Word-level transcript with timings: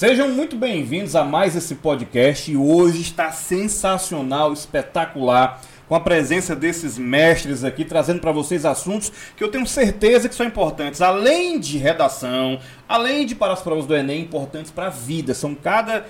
Sejam 0.00 0.30
muito 0.30 0.56
bem-vindos 0.56 1.14
a 1.14 1.22
mais 1.22 1.54
esse 1.54 1.74
podcast 1.74 2.50
e 2.50 2.56
hoje 2.56 3.02
está 3.02 3.30
sensacional, 3.32 4.50
espetacular, 4.50 5.60
com 5.86 5.94
a 5.94 6.00
presença 6.00 6.56
desses 6.56 6.96
mestres 6.96 7.64
aqui, 7.64 7.84
trazendo 7.84 8.18
para 8.18 8.32
vocês 8.32 8.64
assuntos 8.64 9.12
que 9.36 9.44
eu 9.44 9.50
tenho 9.50 9.66
certeza 9.66 10.26
que 10.26 10.34
são 10.34 10.46
importantes, 10.46 11.02
além 11.02 11.60
de 11.60 11.76
redação, 11.76 12.58
além 12.88 13.26
de 13.26 13.34
para 13.34 13.52
as 13.52 13.60
provas 13.60 13.84
do 13.84 13.94
Enem, 13.94 14.22
importantes 14.22 14.70
para 14.70 14.86
a 14.86 14.88
vida. 14.88 15.34
São 15.34 15.54
cada 15.54 16.06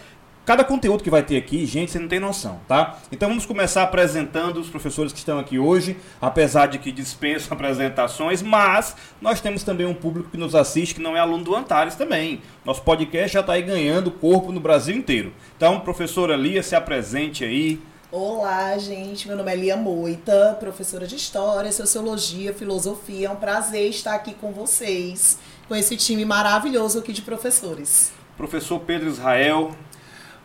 Cada 0.51 0.65
conteúdo 0.65 1.05
que 1.05 1.11
vai 1.11 1.23
ter 1.23 1.37
aqui, 1.37 1.65
gente, 1.65 1.93
você 1.93 1.99
não 2.01 2.09
tem 2.09 2.19
noção, 2.19 2.61
tá? 2.67 2.99
Então 3.13 3.29
vamos 3.29 3.47
começar 3.47 3.85
apresentando 3.85 4.59
os 4.59 4.69
professores 4.69 5.13
que 5.13 5.21
estão 5.21 5.39
aqui 5.39 5.61
hoje, 5.61 5.97
apesar 6.21 6.67
de 6.67 6.81
que 6.81 6.91
dispensam 6.91 7.55
apresentações, 7.55 8.43
mas 8.43 8.97
nós 9.21 9.41
temos 9.41 9.63
também 9.63 9.87
um 9.87 9.95
público 9.95 10.31
que 10.31 10.37
nos 10.37 10.57
assiste 10.57 10.97
que 10.97 11.01
não 11.01 11.17
é 11.17 11.21
aluno 11.21 11.45
do 11.45 11.55
Antares 11.55 11.95
também. 11.95 12.43
Nosso 12.65 12.83
podcast 12.83 13.33
já 13.33 13.39
está 13.39 13.53
aí 13.53 13.63
ganhando 13.63 14.11
corpo 14.11 14.51
no 14.51 14.59
Brasil 14.59 14.97
inteiro. 14.97 15.33
Então, 15.57 15.79
professora 15.79 16.35
Lia, 16.35 16.65
se 16.65 16.75
apresente 16.75 17.45
aí. 17.45 17.81
Olá, 18.11 18.77
gente. 18.77 19.29
Meu 19.29 19.37
nome 19.37 19.53
é 19.53 19.55
Lia 19.55 19.77
Moita, 19.77 20.57
professora 20.59 21.07
de 21.07 21.15
História, 21.15 21.71
Sociologia, 21.71 22.53
Filosofia. 22.53 23.29
É 23.29 23.31
um 23.31 23.37
prazer 23.37 23.89
estar 23.89 24.17
aqui 24.17 24.35
com 24.35 24.51
vocês, 24.51 25.39
com 25.69 25.77
esse 25.77 25.97
time 25.97 26.25
maravilhoso 26.25 26.99
aqui 26.99 27.13
de 27.13 27.23
professores. 27.23 28.13
Professor 28.37 28.81
Pedro 28.81 29.09
Israel, 29.09 29.77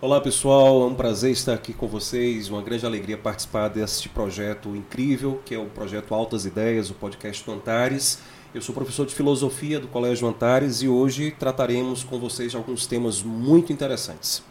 Olá 0.02 0.20
pessoal, 0.20 0.82
é 0.82 0.86
um 0.88 0.94
prazer 0.94 1.32
estar 1.32 1.54
aqui 1.54 1.74
com 1.74 1.88
vocês, 1.88 2.50
uma 2.50 2.62
grande 2.62 2.86
alegria 2.86 3.18
participar 3.18 3.70
deste 3.70 4.10
projeto 4.10 4.76
incrível 4.76 5.42
que 5.46 5.56
é 5.56 5.58
o 5.58 5.68
projeto 5.68 6.14
Altas 6.14 6.46
Ideias, 6.46 6.90
o 6.90 6.94
podcast 6.94 7.46
do 7.46 7.54
Antares. 7.54 8.20
Eu 8.54 8.62
sou 8.62 8.76
professor 8.76 9.06
de 9.06 9.16
filosofia 9.16 9.80
do 9.80 9.88
Colégio 9.88 10.28
Antares 10.28 10.82
e 10.82 10.90
hoje 10.90 11.32
trataremos 11.32 12.04
com 12.04 12.20
vocês 12.20 12.52
de 12.52 12.58
alguns 12.58 12.86
temas 12.86 13.24
muito 13.24 13.72
interessantes. 13.72 14.44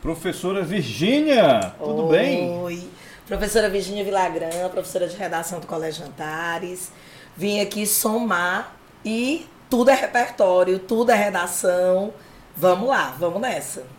Professora 0.00 0.62
Virgínia, 0.62 1.74
tudo 1.80 2.06
Oi. 2.06 2.16
bem? 2.16 2.58
Oi, 2.60 2.88
professora 3.26 3.68
Virgínia 3.68 4.04
Vilagrã, 4.04 4.68
professora 4.70 5.08
de 5.08 5.16
redação 5.16 5.58
do 5.58 5.66
Colégio 5.66 6.06
Antares. 6.06 6.92
Vim 7.36 7.58
aqui 7.58 7.88
somar 7.88 8.76
e 9.04 9.46
tudo 9.68 9.90
é 9.90 9.94
repertório, 9.96 10.78
tudo 10.78 11.10
é 11.10 11.16
redação. 11.16 12.14
Vamos 12.56 12.88
lá, 12.88 13.16
vamos 13.18 13.40
nessa. 13.40 13.95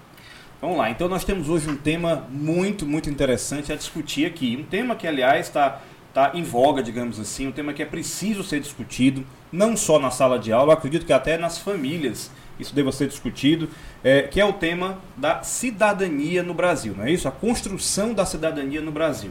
Vamos 0.59 0.75
lá, 0.75 0.89
então 0.89 1.07
nós 1.07 1.23
temos 1.23 1.49
hoje 1.49 1.69
um 1.69 1.77
tema 1.77 2.25
muito, 2.31 2.83
muito 2.83 3.11
interessante 3.11 3.71
a 3.71 3.75
discutir 3.75 4.25
aqui. 4.25 4.57
Um 4.59 4.63
tema 4.63 4.95
que, 4.95 5.05
aliás, 5.05 5.45
está 5.45 5.81
tá 6.11 6.31
em 6.33 6.41
voga, 6.41 6.81
digamos 6.81 7.19
assim, 7.19 7.45
um 7.45 7.51
tema 7.51 7.73
que 7.73 7.83
é 7.83 7.85
preciso 7.85 8.43
ser 8.43 8.59
discutido, 8.59 9.23
não 9.51 9.77
só 9.77 9.99
na 9.99 10.09
sala 10.09 10.39
de 10.39 10.51
aula, 10.51 10.73
acredito 10.73 11.05
que 11.05 11.13
até 11.13 11.37
nas 11.37 11.59
famílias 11.59 12.31
isso 12.59 12.73
deva 12.73 12.91
ser 12.91 13.07
discutido, 13.07 13.69
é, 14.03 14.23
que 14.23 14.41
é 14.41 14.45
o 14.45 14.51
tema 14.51 14.97
da 15.15 15.43
cidadania 15.43 16.41
no 16.41 16.55
Brasil, 16.55 16.95
não 16.97 17.05
é 17.05 17.11
isso? 17.11 17.27
A 17.27 17.31
construção 17.31 18.15
da 18.15 18.25
cidadania 18.25 18.81
no 18.81 18.91
Brasil. 18.91 19.29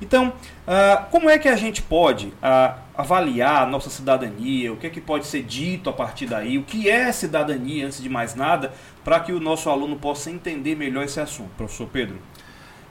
Então, 0.00 0.32
ah, 0.66 1.06
como 1.10 1.30
é 1.30 1.38
que 1.38 1.48
a 1.48 1.56
gente 1.56 1.82
pode 1.82 2.32
ah, 2.42 2.78
avaliar 2.96 3.62
a 3.62 3.66
nossa 3.66 3.90
cidadania? 3.90 4.72
O 4.72 4.76
que 4.76 4.86
é 4.86 4.90
que 4.90 5.00
pode 5.00 5.26
ser 5.26 5.42
dito 5.42 5.88
a 5.88 5.92
partir 5.92 6.26
daí? 6.26 6.58
O 6.58 6.64
que 6.64 6.88
é 6.88 7.10
cidadania, 7.12 7.86
antes 7.86 8.02
de 8.02 8.08
mais 8.08 8.34
nada, 8.34 8.72
para 9.04 9.20
que 9.20 9.32
o 9.32 9.40
nosso 9.40 9.70
aluno 9.70 9.96
possa 9.96 10.30
entender 10.30 10.74
melhor 10.76 11.04
esse 11.04 11.20
assunto, 11.20 11.50
professor 11.56 11.88
Pedro? 11.92 12.18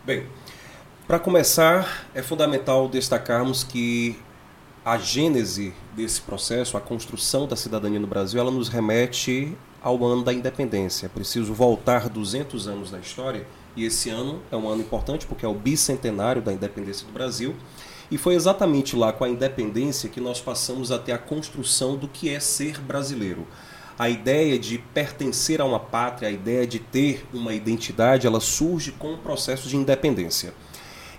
Bem, 0.05 0.27
para 1.07 1.19
começar, 1.19 2.07
é 2.13 2.21
fundamental 2.21 2.87
destacarmos 2.87 3.63
que 3.63 4.17
a 4.85 4.97
gênese 4.97 5.73
desse 5.93 6.21
processo, 6.21 6.75
a 6.75 6.81
construção 6.81 7.47
da 7.47 7.55
cidadania 7.55 7.99
no 7.99 8.07
Brasil, 8.07 8.39
ela 8.39 8.51
nos 8.51 8.67
remete 8.67 9.57
ao 9.81 10.03
ano 10.05 10.23
da 10.23 10.33
independência. 10.33 11.05
É 11.05 11.09
preciso 11.09 11.53
voltar 11.53 12.09
200 12.09 12.67
anos 12.67 12.91
na 12.91 12.99
história 12.99 13.45
e 13.75 13.85
esse 13.85 14.09
ano 14.09 14.41
é 14.51 14.55
um 14.55 14.67
ano 14.67 14.81
importante 14.81 15.25
porque 15.25 15.45
é 15.45 15.49
o 15.49 15.53
bicentenário 15.53 16.41
da 16.41 16.53
independência 16.53 17.05
do 17.05 17.13
Brasil. 17.13 17.55
E 18.11 18.17
foi 18.17 18.35
exatamente 18.35 18.95
lá 18.95 19.11
com 19.11 19.23
a 19.23 19.29
independência 19.29 20.09
que 20.09 20.21
nós 20.21 20.39
passamos 20.39 20.91
a 20.91 20.99
ter 20.99 21.13
a 21.13 21.17
construção 21.17 21.95
do 21.95 22.07
que 22.07 22.29
é 22.29 22.39
ser 22.39 22.79
brasileiro. 22.79 23.47
A 23.97 24.09
ideia 24.09 24.59
de 24.59 24.77
pertencer 24.77 25.61
a 25.61 25.65
uma 25.65 25.79
pátria, 25.79 26.27
a 26.27 26.31
ideia 26.31 26.67
de 26.67 26.79
ter 26.79 27.25
uma 27.33 27.53
identidade, 27.53 28.27
ela 28.27 28.39
surge 28.39 28.91
com 28.91 29.13
o 29.13 29.17
processo 29.17 29.67
de 29.67 29.77
independência. 29.77 30.53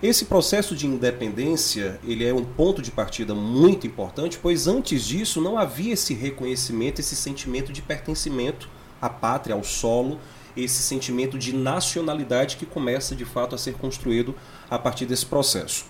Esse 0.03 0.25
processo 0.25 0.75
de 0.75 0.85
independência, 0.85 1.99
ele 2.03 2.25
é 2.25 2.33
um 2.33 2.43
ponto 2.43 2.81
de 2.81 2.91
partida 2.91 3.33
muito 3.33 3.87
importante, 3.87 4.37
pois 4.41 4.67
antes 4.67 5.05
disso 5.05 5.41
não 5.41 5.57
havia 5.57 5.93
esse 5.93 6.13
reconhecimento, 6.13 6.99
esse 6.99 7.15
sentimento 7.15 7.71
de 7.71 7.81
pertencimento 7.81 8.69
à 9.01 9.09
pátria, 9.09 9.55
ao 9.55 9.63
solo, 9.63 10.19
esse 10.55 10.81
sentimento 10.81 11.37
de 11.37 11.53
nacionalidade 11.55 12.57
que 12.57 12.65
começa 12.65 13.15
de 13.15 13.25
fato 13.25 13.55
a 13.55 13.57
ser 13.57 13.73
construído 13.73 14.35
a 14.69 14.79
partir 14.79 15.05
desse 15.05 15.25
processo. 15.25 15.85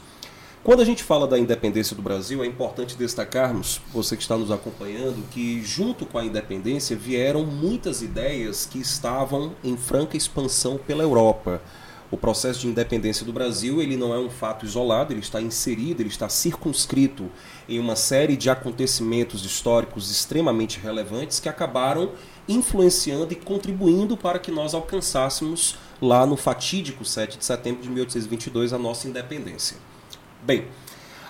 Quando 0.65 0.81
a 0.81 0.85
gente 0.85 1.03
fala 1.03 1.27
da 1.27 1.37
independência 1.37 1.95
do 1.95 2.01
Brasil, 2.01 2.43
é 2.43 2.47
importante 2.47 2.97
destacarmos, 2.97 3.79
você 3.93 4.15
que 4.15 4.23
está 4.23 4.35
nos 4.35 4.49
acompanhando, 4.49 5.23
que 5.29 5.61
junto 5.63 6.07
com 6.07 6.17
a 6.17 6.25
independência 6.25 6.95
vieram 6.95 7.45
muitas 7.45 8.01
ideias 8.01 8.65
que 8.65 8.79
estavam 8.79 9.55
em 9.63 9.77
franca 9.77 10.17
expansão 10.17 10.79
pela 10.79 11.03
Europa. 11.03 11.61
O 12.09 12.17
processo 12.17 12.61
de 12.61 12.67
independência 12.67 13.23
do 13.23 13.31
Brasil 13.33 13.79
ele 13.79 13.95
não 13.95 14.11
é 14.11 14.17
um 14.17 14.29
fato 14.29 14.65
isolado, 14.65 15.13
ele 15.13 15.19
está 15.19 15.39
inserido, 15.39 16.01
ele 16.01 16.09
está 16.09 16.29
circunscrito 16.29 17.29
em 17.69 17.79
uma 17.79 17.95
série 17.95 18.35
de 18.35 18.49
acontecimentos 18.49 19.45
históricos 19.45 20.09
extremamente 20.09 20.79
relevantes 20.79 21.39
que 21.39 21.49
acabaram 21.49 22.11
influenciando 22.47 23.31
e 23.33 23.35
contribuindo 23.35 24.15
para 24.15 24.39
que 24.39 24.51
nós 24.51 24.73
alcançássemos 24.73 25.75
lá 26.01 26.25
no 26.25 26.35
fatídico 26.35 27.03
7 27.03 27.37
de 27.37 27.45
setembro 27.45 27.81
de 27.81 27.89
1822 27.89 28.73
a 28.73 28.77
nossa 28.77 29.07
independência. 29.07 29.77
Bem, 30.43 30.65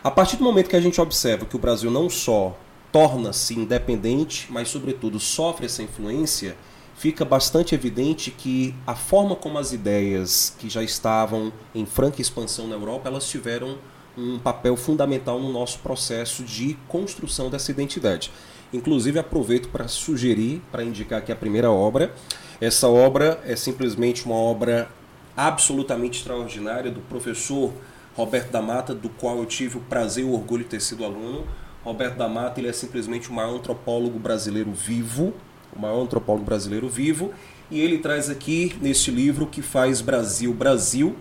a 0.03 0.11
partir 0.11 0.37
do 0.37 0.43
momento 0.43 0.69
que 0.69 0.75
a 0.75 0.81
gente 0.81 0.99
observa 0.99 1.45
que 1.45 1.55
o 1.55 1.59
Brasil 1.59 1.89
não 1.89 2.09
só 2.09 2.57
torna-se 2.91 3.57
independente, 3.57 4.47
mas 4.49 4.69
sobretudo 4.69 5.19
sofre 5.19 5.65
essa 5.65 5.83
influência, 5.83 6.55
fica 6.95 7.25
bastante 7.25 7.75
evidente 7.75 8.31
que 8.31 8.73
a 8.85 8.95
forma 8.95 9.35
como 9.35 9.57
as 9.57 9.73
ideias 9.73 10.55
que 10.57 10.69
já 10.69 10.83
estavam 10.83 11.51
em 11.73 11.85
franca 11.85 12.21
expansão 12.21 12.67
na 12.67 12.75
Europa, 12.75 13.09
elas 13.09 13.27
tiveram 13.27 13.77
um 14.17 14.39
papel 14.39 14.77
fundamental 14.77 15.39
no 15.39 15.51
nosso 15.51 15.79
processo 15.79 16.43
de 16.43 16.77
construção 16.87 17.49
dessa 17.49 17.71
identidade. 17.71 18.31
Inclusive 18.75 19.17
aproveito 19.17 19.69
para 19.69 19.87
sugerir, 19.87 20.61
para 20.69 20.83
indicar 20.83 21.19
aqui 21.19 21.31
a 21.31 21.35
primeira 21.35 21.71
obra. 21.71 22.13
Essa 22.59 22.89
obra 22.89 23.39
é 23.45 23.55
simplesmente 23.55 24.25
uma 24.25 24.35
obra 24.35 24.89
absolutamente 25.35 26.19
extraordinária 26.19 26.91
do 26.91 26.99
professor 26.99 27.71
Roberto 28.15 28.51
da 28.51 28.61
Mata, 28.61 28.93
do 28.93 29.07
qual 29.07 29.37
eu 29.37 29.45
tive 29.45 29.77
o 29.77 29.81
prazer 29.81 30.25
e 30.25 30.27
o 30.27 30.33
orgulho 30.33 30.63
de 30.63 30.71
ter 30.71 30.81
sido 30.81 31.05
aluno. 31.05 31.45
Roberto 31.85 32.17
da 32.17 32.27
Mata 32.27 32.59
ele 32.59 32.67
é 32.67 32.73
simplesmente 32.73 33.29
o 33.29 33.33
maior 33.33 33.55
antropólogo 33.55 34.19
brasileiro 34.19 34.71
vivo, 34.73 35.33
o 35.73 35.79
maior 35.79 36.01
antropólogo 36.01 36.43
brasileiro 36.43 36.89
vivo, 36.89 37.31
e 37.71 37.79
ele 37.79 37.99
traz 37.99 38.29
aqui 38.29 38.75
neste 38.81 39.09
livro 39.09 39.47
que 39.47 39.61
faz 39.61 40.01
Brasil 40.01 40.53
Brasil. 40.53 41.15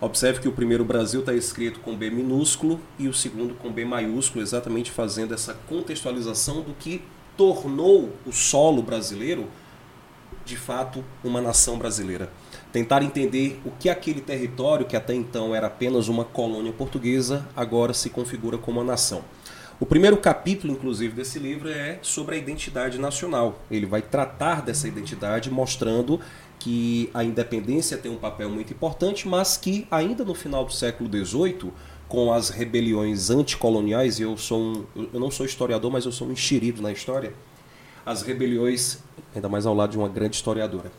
Observe 0.00 0.40
que 0.40 0.48
o 0.48 0.52
primeiro 0.52 0.82
Brasil 0.82 1.20
está 1.20 1.34
escrito 1.34 1.78
com 1.80 1.94
B 1.94 2.08
minúsculo 2.08 2.80
e 2.98 3.06
o 3.06 3.12
segundo 3.12 3.54
com 3.54 3.70
B 3.70 3.84
maiúsculo, 3.84 4.42
exatamente 4.42 4.90
fazendo 4.90 5.34
essa 5.34 5.52
contextualização 5.68 6.62
do 6.62 6.72
que 6.72 7.02
tornou 7.36 8.10
o 8.24 8.32
solo 8.32 8.82
brasileiro 8.82 9.46
de 10.42 10.56
fato 10.56 11.04
uma 11.22 11.42
nação 11.42 11.78
brasileira. 11.78 12.30
Tentar 12.72 13.02
entender 13.02 13.60
o 13.62 13.70
que 13.72 13.90
aquele 13.90 14.22
território, 14.22 14.86
que 14.86 14.96
até 14.96 15.12
então 15.12 15.54
era 15.54 15.66
apenas 15.66 16.08
uma 16.08 16.24
colônia 16.24 16.72
portuguesa, 16.72 17.46
agora 17.54 17.92
se 17.92 18.08
configura 18.08 18.56
como 18.56 18.80
uma 18.80 18.92
nação. 18.92 19.22
O 19.78 19.86
primeiro 19.86 20.16
capítulo, 20.16 20.72
inclusive, 20.72 21.14
desse 21.14 21.38
livro 21.38 21.68
é 21.68 21.98
sobre 22.02 22.34
a 22.34 22.38
identidade 22.38 22.98
nacional. 22.98 23.60
Ele 23.70 23.86
vai 23.86 24.02
tratar 24.02 24.60
dessa 24.60 24.86
identidade, 24.86 25.50
mostrando 25.50 26.20
que 26.60 27.10
a 27.12 27.24
independência 27.24 27.96
tem 27.96 28.12
um 28.12 28.18
papel 28.18 28.48
muito 28.48 28.72
importante, 28.72 29.26
mas 29.26 29.56
que 29.56 29.88
ainda 29.90 30.24
no 30.24 30.34
final 30.34 30.64
do 30.64 30.72
século 30.72 31.10
XVIII, 31.10 31.72
com 32.06 32.32
as 32.32 32.50
rebeliões 32.50 33.30
anticoloniais, 33.30 34.20
eu 34.20 34.36
sou 34.36 34.60
um, 34.60 34.84
eu 35.12 35.18
não 35.18 35.30
sou 35.30 35.46
historiador, 35.46 35.90
mas 35.90 36.04
eu 36.04 36.12
sou 36.12 36.28
um 36.28 36.32
enxerido 36.32 36.82
na 36.82 36.92
história, 36.92 37.32
as 38.04 38.22
rebeliões, 38.22 38.98
ainda 39.34 39.48
mais 39.48 39.64
ao 39.64 39.74
lado 39.74 39.90
de 39.90 39.98
uma 39.98 40.08
grande 40.08 40.36
historiadora. 40.36 40.92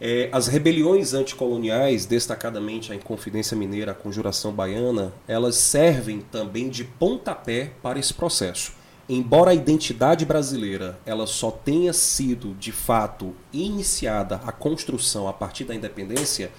É, 0.00 0.28
as 0.30 0.46
rebeliões 0.46 1.14
anticoloniais, 1.14 2.04
destacadamente 2.04 2.92
a 2.92 2.94
Inconfidência 2.94 3.56
Mineira, 3.56 3.92
a 3.92 3.94
Conjuração 3.94 4.52
Baiana, 4.52 5.12
elas 5.26 5.56
servem 5.56 6.20
também 6.20 6.68
de 6.68 6.84
pontapé 6.84 7.72
para 7.82 7.98
esse 7.98 8.12
processo. 8.12 8.75
Embora 9.08 9.52
a 9.52 9.54
identidade 9.54 10.24
brasileira 10.24 10.98
ela 11.06 11.28
só 11.28 11.50
tenha 11.50 11.92
sido 11.92 12.54
de 12.54 12.72
fato 12.72 13.34
iniciada 13.52 14.40
a 14.44 14.50
construção 14.50 15.28
a 15.28 15.32
partir 15.32 15.64
da 15.64 15.74
independência, 15.74 16.50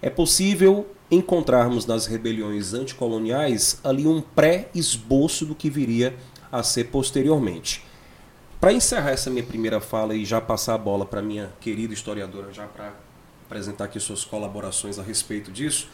é 0.00 0.10
possível 0.10 0.88
encontrarmos 1.08 1.86
nas 1.86 2.06
rebeliões 2.06 2.74
anticoloniais 2.74 3.78
ali 3.84 4.08
um 4.08 4.20
pré-esboço 4.20 5.46
do 5.46 5.54
que 5.54 5.70
viria 5.70 6.16
a 6.50 6.60
ser 6.64 6.84
posteriormente. 6.84 7.84
Para 8.60 8.72
encerrar 8.72 9.10
essa 9.10 9.30
minha 9.30 9.44
primeira 9.44 9.80
fala 9.80 10.14
e 10.14 10.24
já 10.24 10.40
passar 10.40 10.74
a 10.74 10.78
bola 10.78 11.06
para 11.06 11.22
minha 11.22 11.52
querida 11.60 11.94
historiadora, 11.94 12.52
já 12.52 12.66
para 12.66 12.94
apresentar 13.46 13.84
aqui 13.84 14.00
suas 14.00 14.24
colaborações 14.24 14.98
a 14.98 15.02
respeito 15.02 15.52
disso, 15.52 15.88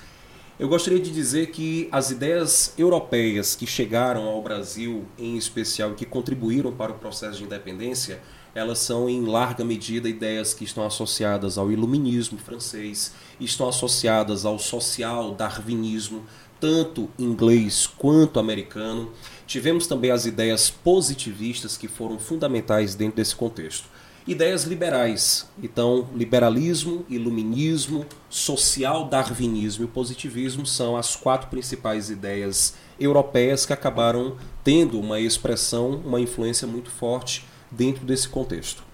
eu 0.58 0.69
gostaria 0.69 0.99
de 0.99 1.12
dizer 1.12 1.52
que 1.52 1.88
as 1.93 2.10
ideias 2.10 2.75
europeias 2.76 3.55
que 3.55 3.64
chegaram 3.64 4.26
ao 4.26 4.43
Brasil, 4.43 5.06
em 5.16 5.37
especial, 5.37 5.93
e 5.93 5.94
que 5.94 6.05
contribuíram 6.05 6.72
para 6.72 6.90
o 6.90 6.96
processo 6.96 7.38
de 7.38 7.44
independência, 7.44 8.20
elas 8.52 8.81
são 8.81 9.08
em 9.08 9.25
larga 9.25 9.64
medida 9.64 10.08
ideias 10.08 10.52
que 10.52 10.64
estão 10.64 10.84
associadas 10.84 11.58
ao 11.58 11.70
iluminismo 11.70 12.38
francês, 12.38 13.12
estão 13.38 13.69
associadas 13.69 14.44
ao 14.44 14.58
social 14.58 15.32
darwinismo, 15.32 16.25
tanto 16.61 17.08
inglês 17.16 17.87
quanto 17.87 18.40
americano. 18.40 19.12
Tivemos 19.46 19.87
também 19.87 20.11
as 20.11 20.26
ideias 20.26 20.70
positivistas 20.70 21.76
que 21.76 21.87
foram 21.87 22.19
fundamentais 22.19 22.96
dentro 22.96 23.16
desse 23.16 23.37
contexto. 23.37 23.88
Ideias 24.28 24.64
liberais, 24.64 25.48
então 25.62 26.06
liberalismo, 26.14 27.02
iluminismo, 27.08 28.04
social-darwinismo 28.28 29.86
e 29.86 29.88
positivismo 29.88 30.66
são 30.66 30.98
as 30.98 31.16
quatro 31.16 31.48
principais 31.48 32.10
ideias 32.10 32.76
europeias 33.00 33.64
que 33.64 33.72
acabaram 33.72 34.36
tendo 34.62 35.00
uma 35.00 35.19
expressão, 35.19 36.02
uma 36.04 36.20
influência 36.20 36.69
muito 36.69 36.90
forte 36.90 37.46
dentro 37.70 38.04
desse 38.04 38.28
contexto. 38.28 38.84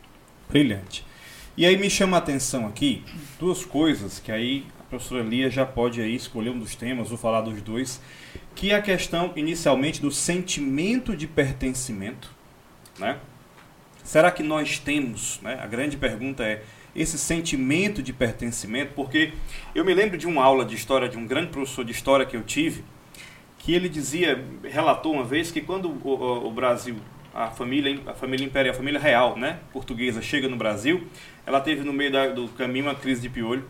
Brilhante. 0.48 1.04
E 1.56 1.66
aí 1.66 1.76
me 1.76 1.90
chama 1.90 2.16
a 2.16 2.20
atenção 2.20 2.68
aqui 2.68 3.02
duas 3.36 3.64
coisas 3.64 4.20
que 4.20 4.30
aí 4.30 4.64
a 4.78 4.84
professora 4.84 5.24
Lia 5.24 5.50
já 5.50 5.66
pode 5.66 6.00
aí 6.00 6.14
escolher 6.14 6.50
um 6.50 6.60
dos 6.60 6.76
temas, 6.76 7.08
vou 7.08 7.18
falar 7.18 7.40
dos 7.40 7.60
dois, 7.60 8.00
que 8.54 8.70
é 8.70 8.76
a 8.76 8.82
questão 8.82 9.32
inicialmente 9.34 10.00
do 10.00 10.12
sentimento 10.12 11.16
de 11.16 11.26
pertencimento, 11.26 12.30
né? 13.00 13.18
Será 14.04 14.30
que 14.30 14.42
nós 14.42 14.78
temos, 14.78 15.40
né? 15.42 15.58
A 15.62 15.66
grande 15.66 15.96
pergunta 15.96 16.44
é 16.44 16.62
esse 16.94 17.18
sentimento 17.18 18.02
de 18.02 18.12
pertencimento, 18.12 18.92
porque 18.94 19.32
eu 19.74 19.82
me 19.82 19.94
lembro 19.94 20.18
de 20.18 20.26
uma 20.26 20.44
aula 20.44 20.64
de 20.64 20.74
história 20.74 21.08
de 21.08 21.16
um 21.16 21.26
grande 21.26 21.48
professor 21.48 21.84
de 21.84 21.90
história 21.90 22.26
que 22.26 22.36
eu 22.36 22.42
tive, 22.42 22.84
que 23.58 23.74
ele 23.74 23.88
dizia, 23.88 24.44
relatou 24.62 25.14
uma 25.14 25.24
vez 25.24 25.50
que 25.50 25.62
quando 25.62 25.88
o, 25.88 26.08
o, 26.08 26.48
o 26.48 26.50
Brasil, 26.52 26.96
a 27.34 27.50
família, 27.50 27.98
a 28.06 28.12
família 28.12 28.44
imperial, 28.44 28.74
a 28.74 28.76
família 28.76 29.00
real, 29.00 29.38
né, 29.38 29.58
portuguesa 29.72 30.20
chega 30.20 30.48
no 30.48 30.56
Brasil, 30.56 31.08
ela 31.46 31.60
teve 31.60 31.82
no 31.82 31.92
meio 31.92 32.12
da, 32.12 32.28
do 32.28 32.46
caminho 32.48 32.84
uma 32.84 32.94
crise 32.94 33.22
de 33.22 33.30
piolho, 33.30 33.64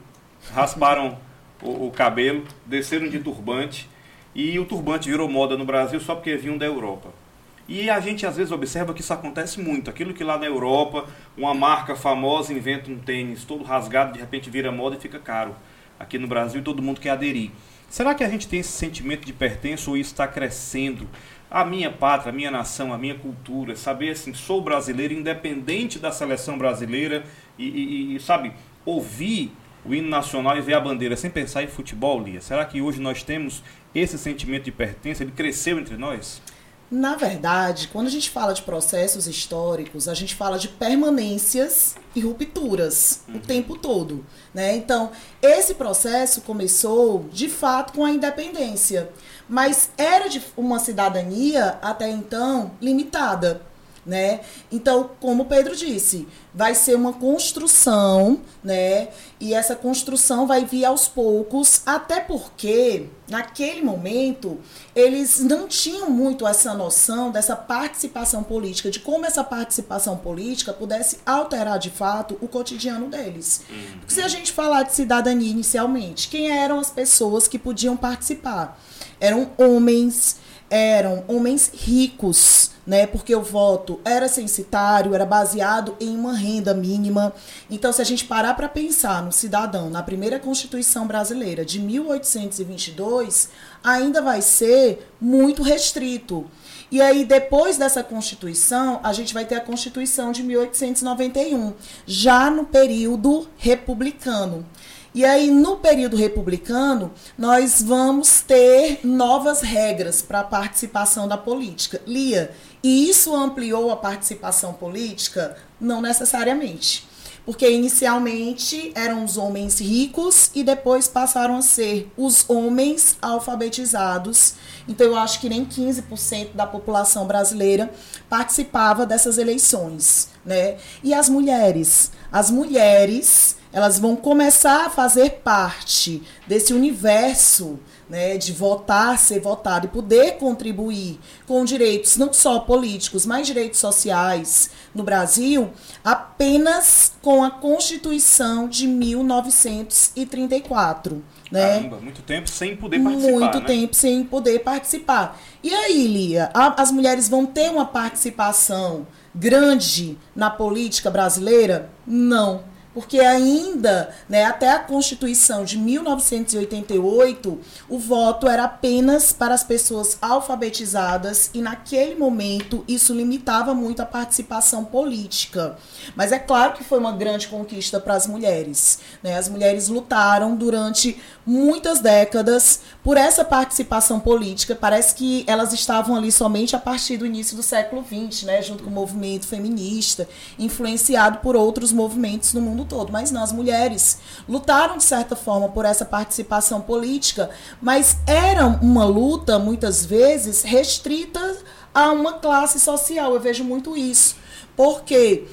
rasparam 0.52 1.16
o, 1.62 1.86
o 1.86 1.90
cabelo, 1.92 2.42
desceram 2.66 3.08
de 3.08 3.20
turbante 3.20 3.88
e 4.34 4.58
o 4.58 4.64
turbante 4.64 5.08
virou 5.08 5.28
moda 5.28 5.56
no 5.56 5.64
Brasil 5.64 6.00
só 6.00 6.16
porque 6.16 6.36
vinham 6.36 6.58
da 6.58 6.66
Europa. 6.66 7.23
E 7.66 7.88
a 7.88 7.98
gente 7.98 8.26
às 8.26 8.36
vezes 8.36 8.52
observa 8.52 8.92
que 8.92 9.00
isso 9.00 9.12
acontece 9.12 9.60
muito. 9.60 9.88
Aquilo 9.88 10.12
que 10.12 10.22
lá 10.22 10.38
na 10.38 10.46
Europa, 10.46 11.06
uma 11.36 11.54
marca 11.54 11.96
famosa 11.96 12.52
inventa 12.52 12.90
um 12.90 12.98
tênis 12.98 13.44
todo 13.44 13.64
rasgado, 13.64 14.12
de 14.12 14.18
repente 14.18 14.50
vira 14.50 14.70
moda 14.70 14.96
e 14.96 15.00
fica 15.00 15.18
caro. 15.18 15.56
Aqui 15.98 16.18
no 16.18 16.26
Brasil 16.26 16.62
todo 16.62 16.82
mundo 16.82 17.00
quer 17.00 17.10
aderir. 17.10 17.50
Será 17.88 18.14
que 18.14 18.24
a 18.24 18.28
gente 18.28 18.48
tem 18.48 18.60
esse 18.60 18.72
sentimento 18.72 19.24
de 19.24 19.32
pertença 19.32 19.88
ou 19.90 19.96
isso 19.96 20.10
está 20.10 20.26
crescendo? 20.26 21.08
A 21.50 21.64
minha 21.64 21.90
pátria, 21.90 22.30
a 22.30 22.34
minha 22.34 22.50
nação, 22.50 22.92
a 22.92 22.98
minha 22.98 23.14
cultura, 23.14 23.76
saber 23.76 24.10
assim, 24.10 24.34
sou 24.34 24.60
brasileiro, 24.60 25.14
independente 25.14 25.98
da 25.98 26.10
seleção 26.10 26.58
brasileira 26.58 27.24
e, 27.56 27.68
e, 27.68 28.16
e 28.16 28.20
sabe, 28.20 28.52
ouvir 28.84 29.52
o 29.84 29.94
hino 29.94 30.08
nacional 30.08 30.56
e 30.56 30.60
ver 30.60 30.74
a 30.74 30.80
bandeira 30.80 31.16
sem 31.16 31.30
pensar 31.30 31.62
em 31.62 31.68
futebol, 31.68 32.20
Lia. 32.20 32.40
Será 32.40 32.64
que 32.64 32.80
hoje 32.80 33.00
nós 33.00 33.22
temos 33.22 33.62
esse 33.94 34.18
sentimento 34.18 34.64
de 34.64 34.72
pertença? 34.72 35.22
Ele 35.22 35.32
cresceu 35.32 35.78
entre 35.78 35.96
nós? 35.96 36.42
Na 36.90 37.16
verdade, 37.16 37.88
quando 37.88 38.06
a 38.06 38.10
gente 38.10 38.30
fala 38.30 38.52
de 38.52 38.62
processos 38.62 39.26
históricos, 39.26 40.06
a 40.06 40.14
gente 40.14 40.34
fala 40.34 40.58
de 40.58 40.68
permanências 40.68 41.96
e 42.14 42.20
rupturas 42.20 43.22
uhum. 43.28 43.36
o 43.36 43.40
tempo 43.40 43.76
todo. 43.76 44.24
Né? 44.52 44.76
Então, 44.76 45.10
esse 45.42 45.74
processo 45.74 46.42
começou, 46.42 47.26
de 47.32 47.48
fato, 47.48 47.92
com 47.94 48.04
a 48.04 48.10
independência. 48.10 49.10
Mas 49.48 49.90
era 49.98 50.28
de 50.28 50.42
uma 50.56 50.78
cidadania, 50.78 51.78
até 51.82 52.08
então, 52.08 52.72
limitada 52.80 53.60
né? 54.06 54.40
Então, 54.70 55.10
como 55.20 55.46
Pedro 55.46 55.74
disse, 55.74 56.28
vai 56.54 56.74
ser 56.74 56.94
uma 56.94 57.12
construção, 57.12 58.40
né? 58.62 59.08
E 59.40 59.52
essa 59.54 59.74
construção 59.74 60.46
vai 60.46 60.64
vir 60.64 60.84
aos 60.84 61.08
poucos, 61.08 61.82
até 61.84 62.20
porque 62.20 63.08
naquele 63.28 63.82
momento 63.82 64.58
eles 64.94 65.40
não 65.40 65.66
tinham 65.66 66.10
muito 66.10 66.46
essa 66.46 66.74
noção 66.74 67.30
dessa 67.30 67.56
participação 67.56 68.42
política, 68.42 68.90
de 68.90 69.00
como 69.00 69.26
essa 69.26 69.42
participação 69.42 70.16
política 70.16 70.72
pudesse 70.72 71.18
alterar 71.26 71.78
de 71.78 71.90
fato 71.90 72.38
o 72.40 72.48
cotidiano 72.48 73.08
deles. 73.08 73.62
Uhum. 73.68 73.98
Porque 74.00 74.14
se 74.14 74.22
a 74.22 74.28
gente 74.28 74.52
falar 74.52 74.84
de 74.84 74.94
cidadania 74.94 75.50
inicialmente, 75.50 76.28
quem 76.28 76.50
eram 76.50 76.78
as 76.78 76.90
pessoas 76.90 77.48
que 77.48 77.58
podiam 77.58 77.96
participar? 77.96 78.80
Eram 79.20 79.50
homens, 79.56 80.36
eram 80.74 81.22
homens 81.28 81.70
ricos, 81.72 82.72
né? 82.84 83.06
Porque 83.06 83.32
o 83.32 83.40
voto 83.40 84.00
era 84.04 84.26
censitário, 84.26 85.14
era 85.14 85.24
baseado 85.24 85.96
em 86.00 86.16
uma 86.16 86.34
renda 86.34 86.74
mínima. 86.74 87.32
Então, 87.70 87.92
se 87.92 88.02
a 88.02 88.04
gente 88.04 88.24
parar 88.24 88.54
para 88.54 88.68
pensar 88.68 89.22
no 89.22 89.30
cidadão 89.30 89.88
na 89.88 90.02
primeira 90.02 90.40
Constituição 90.40 91.06
brasileira 91.06 91.64
de 91.64 91.78
1822, 91.78 93.50
ainda 93.84 94.20
vai 94.20 94.42
ser 94.42 95.08
muito 95.20 95.62
restrito. 95.62 96.44
E 96.90 97.00
aí, 97.00 97.24
depois 97.24 97.78
dessa 97.78 98.02
Constituição, 98.02 98.98
a 99.04 99.12
gente 99.12 99.32
vai 99.32 99.44
ter 99.44 99.54
a 99.54 99.60
Constituição 99.60 100.32
de 100.32 100.42
1891, 100.42 101.72
já 102.04 102.50
no 102.50 102.66
período 102.66 103.48
republicano. 103.56 104.66
E 105.14 105.24
aí, 105.24 105.48
no 105.48 105.76
período 105.76 106.16
republicano, 106.16 107.12
nós 107.38 107.80
vamos 107.80 108.40
ter 108.40 108.98
novas 109.04 109.60
regras 109.60 110.20
para 110.20 110.40
a 110.40 110.44
participação 110.44 111.28
da 111.28 111.38
política. 111.38 112.02
Lia, 112.04 112.50
e 112.82 113.08
isso 113.08 113.32
ampliou 113.32 113.92
a 113.92 113.96
participação 113.96 114.72
política? 114.72 115.56
Não 115.80 116.02
necessariamente. 116.02 117.06
Porque 117.46 117.70
inicialmente 117.70 118.90
eram 118.96 119.24
os 119.24 119.36
homens 119.36 119.78
ricos 119.78 120.50
e 120.52 120.64
depois 120.64 121.06
passaram 121.06 121.58
a 121.58 121.62
ser 121.62 122.10
os 122.16 122.44
homens 122.48 123.16
alfabetizados. 123.22 124.54
Então 124.88 125.06
eu 125.06 125.16
acho 125.16 125.40
que 125.40 125.48
nem 125.48 125.64
15% 125.64 126.54
da 126.54 126.66
população 126.66 127.24
brasileira 127.24 127.92
participava 128.28 129.06
dessas 129.06 129.38
eleições, 129.38 130.30
né? 130.44 130.78
E 131.04 131.14
as 131.14 131.28
mulheres, 131.28 132.10
as 132.32 132.50
mulheres, 132.50 133.56
elas 133.74 133.98
vão 133.98 134.14
começar 134.14 134.86
a 134.86 134.90
fazer 134.90 135.40
parte 135.42 136.22
desse 136.46 136.72
universo 136.72 137.80
né, 138.08 138.38
de 138.38 138.52
votar, 138.52 139.18
ser 139.18 139.40
votado 139.40 139.86
e 139.86 139.88
poder 139.88 140.36
contribuir 140.36 141.18
com 141.44 141.64
direitos 141.64 142.16
não 142.16 142.32
só 142.32 142.60
políticos, 142.60 143.26
mas 143.26 143.48
direitos 143.48 143.80
sociais 143.80 144.70
no 144.94 145.02
Brasil, 145.02 145.72
apenas 146.04 147.14
com 147.20 147.42
a 147.42 147.50
Constituição 147.50 148.68
de 148.68 148.86
1934. 148.86 151.24
Né? 151.50 151.78
Caramba, 151.78 152.00
muito 152.00 152.22
tempo 152.22 152.48
sem 152.48 152.76
poder 152.76 153.00
participar. 153.00 153.32
Muito 153.32 153.58
né? 153.58 153.66
tempo 153.66 153.96
sem 153.96 154.22
poder 154.22 154.60
participar. 154.60 155.36
E 155.64 155.74
aí, 155.74 156.06
Lia, 156.06 156.48
a, 156.54 156.80
as 156.80 156.92
mulheres 156.92 157.28
vão 157.28 157.44
ter 157.44 157.72
uma 157.72 157.86
participação 157.86 159.04
grande 159.34 160.16
na 160.36 160.48
política 160.48 161.10
brasileira? 161.10 161.90
Não 162.06 162.72
porque 162.94 163.18
ainda, 163.18 164.14
né, 164.28 164.44
até 164.44 164.70
a 164.70 164.78
Constituição 164.78 165.64
de 165.64 165.76
1988, 165.76 167.60
o 167.88 167.98
voto 167.98 168.48
era 168.48 168.64
apenas 168.64 169.32
para 169.32 169.52
as 169.52 169.64
pessoas 169.64 170.16
alfabetizadas 170.22 171.50
e 171.52 171.60
naquele 171.60 172.14
momento 172.14 172.84
isso 172.86 173.12
limitava 173.12 173.74
muito 173.74 174.00
a 174.00 174.06
participação 174.06 174.84
política. 174.84 175.76
Mas 176.14 176.30
é 176.30 176.38
claro 176.38 176.74
que 176.74 176.84
foi 176.84 176.98
uma 177.00 177.12
grande 177.12 177.48
conquista 177.48 177.98
para 177.98 178.14
as 178.14 178.28
mulheres. 178.28 179.00
Né? 179.22 179.36
As 179.36 179.48
mulheres 179.48 179.88
lutaram 179.88 180.54
durante 180.54 181.20
muitas 181.44 181.98
décadas 181.98 182.80
por 183.02 183.16
essa 183.16 183.44
participação 183.44 184.20
política. 184.20 184.74
Parece 184.74 185.14
que 185.14 185.44
elas 185.48 185.72
estavam 185.72 186.16
ali 186.16 186.30
somente 186.30 186.76
a 186.76 186.78
partir 186.78 187.16
do 187.16 187.26
início 187.26 187.56
do 187.56 187.62
século 187.62 188.04
XX, 188.04 188.44
né, 188.44 188.62
junto 188.62 188.84
com 188.84 188.90
o 188.90 188.92
movimento 188.92 189.46
feminista, 189.46 190.28
influenciado 190.58 191.38
por 191.38 191.56
outros 191.56 191.92
movimentos 191.92 192.54
no 192.54 192.60
mundo 192.60 192.83
todo, 192.84 193.12
mas 193.12 193.30
não, 193.30 193.42
as 193.42 193.52
mulheres 193.52 194.18
lutaram 194.48 194.96
de 194.96 195.04
certa 195.04 195.34
forma 195.34 195.68
por 195.68 195.84
essa 195.84 196.04
participação 196.04 196.80
política, 196.80 197.50
mas 197.80 198.16
era 198.26 198.66
uma 198.66 199.04
luta 199.04 199.58
muitas 199.58 200.04
vezes 200.04 200.62
restrita 200.62 201.56
a 201.94 202.10
uma 202.10 202.34
classe 202.34 202.80
social. 202.80 203.34
Eu 203.34 203.40
vejo 203.40 203.64
muito 203.64 203.96
isso. 203.96 204.36
Porque 204.76 205.46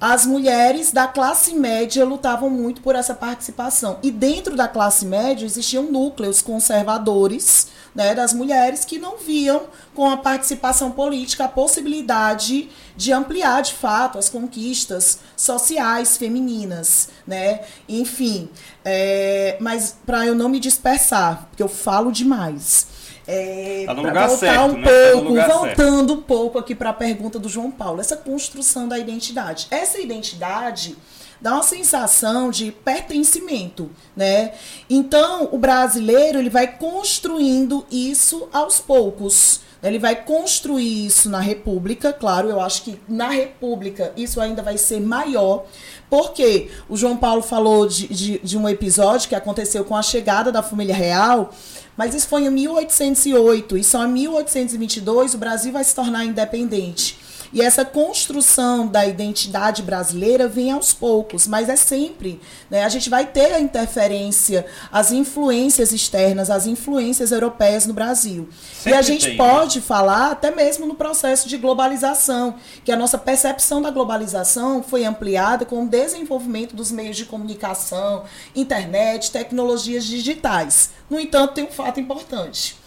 as 0.00 0.26
mulheres 0.26 0.92
da 0.92 1.06
classe 1.06 1.54
média 1.54 2.04
lutavam 2.04 2.50
muito 2.50 2.82
por 2.82 2.94
essa 2.94 3.14
participação. 3.14 3.98
E 4.02 4.10
dentro 4.10 4.56
da 4.56 4.68
classe 4.68 5.06
média 5.06 5.46
existiam 5.46 5.84
núcleos 5.84 6.42
conservadores 6.42 7.68
né, 7.94 8.14
das 8.14 8.32
mulheres 8.32 8.84
que 8.84 8.98
não 8.98 9.16
viam 9.16 9.62
com 9.94 10.10
a 10.10 10.16
participação 10.16 10.90
política 10.90 11.44
a 11.44 11.48
possibilidade 11.48 12.68
de 12.96 13.12
ampliar 13.12 13.62
de 13.62 13.72
fato 13.72 14.18
as 14.18 14.28
conquistas 14.28 15.20
sociais 15.36 16.16
femininas, 16.16 17.08
né? 17.26 17.60
Enfim, 17.88 18.48
é, 18.84 19.56
mas 19.60 19.96
para 20.04 20.26
eu 20.26 20.34
não 20.34 20.48
me 20.48 20.60
dispersar, 20.60 21.46
porque 21.50 21.62
eu 21.62 21.68
falo 21.68 22.10
demais. 22.10 22.88
É, 23.26 23.84
Tá 23.86 23.94
no 23.94 24.02
pra 24.02 24.10
lugar 24.10 24.28
voltar 24.28 24.46
certo, 24.46 24.60
um 24.60 24.78
né? 24.78 24.82
Tá 24.82 25.12
pouco, 25.12 25.28
lugar 25.28 25.48
voltando 25.48 26.12
um 26.12 26.22
pouco 26.22 26.58
aqui 26.58 26.74
para 26.74 26.90
a 26.90 26.94
pergunta 26.94 27.38
do 27.38 27.48
João 27.48 27.70
Paulo, 27.70 28.00
essa 28.00 28.16
construção 28.16 28.86
da 28.86 28.98
identidade. 28.98 29.66
Essa 29.70 29.98
identidade 30.00 30.96
dá 31.40 31.54
uma 31.54 31.62
sensação 31.62 32.50
de 32.50 32.70
pertencimento, 32.72 33.90
né? 34.16 34.52
Então, 34.88 35.48
o 35.52 35.58
brasileiro, 35.58 36.38
ele 36.38 36.50
vai 36.50 36.66
construindo 36.66 37.86
isso 37.90 38.48
aos 38.52 38.80
poucos. 38.80 39.60
Ele 39.84 39.98
vai 39.98 40.16
construir 40.16 41.06
isso 41.06 41.28
na 41.28 41.40
República, 41.40 42.12
claro, 42.12 42.48
eu 42.48 42.60
acho 42.60 42.82
que 42.82 42.98
na 43.06 43.28
República 43.28 44.12
isso 44.16 44.40
ainda 44.40 44.62
vai 44.62 44.78
ser 44.78 44.98
maior, 44.98 45.66
porque 46.08 46.70
o 46.88 46.96
João 46.96 47.16
Paulo 47.18 47.42
falou 47.42 47.86
de, 47.86 48.08
de, 48.08 48.38
de 48.38 48.56
um 48.56 48.66
episódio 48.66 49.28
que 49.28 49.34
aconteceu 49.34 49.84
com 49.84 49.94
a 49.94 50.02
chegada 50.02 50.50
da 50.50 50.62
família 50.62 50.94
real, 50.94 51.52
mas 51.96 52.14
isso 52.14 52.26
foi 52.28 52.44
em 52.44 52.50
1808 52.50 53.76
e 53.76 53.84
só 53.84 54.04
em 54.06 54.12
1822 54.12 55.34
o 55.34 55.38
Brasil 55.38 55.72
vai 55.72 55.84
se 55.84 55.94
tornar 55.94 56.24
independente. 56.24 57.23
E 57.54 57.62
essa 57.62 57.84
construção 57.84 58.88
da 58.88 59.06
identidade 59.06 59.80
brasileira 59.80 60.48
vem 60.48 60.72
aos 60.72 60.92
poucos, 60.92 61.46
mas 61.46 61.68
é 61.68 61.76
sempre. 61.76 62.40
Né? 62.68 62.82
A 62.82 62.88
gente 62.88 63.08
vai 63.08 63.26
ter 63.26 63.54
a 63.54 63.60
interferência, 63.60 64.66
as 64.90 65.12
influências 65.12 65.92
externas, 65.92 66.50
as 66.50 66.66
influências 66.66 67.30
europeias 67.30 67.86
no 67.86 67.94
Brasil. 67.94 68.48
Sempre 68.74 68.90
e 68.90 68.94
a 68.94 69.02
gente 69.02 69.26
tem, 69.26 69.36
né? 69.36 69.44
pode 69.44 69.80
falar 69.80 70.32
até 70.32 70.50
mesmo 70.50 70.84
no 70.84 70.96
processo 70.96 71.48
de 71.48 71.56
globalização, 71.56 72.56
que 72.84 72.90
a 72.90 72.96
nossa 72.96 73.16
percepção 73.16 73.80
da 73.80 73.90
globalização 73.92 74.82
foi 74.82 75.04
ampliada 75.04 75.64
com 75.64 75.84
o 75.84 75.88
desenvolvimento 75.88 76.74
dos 76.74 76.90
meios 76.90 77.16
de 77.16 77.24
comunicação, 77.24 78.24
internet, 78.56 79.30
tecnologias 79.30 80.04
digitais. 80.04 80.90
No 81.08 81.20
entanto, 81.20 81.54
tem 81.54 81.64
um 81.64 81.70
fato 81.70 82.00
importante. 82.00 82.82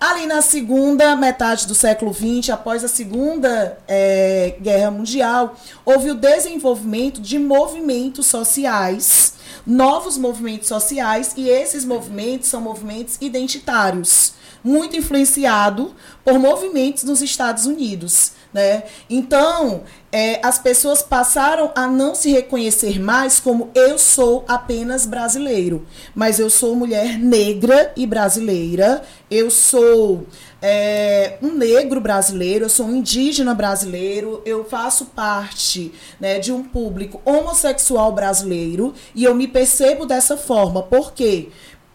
Ali 0.00 0.24
na 0.24 0.40
segunda 0.40 1.14
metade 1.14 1.66
do 1.66 1.74
século 1.74 2.14
XX, 2.14 2.48
após 2.48 2.82
a 2.82 2.88
Segunda 2.88 3.78
eh, 3.86 4.56
Guerra 4.58 4.90
Mundial, 4.90 5.54
houve 5.84 6.10
o 6.10 6.14
desenvolvimento 6.14 7.20
de 7.20 7.38
movimentos 7.38 8.24
sociais, 8.24 9.34
novos 9.66 10.16
movimentos 10.16 10.68
sociais, 10.68 11.34
e 11.36 11.50
esses 11.50 11.84
movimentos 11.84 12.48
são 12.48 12.62
movimentos 12.62 13.18
identitários, 13.20 14.32
muito 14.64 14.96
influenciado 14.96 15.94
por 16.24 16.38
movimentos 16.38 17.04
nos 17.04 17.20
Estados 17.20 17.66
Unidos. 17.66 18.32
Né? 18.52 18.82
Então, 19.08 19.82
eh, 20.10 20.40
as 20.42 20.58
pessoas 20.58 21.02
passaram 21.02 21.70
a 21.74 21.86
não 21.86 22.16
se 22.16 22.32
reconhecer 22.32 23.00
mais 23.00 23.38
como 23.38 23.70
eu 23.76 23.96
sou 23.96 24.44
apenas 24.48 25.06
brasileiro, 25.06 25.86
mas 26.16 26.40
eu 26.40 26.50
sou 26.50 26.74
mulher 26.74 27.16
negra 27.16 27.92
e 27.96 28.04
brasileira, 28.06 29.02
eu 29.30 29.52
sou 29.52 30.26
é, 30.62 31.38
um 31.40 31.52
negro 31.54 32.00
brasileiro, 32.00 32.64
eu 32.64 32.68
sou 32.68 32.86
um 32.86 32.96
indígena 32.96 33.54
brasileiro, 33.54 34.42
eu 34.44 34.64
faço 34.64 35.06
parte 35.06 35.92
né, 36.18 36.38
de 36.38 36.52
um 36.52 36.62
público 36.62 37.20
homossexual 37.24 38.12
brasileiro 38.12 38.92
e 39.14 39.24
eu 39.24 39.34
me 39.34 39.48
percebo 39.48 40.04
dessa 40.04 40.36
forma. 40.36 40.82
Por 40.82 41.12
quê? 41.12 41.48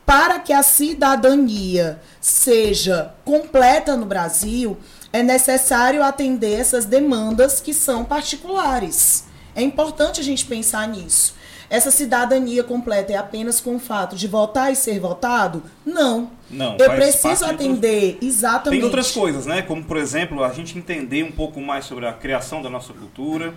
Para 0.06 0.40
que 0.40 0.54
a 0.54 0.62
cidadania 0.62 2.00
seja 2.22 3.14
completa 3.24 3.96
no 3.96 4.06
Brasil, 4.06 4.78
é 5.15 5.24
necessário 5.24 6.03
atender 6.03 6.60
essas 6.60 6.86
demandas 6.86 7.62
que 7.62 7.74
são 7.74 8.03
particulares. 8.03 9.25
É 9.55 9.62
importante 9.62 10.19
a 10.19 10.24
gente 10.24 10.45
pensar 10.45 10.86
nisso. 10.89 11.34
Essa 11.69 11.89
cidadania 11.89 12.63
completa 12.65 13.13
é 13.13 13.15
apenas 13.15 13.62
com 13.62 13.77
o 13.77 13.79
fato 13.79 14.17
de 14.17 14.27
votar 14.27 14.74
e 14.74 14.75
ser 14.75 15.00
votado? 15.00 15.63
Não. 15.86 16.29
Não, 16.50 16.75
Eu 16.77 16.91
preciso 16.91 17.45
atender 17.45 18.17
exatamente. 18.22 18.79
Tem 18.79 18.86
outras 18.86 19.12
coisas, 19.12 19.45
né? 19.45 19.62
Como, 19.62 19.84
por 19.86 19.95
exemplo, 19.95 20.43
a 20.43 20.51
gente 20.51 20.77
entender 20.77 21.24
um 21.24 21.31
pouco 21.31 21.62
mais 21.62 21.86
sobre 21.86 22.05
a 22.05 22.12
criação 22.12 22.62
da 22.62 22.69
nossa 22.69 22.93
cultura, 22.93 23.53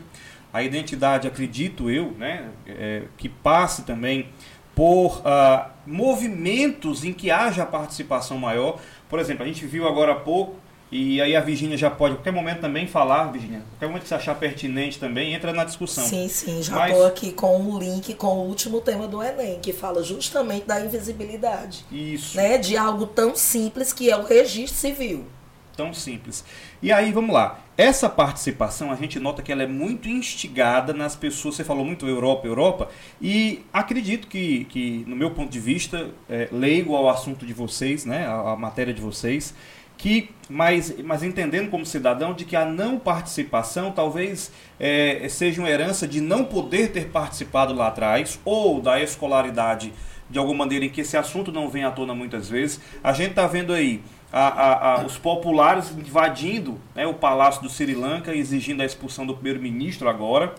a 0.52 0.62
identidade, 0.62 1.26
acredito 1.26 1.90
eu, 1.90 2.12
né? 2.12 2.50
é, 2.66 3.02
que 3.16 3.28
passe 3.28 3.82
também 3.82 4.28
por 4.76 5.20
ah, 5.24 5.70
movimentos 5.84 7.04
em 7.04 7.12
que 7.12 7.32
haja 7.32 7.66
participação 7.66 8.38
maior. 8.38 8.78
Por 9.08 9.18
exemplo, 9.18 9.42
a 9.42 9.46
gente 9.46 9.66
viu 9.66 9.88
agora 9.88 10.12
há 10.12 10.16
pouco, 10.16 10.54
e 10.90 11.20
aí 11.20 11.36
a 11.36 11.40
Virginia 11.40 11.76
já 11.76 11.90
pode 11.90 12.14
a 12.14 12.16
qualquer 12.16 12.32
momento 12.32 12.60
também 12.60 12.86
falar, 12.86 13.30
Virginia, 13.30 13.62
qualquer 13.70 13.86
momento 13.86 14.02
que 14.02 14.08
você 14.08 14.14
achar 14.14 14.34
pertinente 14.34 14.98
também, 14.98 15.34
entra 15.34 15.52
na 15.52 15.64
discussão. 15.64 16.06
Sim, 16.06 16.28
sim, 16.28 16.62
já 16.62 16.74
Mas- 16.74 16.92
estou 16.92 17.06
aqui 17.06 17.32
com 17.32 17.60
o 17.60 17.78
link 17.78 18.14
com 18.14 18.28
o 18.28 18.46
último 18.46 18.80
tema 18.80 19.06
do 19.06 19.22
Enem, 19.22 19.58
que 19.60 19.72
fala 19.72 20.02
justamente 20.02 20.66
da 20.66 20.80
invisibilidade. 20.80 21.84
Isso. 21.92 22.36
Né? 22.36 22.56
De 22.56 22.76
algo 22.76 23.06
tão 23.06 23.36
simples 23.36 23.92
que 23.92 24.10
é 24.10 24.16
o 24.16 24.24
registro 24.24 24.78
civil. 24.78 25.26
Tão 25.76 25.94
simples. 25.94 26.44
E 26.82 26.90
aí, 26.90 27.12
vamos 27.12 27.32
lá. 27.32 27.60
Essa 27.76 28.08
participação, 28.08 28.90
a 28.90 28.96
gente 28.96 29.20
nota 29.20 29.40
que 29.42 29.52
ela 29.52 29.62
é 29.62 29.66
muito 29.68 30.08
instigada 30.08 30.92
nas 30.92 31.14
pessoas. 31.14 31.54
Você 31.54 31.62
falou 31.62 31.84
muito 31.84 32.04
Europa, 32.08 32.48
Europa. 32.48 32.88
E 33.22 33.64
acredito 33.72 34.26
que, 34.26 34.64
que 34.64 35.04
no 35.06 35.14
meu 35.14 35.30
ponto 35.30 35.48
de 35.48 35.60
vista, 35.60 36.10
é, 36.28 36.48
leigo 36.50 36.96
ao 36.96 37.08
assunto 37.08 37.46
de 37.46 37.52
vocês, 37.52 38.04
né, 38.04 38.26
a 38.26 38.56
matéria 38.56 38.92
de 38.92 39.00
vocês, 39.00 39.54
que, 39.98 40.30
mas, 40.48 40.94
mas 41.04 41.22
entendendo 41.22 41.68
como 41.70 41.84
cidadão, 41.84 42.32
de 42.32 42.44
que 42.46 42.56
a 42.56 42.64
não 42.64 42.98
participação 42.98 43.90
talvez 43.92 44.50
é, 44.80 45.26
seja 45.28 45.60
uma 45.60 45.68
herança 45.68 46.06
de 46.08 46.20
não 46.20 46.44
poder 46.44 46.92
ter 46.92 47.08
participado 47.08 47.74
lá 47.74 47.88
atrás, 47.88 48.40
ou 48.44 48.80
da 48.80 49.02
escolaridade 49.02 49.92
de 50.30 50.38
alguma 50.38 50.58
maneira 50.58 50.84
em 50.84 50.88
que 50.88 51.00
esse 51.00 51.16
assunto 51.16 51.50
não 51.50 51.68
vem 51.68 51.84
à 51.84 51.90
tona 51.90 52.14
muitas 52.14 52.48
vezes. 52.48 52.80
A 53.02 53.12
gente 53.12 53.30
está 53.30 53.46
vendo 53.46 53.72
aí 53.72 54.00
a- 54.32 54.48
a- 54.48 54.94
a- 55.00 55.04
os 55.06 55.18
populares 55.18 55.90
invadindo 55.90 56.78
né, 56.94 57.06
o 57.06 57.14
palácio 57.14 57.60
do 57.62 57.68
Sri 57.68 57.94
Lanka, 57.94 58.34
exigindo 58.34 58.82
a 58.82 58.86
expulsão 58.86 59.26
do 59.26 59.34
primeiro-ministro 59.34 60.08
agora. 60.08 60.54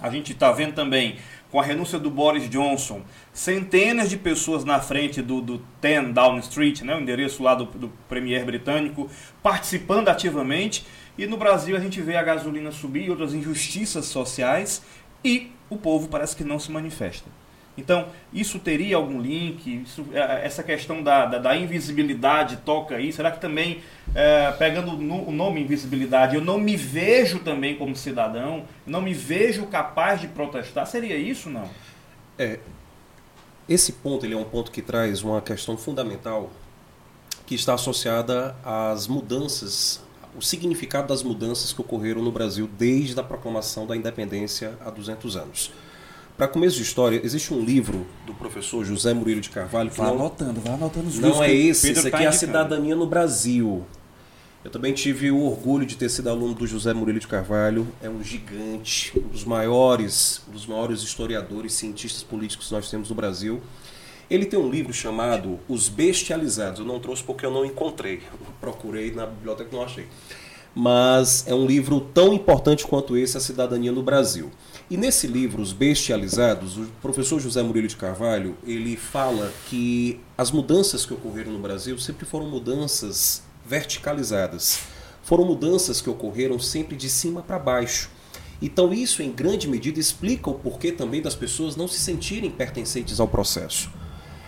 A 0.00 0.08
gente 0.08 0.32
está 0.32 0.50
vendo 0.50 0.72
também, 0.74 1.16
com 1.50 1.60
a 1.60 1.62
renúncia 1.64 1.98
do 1.98 2.10
Boris 2.10 2.48
Johnson, 2.48 3.02
centenas 3.32 4.10
de 4.10 4.16
pessoas 4.16 4.64
na 4.64 4.80
frente 4.80 5.22
do, 5.22 5.40
do 5.40 5.62
10 5.80 6.12
Downing 6.12 6.40
Street, 6.40 6.82
né, 6.82 6.94
o 6.94 7.00
endereço 7.00 7.42
lá 7.42 7.54
do, 7.54 7.64
do 7.64 7.88
premier 8.08 8.44
britânico, 8.44 9.10
participando 9.42 10.08
ativamente. 10.08 10.84
E 11.16 11.26
no 11.26 11.36
Brasil 11.36 11.76
a 11.76 11.80
gente 11.80 12.00
vê 12.00 12.16
a 12.16 12.22
gasolina 12.22 12.70
subir 12.70 13.10
outras 13.10 13.34
injustiças 13.34 14.06
sociais 14.06 14.82
e 15.24 15.50
o 15.70 15.76
povo 15.76 16.08
parece 16.08 16.36
que 16.36 16.44
não 16.44 16.58
se 16.58 16.70
manifesta. 16.70 17.28
Então, 17.76 18.08
isso 18.34 18.58
teria 18.58 18.96
algum 18.96 19.18
link? 19.18 19.82
Isso, 19.82 20.04
eh, 20.12 20.40
essa 20.44 20.62
questão 20.62 21.02
da, 21.02 21.24
da, 21.24 21.38
da 21.38 21.56
invisibilidade 21.56 22.58
toca 22.58 22.96
aí? 22.96 23.10
Será 23.14 23.30
que 23.30 23.40
também, 23.40 23.80
eh, 24.14 24.52
pegando 24.58 24.92
no- 24.92 25.26
o 25.26 25.32
nome 25.32 25.62
invisibilidade, 25.62 26.34
eu 26.34 26.42
não 26.42 26.58
me 26.58 26.76
vejo 26.76 27.38
também 27.38 27.74
como 27.76 27.96
cidadão? 27.96 28.64
Não 28.86 29.00
me 29.00 29.14
vejo 29.14 29.66
capaz 29.68 30.20
de 30.20 30.28
protestar? 30.28 30.86
Seria 30.86 31.16
isso, 31.16 31.48
não? 31.48 31.66
Esse 33.68 33.92
ponto 33.92 34.26
ele 34.26 34.34
é 34.34 34.36
um 34.36 34.44
ponto 34.44 34.70
que 34.70 34.82
traz 34.82 35.22
uma 35.22 35.40
questão 35.40 35.76
fundamental 35.76 36.50
que 37.46 37.54
está 37.54 37.74
associada 37.74 38.56
às 38.64 39.06
mudanças, 39.06 40.00
o 40.36 40.42
significado 40.42 41.08
das 41.08 41.22
mudanças 41.22 41.72
que 41.72 41.80
ocorreram 41.80 42.22
no 42.22 42.32
Brasil 42.32 42.68
desde 42.78 43.18
a 43.18 43.22
proclamação 43.22 43.86
da 43.86 43.96
independência 43.96 44.76
há 44.84 44.90
200 44.90 45.36
anos. 45.36 45.72
Para 46.36 46.48
começo 46.48 46.76
de 46.76 46.82
história, 46.82 47.20
existe 47.22 47.52
um 47.52 47.60
livro 47.60 48.06
do 48.26 48.34
professor 48.34 48.84
José 48.84 49.12
Murilo 49.12 49.40
de 49.40 49.50
Carvalho 49.50 49.90
que 49.90 50.00
não, 50.00 50.14
anotando, 50.14 50.60
vai 50.60 50.74
anotando 50.74 51.08
os 51.08 51.18
não 51.18 51.42
é 51.42 51.52
esse, 51.52 51.88
Pedro 51.88 52.00
esse 52.00 52.10
tá 52.10 52.16
aqui 52.16 52.26
é 52.26 52.28
a 52.28 52.32
cidadania 52.32 52.96
no 52.96 53.06
Brasil. 53.06 53.84
Eu 54.64 54.70
também 54.70 54.92
tive 54.92 55.28
o 55.28 55.42
orgulho 55.42 55.84
de 55.84 55.96
ter 55.96 56.08
sido 56.08 56.30
aluno 56.30 56.54
do 56.54 56.68
José 56.68 56.94
Murilo 56.94 57.18
de 57.18 57.26
Carvalho. 57.26 57.88
É 58.00 58.08
um 58.08 58.22
gigante, 58.22 59.12
um 59.18 59.28
dos 59.28 59.44
maiores, 59.44 60.40
um 60.48 60.52
dos 60.52 60.66
maiores 60.66 61.02
historiadores, 61.02 61.72
cientistas 61.72 62.22
políticos 62.22 62.68
que 62.68 62.72
nós 62.72 62.88
temos 62.88 63.08
no 63.08 63.14
Brasil. 63.16 63.60
Ele 64.30 64.46
tem 64.46 64.56
um 64.56 64.70
livro 64.70 64.92
chamado 64.92 65.58
Os 65.68 65.88
Bestializados. 65.88 66.78
Eu 66.78 66.86
não 66.86 67.00
trouxe 67.00 67.24
porque 67.24 67.44
eu 67.44 67.50
não 67.50 67.64
encontrei. 67.64 68.22
Eu 68.32 68.38
procurei 68.60 69.10
na 69.10 69.26
biblioteca 69.26 69.68
e 69.72 69.74
não 69.74 69.82
achei. 69.82 70.06
Mas 70.72 71.44
é 71.48 71.54
um 71.54 71.66
livro 71.66 72.00
tão 72.00 72.32
importante 72.32 72.86
quanto 72.86 73.16
esse, 73.16 73.36
A 73.36 73.40
Cidadania 73.40 73.90
no 73.90 74.02
Brasil. 74.02 74.48
E 74.88 74.96
nesse 74.96 75.26
livro, 75.26 75.60
Os 75.60 75.72
Bestializados, 75.72 76.78
o 76.78 76.86
professor 77.02 77.40
José 77.40 77.62
Murilo 77.64 77.88
de 77.88 77.96
Carvalho, 77.96 78.56
ele 78.64 78.96
fala 78.96 79.52
que 79.68 80.20
as 80.38 80.52
mudanças 80.52 81.04
que 81.04 81.12
ocorreram 81.12 81.50
no 81.50 81.58
Brasil 81.58 81.98
sempre 81.98 82.24
foram 82.24 82.48
mudanças 82.48 83.42
verticalizadas. 83.72 84.80
Foram 85.22 85.46
mudanças 85.46 86.02
que 86.02 86.10
ocorreram 86.10 86.58
sempre 86.58 86.94
de 86.94 87.08
cima 87.08 87.40
para 87.40 87.58
baixo. 87.58 88.10
Então 88.60 88.92
isso, 88.92 89.22
em 89.22 89.32
grande 89.32 89.66
medida, 89.66 89.98
explica 89.98 90.50
o 90.50 90.54
porquê 90.54 90.92
também 90.92 91.22
das 91.22 91.34
pessoas 91.34 91.74
não 91.74 91.88
se 91.88 91.98
sentirem 91.98 92.50
pertencentes 92.50 93.18
ao 93.18 93.26
processo. 93.26 93.90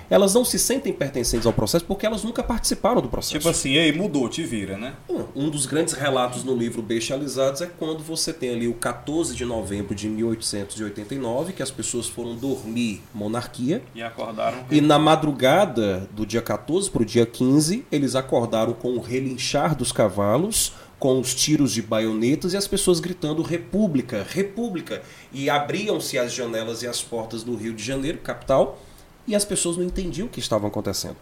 Elas 0.08 0.34
não 0.34 0.44
se 0.44 0.58
sentem 0.58 0.92
pertencentes 0.92 1.46
ao 1.46 1.52
processo 1.52 1.84
porque 1.84 2.06
elas 2.06 2.22
nunca 2.22 2.42
participaram 2.42 3.00
do 3.00 3.08
processo. 3.08 3.38
Tipo 3.38 3.48
assim, 3.48 3.74
ei, 3.74 3.92
mudou, 3.92 4.28
te 4.28 4.42
vira, 4.42 4.76
né? 4.76 4.94
Um 5.34 5.48
dos 5.48 5.66
grandes 5.66 5.94
relatos 5.94 6.44
no 6.44 6.54
livro 6.54 6.82
Bestializados 6.82 7.60
é 7.60 7.66
quando 7.66 8.02
você 8.02 8.32
tem 8.32 8.50
ali 8.50 8.68
o 8.68 8.74
14 8.74 9.34
de 9.34 9.44
novembro 9.44 9.94
de 9.94 10.08
1889, 10.08 11.52
que 11.52 11.62
as 11.62 11.70
pessoas 11.70 12.08
foram 12.08 12.36
dormir 12.36 13.02
monarquia. 13.12 13.82
E 13.94 14.02
acordaram. 14.02 14.58
E 14.70 14.80
na 14.80 14.98
madrugada 14.98 16.08
do 16.12 16.26
dia 16.26 16.42
14 16.42 16.90
para 16.90 17.02
o 17.02 17.04
dia 17.04 17.26
15, 17.26 17.86
eles 17.90 18.14
acordaram 18.14 18.72
com 18.72 18.94
o 18.96 19.00
relinchar 19.00 19.74
dos 19.74 19.92
cavalos, 19.92 20.72
com 20.98 21.20
os 21.20 21.34
tiros 21.34 21.72
de 21.72 21.82
baionetas 21.82 22.52
e 22.52 22.56
as 22.56 22.66
pessoas 22.66 23.00
gritando 23.00 23.42
República, 23.42 24.26
República. 24.28 25.02
E 25.32 25.50
abriam-se 25.50 26.18
as 26.18 26.32
janelas 26.32 26.82
e 26.82 26.86
as 26.86 27.02
portas 27.02 27.42
do 27.42 27.56
Rio 27.56 27.74
de 27.74 27.82
Janeiro, 27.82 28.18
capital, 28.18 28.78
e 29.26 29.34
as 29.34 29.44
pessoas 29.44 29.76
não 29.76 29.84
entendiam 29.84 30.26
o 30.26 30.30
que 30.30 30.40
estava 30.40 30.66
acontecendo. 30.66 31.16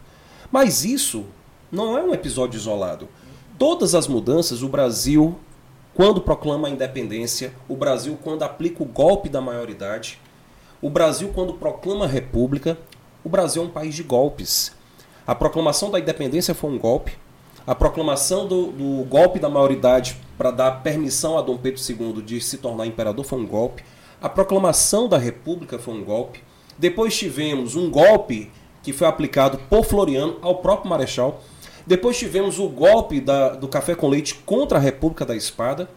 Mas 0.51 0.85
isso 0.85 1.25
não 1.71 1.97
é 1.97 2.03
um 2.03 2.13
episódio 2.13 2.59
isolado. 2.59 3.09
Todas 3.59 3.95
as 3.95 4.07
mudanças, 4.07 4.63
o 4.63 4.69
Brasil, 4.69 5.39
quando 5.95 6.21
proclama 6.21 6.69
a 6.69 6.71
independência, 6.71 7.53
o 7.69 7.77
Brasil, 7.77 8.19
quando 8.23 8.43
aplica 8.43 8.83
o 8.83 8.87
golpe 8.87 9.29
da 9.29 9.41
maioridade, 9.41 10.19
o 10.81 10.91
Brasil, 10.91 11.31
quando 11.35 11.55
proclama 11.55 12.05
a 12.05 12.09
república, 12.09 12.77
o 13.25 13.29
Brasil 13.29 13.63
é 13.63 13.67
um 13.67 13.71
país 13.71 13.95
de 13.95 14.03
golpes. 14.03 14.73
A 15.25 15.35
proclamação 15.35 15.91
da 15.91 16.01
independência 16.01 16.55
foi 16.55 16.71
um 16.71 16.79
golpe. 16.79 17.17
A 17.65 17.75
proclamação 17.75 18.49
do, 18.49 18.73
do 18.73 19.05
golpe 19.05 19.39
da 19.39 19.49
maioridade 19.49 20.17
para 20.37 20.51
dar 20.51 20.83
permissão 20.83 21.39
a 21.39 21.43
Dom 21.43 21.57
Pedro 21.57 21.81
II 21.81 22.21
de 22.23 22.41
se 22.41 22.59
tornar 22.59 22.87
imperador 22.87 23.25
foi 23.25 23.39
um 23.39 23.47
golpe. 23.47 23.85
A 24.21 24.29
proclamação 24.29 25.09
da 25.09 25.17
república 25.17 25.79
foi 25.79 25.95
um 25.95 26.03
golpe. 26.03 26.43
Depois 26.83 27.17
tivemos 27.17 27.77
um 27.77 27.89
golpe 27.89 28.51
que 28.83 28.93
foi 28.93 29.07
aplicado 29.07 29.57
por 29.71 29.85
Floriano 29.85 30.39
ao 30.43 30.57
próprio 30.57 30.91
Marechal. 30.91 31.41
Depois 31.87 32.19
tivemos 32.19 32.59
o 32.59 32.69
golpe 32.69 33.21
da, 33.21 33.51
do 33.51 33.69
café 33.69 33.95
com 33.95 34.09
leite 34.09 34.35
contra 34.45 34.79
a 34.79 34.81
República 34.81 35.25
da 35.25 35.37
Espada. 35.37 35.89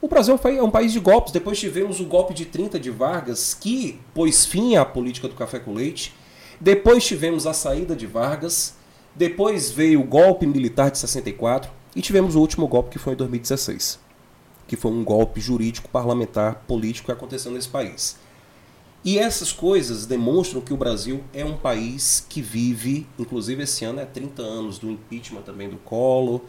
O 0.00 0.08
Brasil 0.08 0.40
é 0.42 0.62
um 0.62 0.70
país 0.70 0.90
de 0.90 1.00
golpes. 1.00 1.34
Depois 1.34 1.60
tivemos 1.60 2.00
o 2.00 2.06
golpe 2.06 2.32
de 2.32 2.46
30 2.46 2.80
de 2.80 2.88
Vargas, 2.90 3.52
que 3.52 4.00
pôs 4.14 4.46
fim 4.46 4.74
à 4.74 4.86
política 4.86 5.28
do 5.28 5.34
café 5.34 5.58
com 5.58 5.74
leite. 5.74 6.14
Depois 6.58 7.04
tivemos 7.04 7.46
a 7.46 7.52
saída 7.52 7.94
de 7.94 8.06
Vargas. 8.06 8.74
Depois 9.14 9.70
veio 9.70 10.00
o 10.00 10.04
golpe 10.04 10.46
militar 10.46 10.90
de 10.90 10.96
64. 10.96 11.70
E 11.94 12.00
tivemos 12.00 12.36
o 12.36 12.40
último 12.40 12.66
golpe, 12.66 12.88
que 12.88 12.98
foi 12.98 13.12
em 13.12 13.16
2016. 13.16 14.00
Que 14.66 14.76
foi 14.76 14.92
um 14.92 15.04
golpe 15.04 15.42
jurídico, 15.42 15.90
parlamentar, 15.90 16.64
político 16.66 17.04
que 17.04 17.12
aconteceu 17.12 17.52
nesse 17.52 17.68
país. 17.68 18.16
E 19.04 19.18
essas 19.18 19.52
coisas 19.52 20.06
demonstram 20.06 20.60
que 20.60 20.72
o 20.72 20.76
Brasil 20.76 21.22
é 21.34 21.44
um 21.44 21.56
país 21.56 22.24
que 22.28 22.40
vive, 22.40 23.06
inclusive 23.18 23.64
esse 23.64 23.84
ano 23.84 24.00
é 24.00 24.04
30 24.04 24.42
anos 24.42 24.78
do 24.78 24.90
impeachment 24.90 25.42
também 25.42 25.68
do 25.68 25.76
Collor, 25.78 26.40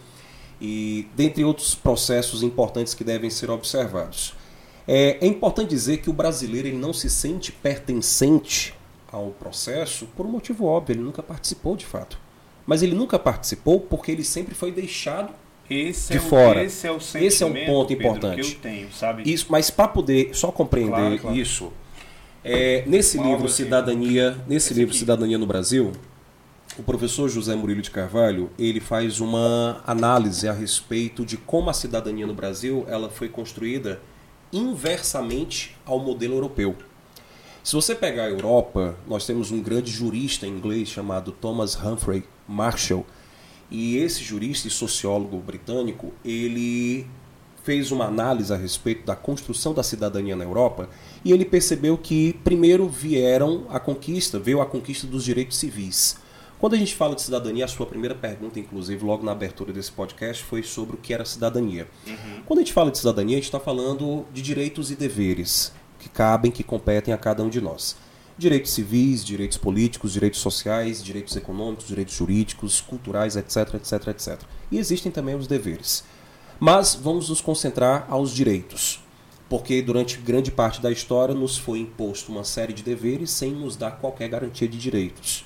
e 0.61 1.07
dentre 1.15 1.43
outros 1.43 1.73
processos 1.73 2.43
importantes 2.43 2.93
que 2.93 3.03
devem 3.03 3.29
ser 3.29 3.49
observados. 3.49 4.35
É, 4.87 5.17
é 5.19 5.27
importante 5.27 5.69
dizer 5.69 5.97
que 5.97 6.09
o 6.09 6.13
brasileiro 6.13 6.67
ele 6.67 6.77
não 6.77 6.93
se 6.93 7.09
sente 7.09 7.51
pertencente 7.51 8.75
ao 9.11 9.29
processo 9.31 10.05
por 10.15 10.25
um 10.25 10.29
motivo 10.29 10.65
óbvio, 10.65 10.93
ele 10.93 11.03
nunca 11.03 11.23
participou 11.23 11.75
de 11.75 11.85
fato. 11.85 12.19
Mas 12.65 12.81
ele 12.81 12.95
nunca 12.95 13.19
participou 13.19 13.79
porque 13.79 14.11
ele 14.11 14.23
sempre 14.23 14.55
foi 14.55 14.71
deixado 14.71 15.33
esse 15.69 16.11
de 16.11 16.17
é 16.17 16.21
fora. 16.21 16.61
O, 16.61 16.63
esse 16.63 16.87
é 16.87 16.91
o 16.91 16.97
Esse 16.97 17.43
é 17.43 17.45
um 17.45 17.65
ponto 17.65 17.87
Pedro, 17.89 18.07
importante. 18.07 18.59
Isso, 19.29 19.47
mas 19.49 19.69
para 19.69 19.87
poder 19.87 20.33
só 20.33 20.51
compreender 20.51 20.91
Claro, 20.91 21.19
claro. 21.19 21.37
isso, 21.37 21.73
é, 22.43 22.83
nesse 22.85 23.17
Uma 23.17 23.27
livro. 23.27 23.49
Cidadania, 23.49 24.37
nesse 24.47 24.67
Esse 24.67 24.73
livro 24.73 24.91
aqui. 24.91 24.99
Cidadania 24.99 25.37
no 25.37 25.45
Brasil, 25.45 25.91
o 26.77 26.83
professor 26.83 27.29
José 27.29 27.55
Murilo 27.55 27.81
de 27.81 27.91
Carvalho 27.91 28.49
ele 28.57 28.79
faz 28.79 29.19
uma 29.19 29.81
análise 29.85 30.47
a 30.47 30.53
respeito 30.53 31.25
de 31.25 31.37
como 31.37 31.69
a 31.69 31.73
cidadania 31.73 32.25
no 32.25 32.33
Brasil 32.33 32.85
ela 32.87 33.09
foi 33.09 33.29
construída 33.29 34.01
inversamente 34.51 35.75
ao 35.85 35.99
modelo 35.99 36.35
europeu. 36.35 36.75
Se 37.63 37.75
você 37.75 37.95
pegar 37.95 38.23
a 38.23 38.29
Europa, 38.29 38.97
nós 39.07 39.25
temos 39.25 39.49
um 39.51 39.61
grande 39.61 39.89
jurista 39.89 40.45
inglês 40.45 40.89
chamado 40.89 41.31
Thomas 41.31 41.75
Humphrey 41.75 42.23
Marshall, 42.47 43.05
e 43.71 43.97
esse 43.97 44.23
jurista 44.23 44.67
e 44.67 44.71
sociólogo 44.71 45.37
britânico, 45.37 46.13
ele 46.23 47.07
fez 47.63 47.91
uma 47.91 48.05
análise 48.05 48.53
a 48.53 48.57
respeito 48.57 49.05
da 49.05 49.15
construção 49.15 49.73
da 49.73 49.81
cidadania 49.81 50.35
na 50.35 50.43
Europa 50.43 50.89
e 51.23 51.31
ele 51.31 51.45
percebeu 51.45 51.97
que 51.97 52.33
primeiro 52.43 52.87
vieram 52.87 53.65
a 53.69 53.79
conquista, 53.79 54.37
veio 54.37 54.61
a 54.61 54.65
conquista 54.65 55.07
dos 55.07 55.23
direitos 55.23 55.57
civis. 55.57 56.17
Quando 56.59 56.75
a 56.75 56.77
gente 56.77 56.95
fala 56.95 57.13
de 57.13 57.21
cidadania, 57.21 57.65
a 57.65 57.67
sua 57.67 57.85
primeira 57.85 58.15
pergunta, 58.15 58.57
inclusive, 58.57 59.03
logo 59.03 59.25
na 59.25 59.33
abertura 59.33 59.73
desse 59.73 59.91
podcast, 59.91 60.41
foi 60.43 60.63
sobre 60.63 60.95
o 60.95 60.97
que 60.97 61.13
era 61.13 61.25
cidadania. 61.25 61.87
Quando 62.45 62.59
a 62.59 62.61
gente 62.61 62.71
fala 62.71 62.89
de 62.89 62.97
cidadania, 62.99 63.35
a 63.35 63.39
gente 63.39 63.45
está 63.45 63.59
falando 63.59 64.25
de 64.31 64.41
direitos 64.41 64.89
e 64.89 64.95
deveres 64.95 65.73
que 65.99 66.07
cabem, 66.07 66.51
que 66.51 66.63
competem 66.63 67.13
a 67.13 67.17
cada 67.17 67.43
um 67.43 67.49
de 67.49 67.59
nós. 67.59 67.97
Direitos 68.37 68.71
civis, 68.71 69.25
direitos 69.25 69.57
políticos, 69.57 70.13
direitos 70.13 70.39
sociais, 70.39 71.03
direitos 71.03 71.35
econômicos, 71.35 71.85
direitos 71.85 72.15
jurídicos, 72.15 72.79
culturais, 72.79 73.35
etc, 73.35 73.73
etc, 73.75 74.07
etc. 74.07 74.41
E 74.71 74.77
existem 74.77 75.11
também 75.11 75.35
os 75.35 75.47
deveres. 75.47 76.03
Mas 76.65 76.95
vamos 76.95 77.27
nos 77.27 77.41
concentrar 77.41 78.07
aos 78.09 78.31
direitos, 78.31 79.01
porque 79.49 79.81
durante 79.81 80.17
grande 80.17 80.49
parte 80.49 80.81
da 80.81 80.89
história 80.89 81.35
nos 81.35 81.57
foi 81.57 81.79
imposto 81.79 82.31
uma 82.31 82.45
série 82.45 82.71
de 82.71 82.81
deveres 82.81 83.31
sem 83.31 83.51
nos 83.51 83.75
dar 83.75 83.99
qualquer 83.99 84.29
garantia 84.29 84.65
de 84.65 84.77
direitos. 84.77 85.43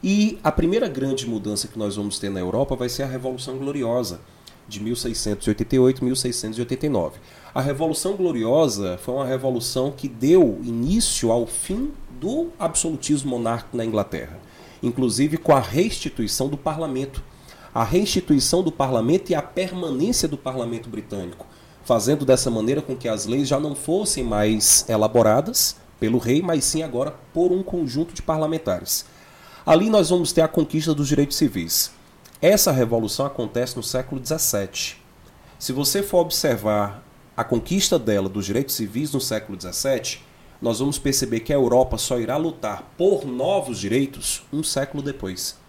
E 0.00 0.38
a 0.44 0.52
primeira 0.52 0.88
grande 0.88 1.28
mudança 1.28 1.66
que 1.66 1.76
nós 1.76 1.96
vamos 1.96 2.20
ter 2.20 2.30
na 2.30 2.38
Europa 2.38 2.76
vai 2.76 2.88
ser 2.88 3.02
a 3.02 3.08
Revolução 3.08 3.58
Gloriosa, 3.58 4.20
de 4.68 4.78
1688-1689. 4.78 7.14
A 7.52 7.60
Revolução 7.60 8.14
Gloriosa 8.14 8.96
foi 9.02 9.14
uma 9.14 9.26
revolução 9.26 9.90
que 9.90 10.06
deu 10.06 10.60
início 10.62 11.32
ao 11.32 11.48
fim 11.48 11.90
do 12.20 12.50
absolutismo 12.60 13.30
monárquico 13.30 13.76
na 13.76 13.84
Inglaterra, 13.84 14.38
inclusive 14.80 15.36
com 15.36 15.52
a 15.52 15.60
restituição 15.60 16.48
do 16.48 16.56
parlamento. 16.56 17.33
A 17.74 17.82
restituição 17.82 18.62
do 18.62 18.70
parlamento 18.70 19.30
e 19.30 19.34
a 19.34 19.42
permanência 19.42 20.28
do 20.28 20.38
parlamento 20.38 20.88
britânico, 20.88 21.44
fazendo 21.84 22.24
dessa 22.24 22.48
maneira 22.48 22.80
com 22.80 22.94
que 22.94 23.08
as 23.08 23.26
leis 23.26 23.48
já 23.48 23.58
não 23.58 23.74
fossem 23.74 24.22
mais 24.22 24.88
elaboradas 24.88 25.74
pelo 25.98 26.18
rei, 26.18 26.40
mas 26.40 26.62
sim 26.62 26.84
agora 26.84 27.12
por 27.32 27.50
um 27.50 27.64
conjunto 27.64 28.14
de 28.14 28.22
parlamentares. 28.22 29.04
Ali 29.66 29.90
nós 29.90 30.10
vamos 30.10 30.30
ter 30.30 30.42
a 30.42 30.46
conquista 30.46 30.94
dos 30.94 31.08
direitos 31.08 31.36
civis. 31.36 31.90
Essa 32.40 32.70
revolução 32.70 33.26
acontece 33.26 33.76
no 33.76 33.82
século 33.82 34.24
XVII. 34.24 34.94
Se 35.58 35.72
você 35.72 36.00
for 36.00 36.18
observar 36.18 37.02
a 37.36 37.42
conquista 37.42 37.98
dela 37.98 38.28
dos 38.28 38.46
direitos 38.46 38.76
civis 38.76 39.12
no 39.12 39.20
século 39.20 39.58
XVII, 39.60 40.18
nós 40.62 40.78
vamos 40.78 40.96
perceber 40.96 41.40
que 41.40 41.52
a 41.52 41.56
Europa 41.56 41.98
só 41.98 42.20
irá 42.20 42.36
lutar 42.36 42.94
por 42.96 43.26
novos 43.26 43.80
direitos 43.80 44.44
um 44.52 44.62
século 44.62 45.02
depois. 45.02 45.63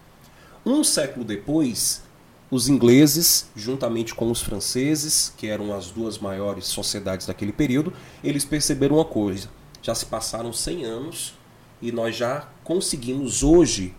Um 0.65 0.83
século 0.83 1.23
depois, 1.23 2.01
os 2.49 2.67
ingleses, 2.67 3.47
juntamente 3.55 4.15
com 4.15 4.31
os 4.31 4.41
franceses, 4.41 5.31
que 5.37 5.45
eram 5.45 5.71
as 5.71 5.91
duas 5.91 6.17
maiores 6.17 6.65
sociedades 6.65 7.27
daquele 7.27 7.51
período, 7.51 7.93
eles 8.23 8.43
perceberam 8.43 8.95
uma 8.95 9.05
coisa: 9.05 9.47
já 9.79 9.93
se 9.93 10.07
passaram 10.07 10.51
100 10.51 10.83
anos 10.85 11.35
e 11.79 11.91
nós 11.91 12.15
já 12.15 12.49
conseguimos 12.63 13.43
hoje 13.43 13.93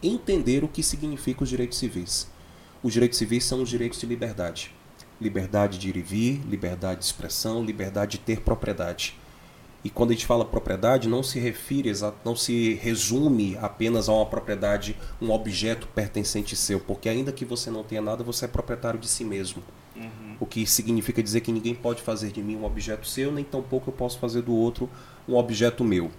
entender 0.00 0.62
o 0.62 0.68
que 0.68 0.80
significa 0.80 1.42
os 1.42 1.48
direitos 1.48 1.78
civis. 1.78 2.28
Os 2.84 2.92
direitos 2.92 3.18
civis 3.18 3.44
são 3.44 3.60
os 3.60 3.68
direitos 3.68 3.98
de 3.98 4.06
liberdade. 4.06 4.72
Liberdade 5.20 5.76
de 5.76 5.88
ir 5.88 5.96
e 5.96 6.02
vir, 6.02 6.40
liberdade 6.48 7.00
de 7.00 7.06
expressão, 7.06 7.64
liberdade 7.64 8.18
de 8.18 8.24
ter 8.24 8.42
propriedade. 8.42 9.18
E 9.84 9.90
quando 9.90 10.10
a 10.10 10.12
gente 10.14 10.26
fala 10.26 10.44
propriedade, 10.44 11.08
não 11.08 11.22
se 11.22 11.40
refere, 11.40 11.90
não 12.24 12.36
se 12.36 12.74
resume 12.74 13.56
apenas 13.60 14.08
a 14.08 14.12
uma 14.12 14.26
propriedade, 14.26 14.96
um 15.20 15.30
objeto 15.30 15.88
pertencente 15.88 16.54
seu, 16.54 16.78
porque 16.78 17.08
ainda 17.08 17.32
que 17.32 17.44
você 17.44 17.68
não 17.68 17.82
tenha 17.82 18.00
nada, 18.00 18.22
você 18.22 18.44
é 18.44 18.48
proprietário 18.48 19.00
de 19.00 19.08
si 19.08 19.24
mesmo. 19.24 19.62
O 20.38 20.46
que 20.46 20.66
significa 20.66 21.22
dizer 21.22 21.40
que 21.40 21.52
ninguém 21.52 21.74
pode 21.74 22.00
fazer 22.00 22.30
de 22.30 22.42
mim 22.42 22.56
um 22.56 22.64
objeto 22.64 23.06
seu, 23.06 23.32
nem 23.32 23.44
tampouco 23.44 23.90
eu 23.90 23.94
posso 23.94 24.18
fazer 24.18 24.42
do 24.42 24.54
outro 24.54 24.88
um 25.28 25.36
objeto 25.36 25.84
meu. 25.84 26.10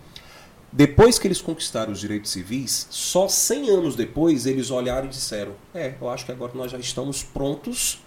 Depois 0.71 1.19
que 1.19 1.27
eles 1.27 1.41
conquistaram 1.41 1.91
os 1.93 1.99
direitos 1.99 2.31
civis, 2.31 2.87
só 2.89 3.27
100 3.27 3.69
anos 3.69 3.95
depois 3.95 4.45
eles 4.45 4.71
olharam 4.71 5.05
e 5.05 5.09
disseram: 5.09 5.53
É, 5.73 5.93
eu 6.01 6.09
acho 6.09 6.25
que 6.25 6.31
agora 6.31 6.51
nós 6.55 6.71
já 6.71 6.79
estamos 6.79 7.21
prontos 7.21 8.01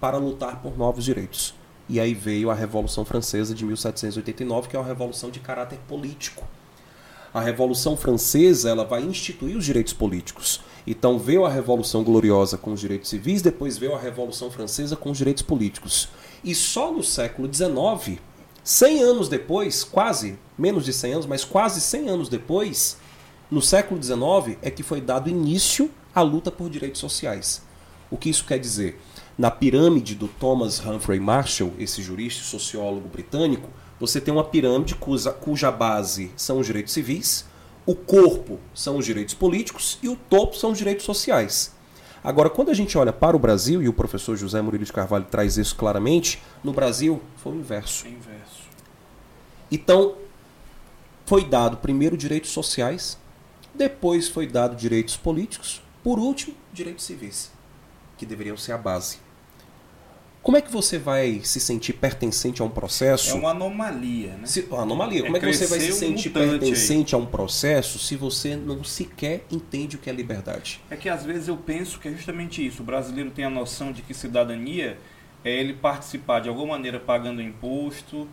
para 0.00 0.18
lutar 0.18 0.60
por 0.60 0.76
novos 0.76 1.04
direitos. 1.04 1.54
E 1.92 1.98
aí 1.98 2.14
veio 2.14 2.52
a 2.52 2.54
Revolução 2.54 3.04
Francesa 3.04 3.52
de 3.52 3.64
1789, 3.64 4.68
que 4.68 4.76
é 4.76 4.78
uma 4.78 4.86
revolução 4.86 5.28
de 5.28 5.40
caráter 5.40 5.76
político. 5.88 6.46
A 7.34 7.40
Revolução 7.40 7.96
Francesa 7.96 8.70
ela 8.70 8.84
vai 8.84 9.02
instituir 9.02 9.56
os 9.56 9.64
direitos 9.64 9.92
políticos. 9.92 10.60
Então 10.86 11.18
veio 11.18 11.44
a 11.44 11.50
Revolução 11.50 12.04
Gloriosa 12.04 12.56
com 12.56 12.72
os 12.72 12.78
direitos 12.78 13.10
civis, 13.10 13.42
depois 13.42 13.76
veio 13.76 13.92
a 13.92 13.98
Revolução 13.98 14.52
Francesa 14.52 14.94
com 14.94 15.10
os 15.10 15.18
direitos 15.18 15.42
políticos. 15.42 16.08
E 16.44 16.54
só 16.54 16.92
no 16.92 17.02
século 17.02 17.52
XIX 17.52 18.20
100 18.62 19.02
anos 19.02 19.28
depois, 19.28 19.82
quase, 19.82 20.38
menos 20.56 20.84
de 20.84 20.92
100 20.92 21.14
anos, 21.14 21.26
mas 21.26 21.44
quase 21.44 21.80
100 21.80 22.08
anos 22.08 22.28
depois, 22.28 22.98
no 23.50 23.60
século 23.60 24.00
XIX, 24.00 24.56
é 24.62 24.70
que 24.70 24.84
foi 24.84 25.00
dado 25.00 25.28
início 25.28 25.90
à 26.14 26.22
luta 26.22 26.52
por 26.52 26.70
direitos 26.70 27.00
sociais. 27.00 27.62
O 28.08 28.16
que 28.16 28.30
isso 28.30 28.44
quer 28.44 28.60
dizer? 28.60 29.00
Na 29.40 29.50
pirâmide 29.50 30.14
do 30.14 30.28
Thomas 30.28 30.84
Humphrey 30.84 31.18
Marshall, 31.18 31.72
esse 31.78 32.02
jurista 32.02 32.42
e 32.42 32.44
sociólogo 32.44 33.08
britânico, 33.08 33.70
você 33.98 34.20
tem 34.20 34.34
uma 34.34 34.44
pirâmide 34.44 34.94
cuja, 34.94 35.32
cuja 35.32 35.70
base 35.72 36.30
são 36.36 36.58
os 36.58 36.66
direitos 36.66 36.92
civis, 36.92 37.46
o 37.86 37.94
corpo 37.94 38.60
são 38.74 38.98
os 38.98 39.06
direitos 39.06 39.32
políticos 39.32 39.98
e 40.02 40.10
o 40.10 40.14
topo 40.14 40.54
são 40.58 40.72
os 40.72 40.76
direitos 40.76 41.06
sociais. 41.06 41.74
Agora, 42.22 42.50
quando 42.50 42.68
a 42.68 42.74
gente 42.74 42.98
olha 42.98 43.14
para 43.14 43.34
o 43.34 43.38
Brasil, 43.40 43.82
e 43.82 43.88
o 43.88 43.94
professor 43.94 44.36
José 44.36 44.60
Murilo 44.60 44.84
de 44.84 44.92
Carvalho 44.92 45.24
traz 45.24 45.56
isso 45.56 45.74
claramente, 45.74 46.38
no 46.62 46.74
Brasil 46.74 47.18
foi 47.38 47.54
o 47.54 47.60
inverso. 47.60 48.06
Inverso. 48.06 48.64
Então, 49.72 50.16
foi 51.24 51.46
dado 51.46 51.78
primeiro 51.78 52.14
direitos 52.14 52.50
sociais, 52.50 53.16
depois 53.74 54.28
foi 54.28 54.46
dado 54.46 54.76
direitos 54.76 55.16
políticos, 55.16 55.80
por 56.04 56.18
último, 56.18 56.54
direitos 56.74 57.06
civis, 57.06 57.50
que 58.18 58.26
deveriam 58.26 58.58
ser 58.58 58.72
a 58.72 58.76
base. 58.76 59.29
Como 60.42 60.56
é 60.56 60.62
que 60.62 60.70
você 60.72 60.98
vai 60.98 61.40
se 61.44 61.60
sentir 61.60 61.92
pertencente 61.92 62.62
a 62.62 62.64
um 62.64 62.70
processo? 62.70 63.30
É 63.30 63.34
uma 63.34 63.50
anomalia, 63.50 64.30
né? 64.36 64.46
Se, 64.46 64.62
uma 64.62 64.82
anomalia. 64.82 65.20
É 65.20 65.24
Como 65.24 65.36
é 65.36 65.40
que 65.40 65.52
você 65.52 65.66
vai 65.66 65.80
se 65.80 65.92
um 65.92 65.94
sentir 65.94 66.28
mutante 66.30 66.48
pertencente 66.58 67.14
a 67.14 67.18
um 67.18 67.26
processo 67.26 67.98
se 67.98 68.16
você 68.16 68.56
não 68.56 68.82
sequer 68.82 69.44
entende 69.50 69.96
o 69.96 69.98
que 69.98 70.08
é 70.08 70.12
liberdade? 70.12 70.80
É 70.90 70.96
que 70.96 71.10
às 71.10 71.24
vezes 71.24 71.48
eu 71.48 71.58
penso 71.58 71.98
que 72.00 72.08
é 72.08 72.12
justamente 72.12 72.66
isso. 72.66 72.82
O 72.82 72.84
brasileiro 72.86 73.30
tem 73.30 73.44
a 73.44 73.50
noção 73.50 73.92
de 73.92 74.00
que 74.00 74.14
cidadania 74.14 74.96
é 75.44 75.50
ele 75.52 75.74
participar 75.74 76.40
de 76.40 76.48
alguma 76.48 76.68
maneira 76.68 76.98
pagando 76.98 77.42
imposto 77.42 78.26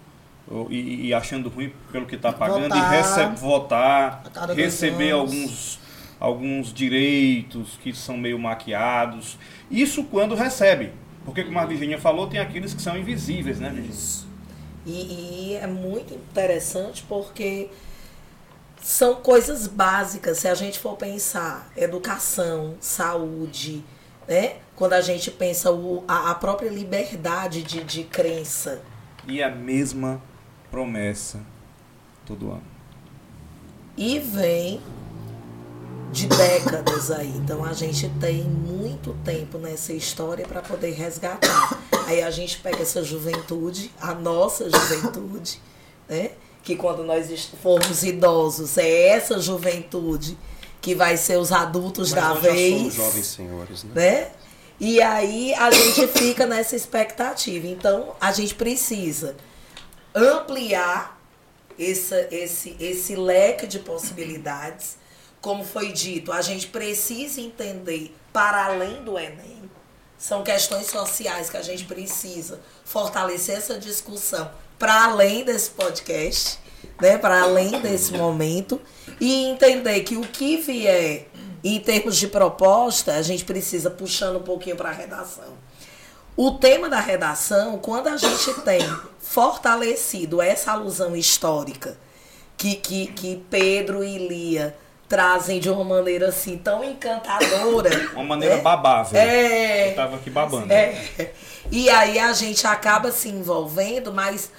ou- 0.50 0.72
e, 0.72 1.08
e 1.08 1.14
achando 1.14 1.50
ruim 1.50 1.74
pelo 1.92 2.06
que 2.06 2.16
está 2.16 2.32
pagando 2.32 2.70
Votar. 2.70 2.94
e 2.94 2.98
recebe, 2.98 3.36
votar, 3.36 4.24
receber 4.56 5.12
alguns, 5.12 5.78
alguns 6.22 6.74
direitos 6.74 7.78
que 7.84 7.94
são 7.94 8.16
meio 8.16 8.40
maquiados. 8.40 9.38
Isso 9.70 10.06
quando 10.06 10.36
recebe. 10.36 10.92
Porque, 11.28 11.44
como 11.44 11.60
a 11.60 11.66
Virginia 11.66 12.00
falou, 12.00 12.28
tem 12.28 12.40
aqueles 12.40 12.74
que 12.74 12.82
são 12.82 12.98
invisíveis, 12.98 13.60
né, 13.60 13.70
Virginia? 13.70 14.26
E, 14.86 15.52
e 15.52 15.56
é 15.56 15.68
muito 15.68 16.14
interessante 16.14 17.04
porque 17.06 17.70
são 18.82 19.16
coisas 19.16 19.68
básicas. 19.68 20.38
Se 20.38 20.48
a 20.48 20.56
gente 20.56 20.80
for 20.80 20.96
pensar 20.96 21.70
educação, 21.76 22.78
saúde, 22.80 23.84
né? 24.26 24.56
Quando 24.74 24.94
a 24.94 25.02
gente 25.02 25.30
pensa 25.30 25.70
o, 25.70 26.06
a, 26.08 26.32
a 26.32 26.36
própria 26.36 26.70
liberdade 26.70 27.62
de, 27.62 27.84
de 27.84 28.06
crença. 28.06 28.82
E 29.28 29.44
a 29.44 29.50
mesma 29.50 30.22
promessa 30.72 31.42
todo 32.26 32.52
ano. 32.52 32.64
E 33.98 34.18
vem 34.18 34.80
de 36.12 36.28
décadas 36.28 37.12
aí. 37.12 37.30
Então 37.38 37.64
a 37.64 37.74
gente 37.74 38.10
tem 38.20 38.44
muito 38.44 39.14
tempo 39.26 39.58
nessa 39.58 39.94
história 39.94 40.48
para 40.48 40.62
poder 40.62 40.92
resgatar. 40.92 41.80
Aí 42.06 42.22
a 42.22 42.32
gente 42.32 42.60
pega 42.60 42.82
essa 42.82 43.04
juventude, 43.04 43.92
a 44.00 44.14
nossa 44.14 44.70
juventude, 44.70 45.62
né? 46.08 46.32
Que 46.64 46.76
quando 46.76 47.04
nós 47.04 47.50
formos 47.62 48.04
idosos, 48.04 48.78
é 48.78 49.10
essa 49.10 49.40
juventude 49.40 50.38
que 50.82 50.96
vai 50.96 51.18
ser 51.18 51.38
os 51.38 51.52
adultos 51.52 52.12
Mas 52.12 52.22
da 52.22 52.30
nós 52.30 52.44
já 52.44 52.52
vez 52.52 52.78
somos 52.78 52.94
jovens 52.94 53.26
senhores, 53.26 53.84
né? 53.84 53.92
né? 53.96 54.32
E 54.80 55.02
aí 55.02 55.54
a 55.56 55.72
gente 55.72 56.08
fica 56.08 56.46
nessa 56.46 56.76
expectativa. 56.76 57.68
Então 57.68 58.16
a 58.22 58.32
gente 58.32 58.56
precisa 58.56 59.36
ampliar 60.14 61.20
essa, 61.80 62.28
esse, 62.32 62.76
esse 62.80 63.16
leque 63.16 63.68
de 63.68 63.80
possibilidades. 63.80 64.98
Como 65.42 65.64
foi 65.64 65.92
dito, 65.92 66.32
a 66.32 66.42
gente 66.42 66.68
precisa 66.68 67.40
entender 67.42 68.16
para 68.34 68.66
além 68.66 69.04
do 69.04 69.18
Enem. 69.18 69.70
São 70.18 70.44
questões 70.44 70.88
sociais 70.88 71.50
que 71.50 71.58
a 71.58 71.62
gente 71.62 71.86
precisa 71.86 72.60
fortalecer 72.84 73.58
essa 73.58 73.78
discussão 73.78 74.50
para 74.80 75.06
além 75.06 75.44
desse 75.44 75.70
podcast, 75.70 76.60
né? 77.00 77.18
para 77.18 77.42
além 77.42 77.80
desse 77.82 78.14
momento, 78.14 78.82
e 79.20 79.46
entender 79.46 80.02
que 80.02 80.18
o 80.18 80.22
que 80.22 80.58
vier 80.58 81.28
em 81.64 81.80
termos 81.80 82.18
de 82.18 82.28
proposta, 82.28 83.14
a 83.14 83.22
gente 83.22 83.44
precisa 83.44 83.90
puxando 83.90 84.38
um 84.38 84.44
pouquinho 84.44 84.76
para 84.76 84.90
a 84.90 84.94
redação. 84.94 85.58
O 86.36 86.52
tema 86.52 86.88
da 86.88 87.00
redação, 87.00 87.80
quando 87.80 88.08
a 88.08 88.18
gente 88.18 88.54
tem 88.62 88.80
fortalecido 89.20 90.42
essa 90.42 90.72
alusão 90.72 91.16
histórica 91.16 91.98
que, 92.56 92.76
que, 92.76 93.08
que 93.08 93.44
Pedro 93.50 94.04
e 94.04 94.18
Lia 94.28 94.78
trazem 95.08 95.60
de 95.60 95.70
uma 95.70 95.84
maneira 95.84 96.30
assim 96.30 96.58
tão 96.58 96.84
encantadora. 96.84 97.90
Uma 98.14 98.24
maneira 98.24 98.58
né? 98.58 98.62
babável. 98.62 99.20
É. 99.20 99.92
Eu 99.92 99.96
tava 99.96 100.16
aqui 100.18 100.30
babando. 100.30 100.72
É. 100.72 101.32
E 101.72 101.90
aí 101.90 102.20
a 102.20 102.34
gente 102.34 102.66
acaba 102.68 103.12
se 103.12 103.30
envolvendo, 103.30 104.14
mas 104.14 104.52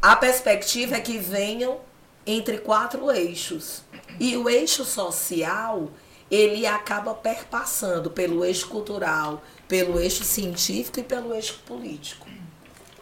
a 0.00 0.16
perspectiva 0.16 0.96
é 0.96 1.00
que 1.00 1.18
venham 1.18 1.78
entre 2.26 2.58
quatro 2.58 3.10
eixos. 3.10 3.82
E 4.18 4.36
o 4.36 4.48
eixo 4.48 4.84
social, 4.84 5.90
ele 6.30 6.66
acaba 6.66 7.14
perpassando 7.14 8.10
pelo 8.10 8.44
eixo 8.44 8.68
cultural, 8.68 9.42
pelo 9.68 10.00
eixo 10.00 10.24
científico 10.24 11.00
e 11.00 11.02
pelo 11.02 11.34
eixo 11.34 11.60
político. 11.66 12.26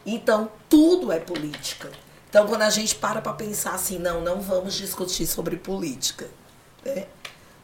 Então, 0.04 0.50
tudo 0.68 1.12
é 1.12 1.18
política. 1.18 1.90
Então, 2.28 2.46
quando 2.46 2.62
a 2.62 2.70
gente 2.70 2.94
para 2.94 3.20
para 3.20 3.32
pensar 3.32 3.74
assim, 3.74 3.98
não, 3.98 4.20
não 4.20 4.40
vamos 4.40 4.74
discutir 4.74 5.26
sobre 5.26 5.56
política. 5.56 6.28
Né? 6.84 7.06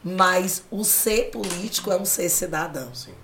Mas 0.03 0.65
o 0.71 0.85
ser 0.85 1.31
político 1.31 1.91
é 1.91 1.97
um 1.97 2.05
ser 2.05 2.29
cidadão. 2.29 2.95
Sim. 2.95 3.15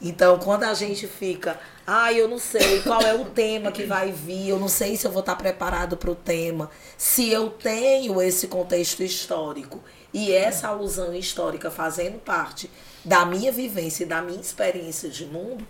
Então, 0.00 0.38
quando 0.38 0.62
a 0.62 0.74
gente 0.74 1.08
fica, 1.08 1.58
ah, 1.86 2.12
eu 2.12 2.28
não 2.28 2.38
sei 2.38 2.82
qual 2.82 3.00
é 3.02 3.14
o 3.14 3.24
tema 3.24 3.72
que 3.72 3.84
vai 3.84 4.12
vir, 4.12 4.48
eu 4.48 4.58
não 4.58 4.68
sei 4.68 4.96
se 4.96 5.06
eu 5.06 5.10
vou 5.10 5.20
estar 5.20 5.34
preparado 5.34 5.96
para 5.96 6.10
o 6.10 6.14
tema, 6.14 6.70
se 6.96 7.30
eu 7.30 7.50
tenho 7.50 8.20
esse 8.22 8.46
contexto 8.46 9.02
histórico 9.02 9.82
e 10.12 10.32
essa 10.32 10.68
alusão 10.68 11.12
histórica 11.14 11.70
fazendo 11.70 12.18
parte 12.18 12.70
da 13.04 13.26
minha 13.26 13.50
vivência 13.50 14.04
e 14.04 14.06
da 14.06 14.22
minha 14.22 14.40
experiência 14.40 15.08
de 15.08 15.24
mundo, 15.26 15.66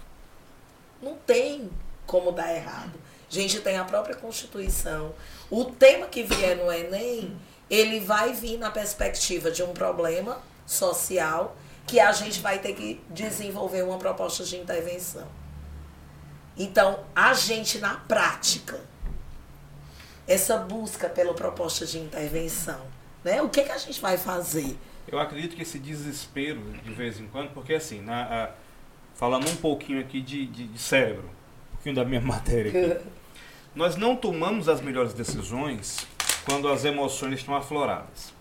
não 1.01 1.15
tem 1.15 1.71
como 2.07 2.31
dar 2.31 2.55
errado. 2.55 2.99
A 3.31 3.35
gente 3.35 3.61
tem 3.61 3.79
a 3.79 3.85
própria 3.85 4.17
Constituição. 4.17 5.15
O 5.51 5.65
tema 5.67 6.07
que 6.07 6.23
vier 6.23 6.57
no 6.57 6.71
Enem, 6.73 7.37
ele 7.71 8.01
vai 8.01 8.33
vir 8.33 8.59
na 8.59 8.71
perspectiva 8.71 9.51
de 9.51 9.63
um 9.63 9.73
problema 9.73 10.41
social 10.67 11.57
que 11.87 11.99
a 12.01 12.13
gente 12.13 12.41
vai 12.41 12.59
ter 12.59 12.75
que 12.75 13.01
desenvolver 13.11 13.83
uma 13.83 13.99
proposta 13.99 14.45
de 14.45 14.57
intervenção. 14.57 15.27
Então, 16.57 17.01
a 17.15 17.33
gente 17.35 17.79
na 17.79 17.95
prática, 17.95 18.81
essa 20.27 20.59
busca 20.59 21.09
pela 21.09 21.33
proposta 21.35 21.87
de 21.87 21.99
intervenção, 21.99 22.81
né? 23.25 23.41
O 23.41 23.49
que, 23.49 23.63
que 23.63 23.71
a 23.73 23.79
gente 23.79 24.01
vai 24.01 24.19
fazer? 24.19 24.77
Eu 25.07 25.19
acredito 25.19 25.57
que 25.57 25.63
esse 25.63 25.79
desespero, 25.79 26.61
de 26.85 26.93
vez 26.93 27.19
em 27.19 27.27
quando, 27.29 27.51
porque 27.55 27.75
assim, 27.75 28.03
na, 28.03 28.23
a- 28.25 28.51
falando 29.15 29.49
um 29.49 29.57
pouquinho 29.57 30.01
aqui 30.01 30.21
de, 30.21 30.47
de- 30.47 30.67
de 30.67 30.79
cérebro, 30.79 31.25
um 31.73 31.75
pouquinho 31.77 31.95
da 31.95 32.05
minha 32.05 32.21
matéria 32.23 32.71
aqui. 32.97 33.05
Nós 33.75 33.97
não 33.97 34.17
tomamos 34.17 34.69
as 34.69 34.81
melhores 34.81 35.15
decisões 35.15 36.07
quando 36.49 36.69
as 36.69 36.85
emoções 36.85 37.35
estão 37.35 37.55
afloradas. 37.55 38.33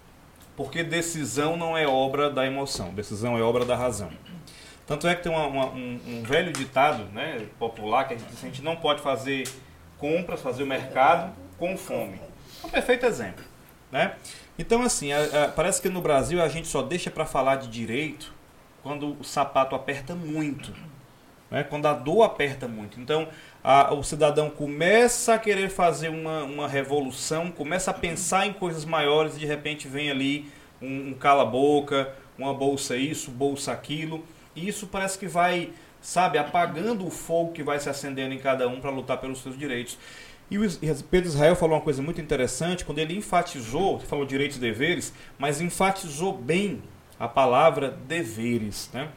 Porque 0.56 0.84
decisão 0.84 1.56
não 1.58 1.78
é 1.78 1.86
obra 1.88 2.30
da 2.30 2.46
emoção, 2.46 2.94
decisão 2.94 3.38
é 3.38 3.42
obra 3.42 3.66
da 3.66 3.76
razão. 3.76 4.10
Tanto 4.88 5.08
é 5.08 5.14
que 5.16 5.24
tem 5.24 5.32
uma- 5.32 5.46
uma- 5.48 5.66
um, 5.68 6.00
um 6.08 6.24
velho 6.24 6.52
ditado 6.54 7.04
né, 7.14 7.46
popular 7.60 8.08
que 8.08 8.14
a 8.14 8.18
gente 8.18 8.32
a 8.34 8.40
gente 8.46 8.62
não 8.62 8.76
pode 8.78 9.02
fazer 9.02 9.48
compras, 9.98 10.42
fazer 10.42 10.64
o 10.64 10.68
mercado 10.68 11.34
com 11.60 11.76
fome. 11.78 12.20
É 12.64 12.68
um 12.68 12.70
perfeito 12.70 13.06
exemplo. 13.06 13.44
Né? 13.92 14.16
Então, 14.58 14.82
assim, 14.82 15.12
a- 15.12 15.46
a- 15.46 15.48
parece 15.50 15.82
que 15.82 15.90
no 15.90 16.02
Brasil 16.02 16.42
a 16.42 16.48
gente 16.48 16.68
só 16.68 16.82
deixa 16.82 17.12
para 17.12 17.26
falar 17.26 17.58
de 17.58 17.68
direito 17.68 18.34
quando 18.82 19.18
o 19.20 19.24
sapato 19.24 19.76
aperta 19.76 20.16
muito. 20.16 20.74
Né? 21.50 21.64
Quando 21.64 21.86
a 21.88 21.94
dor 21.94 22.24
aperta 22.24 22.68
muito. 22.68 23.00
Então, 23.00 23.28
a- 23.64 23.94
o 23.94 24.04
cidadão 24.04 24.50
começa 24.50 25.34
a 25.34 25.40
querer 25.40 25.70
fazer 25.70 26.10
uma, 26.10 26.44
uma 26.44 26.68
revolução, 26.68 27.52
começa 27.52 27.92
a 27.92 27.94
pensar 27.94 28.46
em 28.48 28.54
coisas 28.54 28.86
maiores 28.86 29.36
e 29.36 29.40
de 29.40 29.46
repente 29.46 29.88
vem 29.88 30.10
ali 30.12 30.52
um, 30.82 31.10
um 31.10 31.14
cala-boca, 31.14 32.14
uma 32.38 32.54
bolsa 32.54 32.96
isso, 32.96 33.32
bolsa 33.32 33.72
aquilo. 33.72 34.24
E 34.56 34.68
isso 34.68 34.88
parece 34.88 35.18
que 35.18 35.28
vai, 35.28 35.70
sabe, 36.02 36.38
apagando 36.38 37.06
o 37.06 37.10
fogo 37.12 37.52
que 37.54 37.64
vai 37.64 37.80
se 37.80 37.90
acendendo 37.90 38.34
em 38.34 38.40
cada 38.40 38.68
um 38.68 38.80
para 38.80 38.90
lutar 38.90 39.18
pelos 39.20 39.42
seus 39.42 39.58
direitos. 39.58 39.98
E 40.50 40.58
o 40.58 40.70
Pedro 41.12 41.28
Israel 41.28 41.56
falou 41.56 41.76
uma 41.76 41.82
coisa 41.84 42.02
muito 42.02 42.22
interessante 42.22 42.86
quando 42.86 43.00
ele 43.00 43.16
enfatizou, 43.18 44.00
falou 44.00 44.26
direitos 44.26 44.58
e 44.58 44.60
deveres, 44.62 45.14
mas 45.38 45.60
enfatizou 45.60 46.32
bem 46.32 46.82
a 47.20 47.28
palavra 47.28 47.90
deveres, 48.08 48.90
né? 48.94 49.10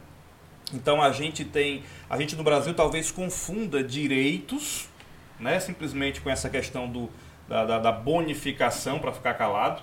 Então 0.73 1.01
a 1.01 1.11
gente 1.11 1.43
tem, 1.43 1.83
a 2.09 2.17
gente 2.17 2.35
no 2.35 2.43
Brasil 2.43 2.73
talvez 2.73 3.11
confunda 3.11 3.83
direitos 3.83 4.89
né? 5.41 5.59
simplesmente 5.59 6.21
com 6.21 6.29
essa 6.29 6.49
questão 6.49 6.87
do, 6.87 7.09
da, 7.49 7.65
da, 7.65 7.79
da 7.79 7.91
bonificação 7.91 8.99
para 8.99 9.11
ficar 9.11 9.33
calado, 9.33 9.81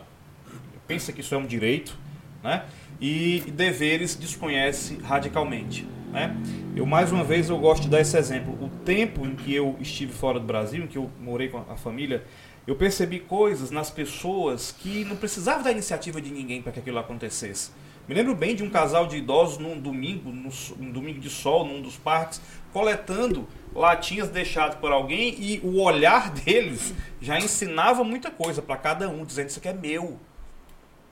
pensa 0.86 1.12
que 1.12 1.20
isso 1.20 1.34
é 1.34 1.38
um 1.38 1.44
direito, 1.44 1.98
né? 2.42 2.64
e 3.00 3.40
deveres 3.52 4.14
desconhece 4.14 4.96
radicalmente. 5.02 5.86
Né? 6.10 6.34
Eu 6.74 6.86
mais 6.86 7.12
uma 7.12 7.24
vez 7.24 7.50
eu 7.50 7.58
gosto 7.58 7.82
de 7.82 7.88
dar 7.90 8.00
esse 8.00 8.16
exemplo. 8.16 8.56
O 8.64 8.68
tempo 8.84 9.26
em 9.26 9.34
que 9.34 9.54
eu 9.54 9.76
estive 9.80 10.12
fora 10.12 10.38
do 10.38 10.46
Brasil, 10.46 10.84
em 10.84 10.86
que 10.86 10.96
eu 10.96 11.10
morei 11.20 11.48
com 11.48 11.58
a 11.58 11.76
família, 11.76 12.24
eu 12.66 12.76
percebi 12.76 13.18
coisas 13.18 13.70
nas 13.70 13.90
pessoas 13.90 14.72
que 14.72 15.04
não 15.04 15.16
precisava 15.16 15.62
da 15.62 15.72
iniciativa 15.72 16.20
de 16.20 16.30
ninguém 16.30 16.62
para 16.62 16.72
que 16.72 16.78
aquilo 16.78 16.98
acontecesse. 16.98 17.70
Me 18.08 18.14
lembro 18.14 18.34
bem 18.34 18.56
de 18.56 18.64
um 18.64 18.70
casal 18.70 19.06
de 19.06 19.18
idosos 19.18 19.58
num 19.58 19.78
domingo, 19.78 20.30
num 20.30 20.90
domingo 20.90 21.20
de 21.20 21.28
sol, 21.28 21.66
num 21.66 21.82
dos 21.82 21.98
parques, 21.98 22.40
coletando 22.72 23.46
latinhas 23.74 24.30
deixadas 24.30 24.76
por 24.76 24.90
alguém 24.90 25.36
e 25.38 25.60
o 25.62 25.78
olhar 25.82 26.30
deles 26.32 26.94
já 27.20 27.38
ensinava 27.38 28.02
muita 28.02 28.30
coisa 28.30 28.62
para 28.62 28.78
cada 28.78 29.10
um, 29.10 29.26
dizendo 29.26 29.50
isso 29.50 29.58
aqui 29.58 29.68
é 29.68 29.74
meu. 29.74 30.18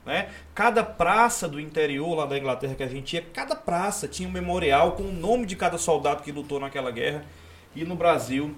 Né? 0.06 0.30
Cada 0.54 0.82
praça 0.82 1.46
do 1.46 1.60
interior 1.60 2.14
lá 2.14 2.24
da 2.24 2.38
Inglaterra 2.38 2.74
que 2.74 2.82
a 2.82 2.88
gente 2.88 3.14
ia, 3.14 3.20
cada 3.20 3.54
praça 3.54 4.08
tinha 4.08 4.26
um 4.26 4.32
memorial 4.32 4.92
com 4.92 5.02
o 5.02 5.12
nome 5.12 5.44
de 5.44 5.54
cada 5.54 5.76
soldado 5.76 6.22
que 6.22 6.32
lutou 6.32 6.58
naquela 6.58 6.90
guerra. 6.90 7.26
E 7.74 7.84
no 7.84 7.94
Brasil 7.94 8.54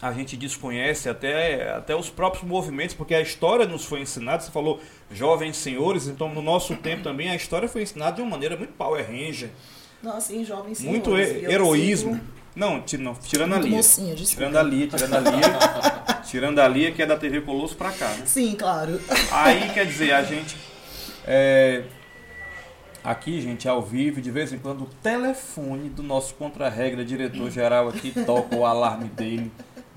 a 0.00 0.12
gente 0.12 0.36
desconhece 0.36 1.08
até, 1.08 1.70
até 1.70 1.94
os 1.94 2.08
próprios 2.08 2.44
movimentos, 2.44 2.94
porque 2.94 3.14
a 3.14 3.20
história 3.20 3.66
nos 3.66 3.84
foi 3.84 4.00
ensinada. 4.00 4.42
Você 4.42 4.50
falou 4.50 4.80
jovens 5.12 5.56
senhores, 5.56 6.06
então 6.06 6.32
no 6.32 6.42
nosso 6.42 6.76
tempo 6.76 7.02
também 7.02 7.30
a 7.30 7.36
história 7.36 7.68
foi 7.68 7.82
ensinada 7.82 8.16
de 8.16 8.22
uma 8.22 8.30
maneira 8.30 8.56
muito 8.56 8.72
Power 8.74 9.04
Ranger. 9.06 9.50
Nossa, 10.02 10.34
em 10.34 10.44
jovens 10.44 10.78
senhores. 10.78 11.06
Muito 11.06 11.18
heroísmo. 11.18 12.20
Não, 12.54 12.82
não, 12.98 13.14
tirando 13.14 13.54
a 13.54 13.58
Lia. 13.58 13.76
Mocinha, 13.76 14.14
tirando 14.14 14.56
a 14.56 14.62
Lia, 14.62 14.86
tirando 14.88 15.14
a 15.14 15.20
Lia. 15.20 16.20
tirando 16.26 16.58
a 16.58 16.68
Lia, 16.68 16.90
que 16.92 17.02
é 17.02 17.06
da 17.06 17.16
TV 17.16 17.40
Colosso 17.42 17.76
pra 17.76 17.92
cá, 17.92 18.08
né? 18.08 18.26
Sim, 18.26 18.54
claro. 18.56 19.00
Aí, 19.30 19.70
quer 19.72 19.86
dizer, 19.86 20.12
a 20.12 20.22
gente. 20.22 20.56
É, 21.24 21.84
aqui, 23.04 23.40
gente, 23.40 23.68
ao 23.68 23.80
vivo, 23.80 24.20
de 24.20 24.30
vez 24.30 24.52
em 24.52 24.58
quando, 24.58 24.82
o 24.82 24.88
telefone 25.02 25.88
do 25.88 26.02
nosso 26.02 26.34
contra-regra, 26.34 27.04
diretor-geral 27.04 27.88
aqui, 27.88 28.12
toca 28.26 28.56
o 28.56 28.66
alarme 28.66 29.08
dele 29.08 29.50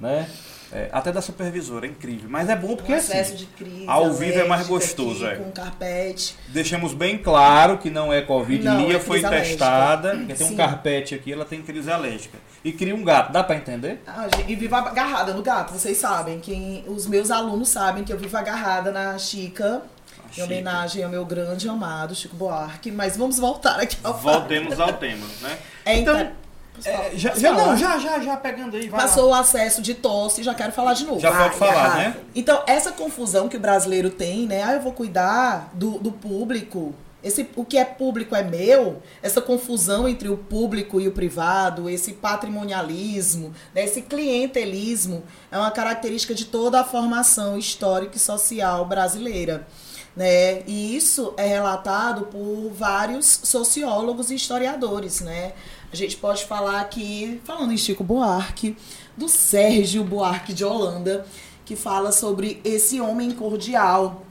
né? 0.03 0.27
É, 0.75 0.89
até 0.91 1.11
da 1.11 1.21
supervisora, 1.21 1.85
é 1.85 1.89
incrível. 1.89 2.27
Mas 2.27 2.49
é 2.49 2.55
bom 2.55 2.75
porque 2.75 2.91
um 2.91 2.95
assim, 2.95 3.35
de 3.35 3.45
crise, 3.45 3.85
ao 3.87 4.11
vivo 4.11 4.39
é 4.39 4.43
mais 4.43 4.65
gostoso. 4.67 5.23
Aqui, 5.23 5.35
é. 5.35 5.37
Com 5.37 5.51
carpete. 5.51 6.35
Deixamos 6.47 6.95
bem 6.95 7.19
claro 7.19 7.77
que 7.77 7.91
não 7.91 8.11
é 8.11 8.21
Covid. 8.23 8.63
Não, 8.65 8.87
Lia 8.87 8.97
é 8.97 8.99
foi 8.99 9.21
testada, 9.21 10.09
alérgica. 10.09 10.17
porque 10.17 10.33
tem 10.33 10.47
um 10.47 10.49
Sim. 10.49 10.55
carpete 10.55 11.13
aqui, 11.15 11.31
ela 11.31 11.45
tem 11.45 11.61
crise 11.61 11.91
alérgica. 11.91 12.39
E 12.65 12.71
cria 12.71 12.95
um 12.95 13.03
gato, 13.03 13.31
dá 13.31 13.43
pra 13.43 13.55
entender? 13.55 14.01
Ah, 14.07 14.25
e 14.47 14.55
vivo 14.55 14.75
agarrada 14.75 15.31
no 15.31 15.43
gato, 15.43 15.73
vocês 15.73 15.95
sabem. 15.97 16.39
Quem, 16.39 16.83
os 16.87 17.05
meus 17.05 17.29
alunos 17.29 17.69
sabem 17.69 18.03
que 18.03 18.11
eu 18.11 18.17
vivo 18.17 18.35
agarrada 18.35 18.91
na 18.91 19.17
Chica. 19.19 19.83
Em 20.35 20.41
homenagem 20.41 21.03
ao 21.03 21.11
meu 21.11 21.23
grande 21.23 21.69
amado 21.69 22.15
Chico 22.15 22.35
Buarque. 22.35 22.89
Mas 22.89 23.15
vamos 23.15 23.37
voltar 23.37 23.79
aqui 23.79 23.95
ao 24.03 24.13
fato. 24.15 24.39
Voltemos 24.39 24.79
ao 24.79 24.93
tema, 24.93 25.27
né? 25.41 25.55
É, 25.85 25.97
Então, 25.99 26.19
então? 26.19 26.31
É, 26.85 27.11
já, 27.15 27.33
já, 27.35 27.51
não, 27.53 27.77
já, 27.77 27.97
já, 27.97 28.19
já 28.19 28.35
pegando 28.35 28.75
aí, 28.75 28.89
vai 28.89 28.99
lá. 28.99 29.07
Passou 29.07 29.29
o 29.29 29.33
acesso 29.33 29.81
de 29.81 29.93
tosse, 29.93 30.43
já 30.43 30.53
quero 30.53 30.71
falar 30.71 30.93
de 30.93 31.05
novo. 31.05 31.19
Já 31.19 31.31
pode 31.31 31.55
falar, 31.55 31.95
né? 31.95 32.17
Então, 32.35 32.61
essa 32.67 32.91
confusão 32.91 33.47
que 33.47 33.57
o 33.57 33.59
brasileiro 33.59 34.09
tem, 34.09 34.47
né? 34.47 34.63
Ah, 34.63 34.73
eu 34.73 34.81
vou 34.81 34.91
cuidar 34.91 35.69
do, 35.73 35.99
do 35.99 36.11
público. 36.11 36.93
Esse, 37.23 37.49
o 37.55 37.63
que 37.63 37.77
é 37.77 37.85
público 37.85 38.35
é 38.35 38.43
meu, 38.43 39.01
essa 39.21 39.41
confusão 39.41 40.09
entre 40.09 40.27
o 40.27 40.35
público 40.35 40.99
e 40.99 41.07
o 41.07 41.11
privado, 41.13 41.89
esse 41.89 42.11
patrimonialismo, 42.11 43.53
né, 43.73 43.85
esse 43.85 44.01
clientelismo, 44.01 45.23
é 45.49 45.57
uma 45.57 45.71
característica 45.71 46.35
de 46.35 46.43
toda 46.43 46.81
a 46.81 46.83
formação 46.83 47.57
histórica 47.57 48.17
e 48.17 48.19
social 48.19 48.85
brasileira. 48.85 49.65
Né? 50.15 50.63
E 50.67 50.95
isso 50.95 51.33
é 51.37 51.47
relatado 51.47 52.25
por 52.25 52.69
vários 52.71 53.25
sociólogos 53.43 54.29
e 54.29 54.35
historiadores. 54.35 55.21
Né? 55.21 55.53
A 55.93 55.95
gente 55.95 56.17
pode 56.17 56.43
falar 56.45 56.81
aqui, 56.81 57.39
falando 57.43 57.71
em 57.71 57.77
Chico 57.77 58.03
Buarque, 58.03 58.75
do 59.15 59.29
Sérgio 59.29 60.03
Buarque 60.03 60.51
de 60.51 60.65
Holanda, 60.65 61.23
que 61.63 61.75
fala 61.75 62.11
sobre 62.11 62.59
esse 62.63 62.99
homem 62.99 63.29
cordial, 63.29 64.25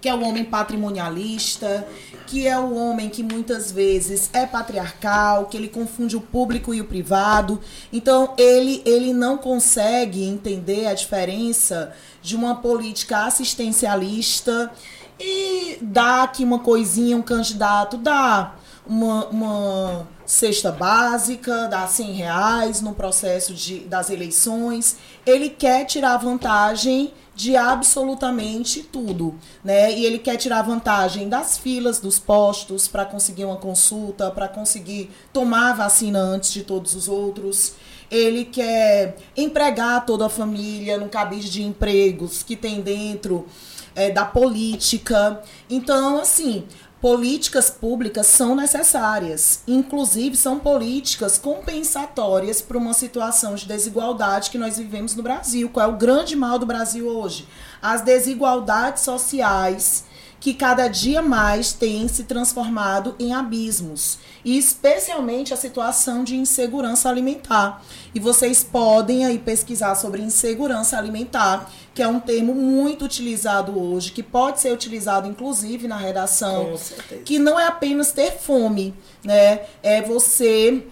que 0.00 0.08
é 0.08 0.14
o 0.14 0.22
homem 0.22 0.44
patrimonialista, 0.44 1.86
que 2.26 2.48
é 2.48 2.58
o 2.58 2.74
homem 2.74 3.10
que 3.10 3.22
muitas 3.22 3.70
vezes 3.70 4.30
é 4.32 4.46
patriarcal, 4.46 5.44
que 5.44 5.58
ele 5.58 5.68
confunde 5.68 6.16
o 6.16 6.22
público 6.22 6.72
e 6.72 6.80
o 6.80 6.86
privado. 6.86 7.60
Então 7.92 8.32
ele 8.38 8.80
ele 8.86 9.12
não 9.12 9.36
consegue 9.36 10.24
entender 10.24 10.86
a 10.86 10.94
diferença 10.94 11.92
de 12.22 12.34
uma 12.34 12.54
política 12.54 13.26
assistencialista 13.26 14.72
e 15.20 15.76
dá 15.82 16.22
aqui 16.22 16.42
uma 16.42 16.60
coisinha, 16.60 17.14
um 17.14 17.20
candidato 17.20 17.98
dá 17.98 18.54
uma, 18.86 19.26
uma 19.26 20.08
cesta 20.28 20.70
básica, 20.70 21.66
dá 21.68 21.86
100 21.86 22.12
reais 22.12 22.80
no 22.82 22.92
processo 22.94 23.54
de, 23.54 23.80
das 23.80 24.10
eleições. 24.10 24.98
Ele 25.24 25.48
quer 25.48 25.86
tirar 25.86 26.18
vantagem 26.18 27.14
de 27.34 27.56
absolutamente 27.56 28.82
tudo, 28.82 29.34
né? 29.64 29.90
E 29.90 30.04
ele 30.04 30.18
quer 30.18 30.36
tirar 30.36 30.60
vantagem 30.60 31.30
das 31.30 31.56
filas 31.56 31.98
dos 31.98 32.18
postos 32.18 32.86
para 32.86 33.06
conseguir 33.06 33.46
uma 33.46 33.56
consulta, 33.56 34.30
para 34.30 34.48
conseguir 34.48 35.10
tomar 35.32 35.72
vacina 35.72 36.18
antes 36.18 36.52
de 36.52 36.62
todos 36.62 36.94
os 36.94 37.08
outros. 37.08 37.72
Ele 38.10 38.44
quer 38.44 39.16
empregar 39.34 40.04
toda 40.04 40.26
a 40.26 40.28
família 40.28 40.98
no 40.98 41.08
cabide 41.08 41.48
de 41.48 41.62
empregos 41.62 42.42
que 42.42 42.54
tem 42.54 42.82
dentro 42.82 43.46
é, 43.94 44.10
da 44.10 44.24
política. 44.24 45.42
Então, 45.70 46.20
assim, 46.20 46.64
políticas 47.00 47.70
públicas 47.70 48.26
são 48.26 48.56
necessárias. 48.56 49.60
Inclusive, 49.66 50.36
são 50.36 50.58
políticas 50.58 51.38
compensatórias 51.38 52.60
para 52.60 52.78
uma 52.78 52.92
situação 52.92 53.54
de 53.54 53.66
desigualdade 53.66 54.50
que 54.50 54.58
nós 54.58 54.78
vivemos 54.78 55.14
no 55.14 55.22
Brasil. 55.22 55.68
Qual 55.70 55.88
é 55.88 55.92
o 55.92 55.96
grande 55.96 56.34
mal 56.34 56.58
do 56.58 56.66
Brasil 56.66 57.06
hoje? 57.06 57.46
As 57.80 58.02
desigualdades 58.02 59.02
sociais 59.02 60.04
que 60.40 60.54
cada 60.54 60.86
dia 60.86 61.20
mais 61.20 61.72
têm 61.72 62.06
se 62.06 62.24
transformado 62.24 63.14
em 63.18 63.34
abismos, 63.34 64.18
e 64.44 64.56
especialmente 64.56 65.52
a 65.52 65.56
situação 65.56 66.22
de 66.22 66.36
insegurança 66.36 67.08
alimentar. 67.08 67.82
E 68.14 68.20
vocês 68.20 68.62
podem 68.62 69.26
aí 69.26 69.38
pesquisar 69.38 69.94
sobre 69.96 70.22
insegurança 70.22 70.96
alimentar, 70.96 71.68
que 71.98 72.02
é 72.04 72.06
um 72.06 72.20
termo 72.20 72.54
muito 72.54 73.04
utilizado 73.04 73.76
hoje, 73.76 74.12
que 74.12 74.22
pode 74.22 74.60
ser 74.60 74.72
utilizado 74.72 75.26
inclusive 75.26 75.88
na 75.88 75.96
redação, 75.96 76.78
que 77.24 77.40
não 77.40 77.58
é 77.58 77.66
apenas 77.66 78.12
ter 78.12 78.38
fome, 78.38 78.94
né? 79.24 79.62
É 79.82 80.00
você 80.00 80.86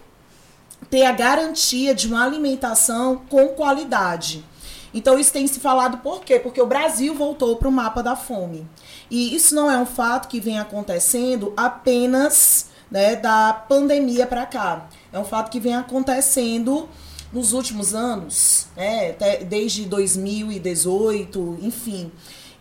ter 0.90 1.05
a 1.05 1.12
garantia 1.12 1.95
de 1.95 2.09
uma 2.09 2.25
alimentação 2.25 3.23
com 3.31 3.47
qualidade. 3.51 4.45
Então 4.92 5.16
isso 5.16 5.33
tem 5.33 5.47
se 5.47 5.61
falado 5.61 5.99
por 5.99 6.25
quê? 6.25 6.40
Porque 6.40 6.61
o 6.61 6.66
Brasil 6.66 7.14
voltou 7.14 7.55
para 7.55 7.69
o 7.69 7.73
mapa 7.73 8.03
da 8.03 8.16
fome. 8.16 8.66
E 9.09 9.33
isso 9.33 9.55
não 9.55 9.71
é 9.71 9.79
um 9.79 9.87
fato 9.87 10.27
que 10.27 10.40
vem 10.40 10.59
acontecendo 10.59 11.53
apenas 11.57 12.66
né, 12.90 13.14
da 13.14 13.53
pandemia 13.53 14.27
para 14.27 14.45
cá. 14.45 14.88
É 15.12 15.19
um 15.21 15.25
fato 15.25 15.53
que 15.53 15.61
vem 15.61 15.77
acontecendo 15.77 16.88
nos 17.37 17.53
últimos 17.53 17.94
anos, 17.94 18.66
né, 18.75 19.12
desde 19.46 19.85
2018, 19.85 21.59
enfim. 21.61 22.11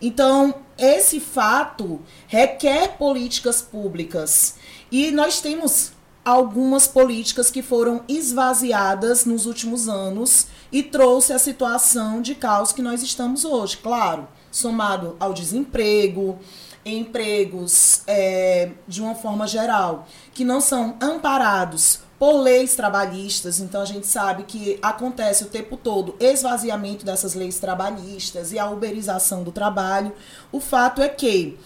Então, 0.02 0.54
esse 0.78 1.22
fato 1.22 2.02
requer 2.28 2.98
políticas 2.98 3.62
públicas. 3.62 4.56
E 4.92 5.12
nós 5.12 5.40
temos 5.40 5.94
algumas 6.26 6.88
políticas 6.88 7.50
que 7.50 7.62
foram 7.62 8.04
esvaziadas 8.10 9.24
nos 9.24 9.46
últimos 9.46 9.88
anos 9.88 10.48
e 10.72 10.84
trouxe 10.84 11.32
a 11.32 11.40
situação 11.40 12.22
de 12.22 12.36
caos 12.36 12.74
que 12.74 12.82
nós 12.82 13.02
estamos 13.02 13.46
hoje. 13.46 13.78
Claro, 13.78 14.28
somado 14.52 15.16
ao 15.22 15.34
desemprego, 15.34 16.38
empregos 16.86 18.02
é, 18.08 18.72
de 18.86 19.02
uma 19.02 19.16
forma 19.16 19.48
geral, 19.48 20.06
que 20.34 20.44
não 20.44 20.60
são 20.60 20.98
amparados 21.02 22.02
por 22.18 22.42
leis 22.42 22.76
trabalhistas, 22.76 23.60
então 23.60 23.82
a 23.82 23.86
gente 23.86 24.08
sabe 24.08 24.44
que 24.44 24.80
acontece 24.82 25.44
o 25.44 25.48
tempo 25.48 25.76
todo 25.76 26.16
esvaziamento 26.20 27.06
dessas 27.06 27.34
leis 27.34 27.60
trabalhistas 27.60 28.52
e 28.52 28.60
a 28.60 28.70
uberização 28.70 29.44
do 29.44 29.52
trabalho. 29.52 30.14
O 30.52 30.60
fato 30.60 31.02
é 31.02 31.10
que 31.10 31.58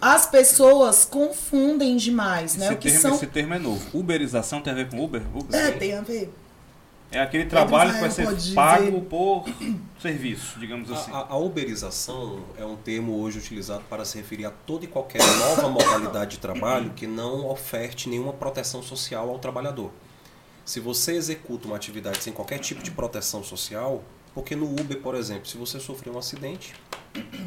as 0.00 0.26
pessoas 0.26 1.04
confundem 1.04 1.96
demais, 1.96 2.56
né? 2.56 2.66
Esse, 2.66 2.74
o 2.74 2.78
que 2.78 2.88
termo, 2.88 3.00
são 3.00 3.14
esse 3.14 3.26
termo 3.26 3.54
é 3.54 3.58
novo. 3.58 3.98
Uberização 3.98 4.60
tem 4.60 4.72
a 4.72 4.76
ver 4.76 4.90
com 4.90 5.02
Uber? 5.02 5.22
Uber? 5.34 5.58
é, 5.58 5.70
tem 5.70 5.94
a 5.94 6.00
ver. 6.00 6.32
É 7.14 7.20
aquele 7.20 7.46
trabalho 7.46 7.92
que 7.94 8.00
vai 8.00 8.08
Israel 8.08 8.38
ser 8.40 8.54
pago 8.54 8.84
dizer. 8.84 9.00
por 9.02 9.44
serviço, 10.00 10.58
digamos 10.58 10.90
assim. 10.90 11.10
A, 11.12 11.18
a- 11.18 11.26
a 11.30 11.36
uberização 11.36 12.40
é 12.58 12.64
um 12.64 12.76
termo 12.76 13.18
hoje 13.20 13.38
utilizado 13.38 13.84
para 13.88 14.04
se 14.04 14.16
referir 14.18 14.44
a 14.46 14.50
toda 14.50 14.84
e 14.84 14.88
qualquer 14.88 15.20
nova 15.38 15.68
modalidade 15.68 16.32
de 16.32 16.38
trabalho 16.38 16.90
que 16.94 17.06
não 17.06 17.46
oferte 17.48 18.08
nenhuma 18.08 18.32
proteção 18.32 18.82
social 18.82 19.28
ao 19.30 19.38
trabalhador. 19.38 19.90
Se 20.64 20.80
você 20.80 21.12
executa 21.12 21.66
uma 21.66 21.76
atividade 21.76 22.22
sem 22.22 22.32
qualquer 22.32 22.58
tipo 22.58 22.82
de 22.82 22.90
proteção 22.90 23.42
social, 23.42 24.02
Porque 24.34 24.56
no 24.56 24.66
Uber, 24.66 24.98
por 25.00 25.14
exemplo, 25.14 25.46
se 25.46 25.56
você 25.56 25.78
sofrer 25.78 26.10
um 26.12 26.18
acidente, 26.18 26.74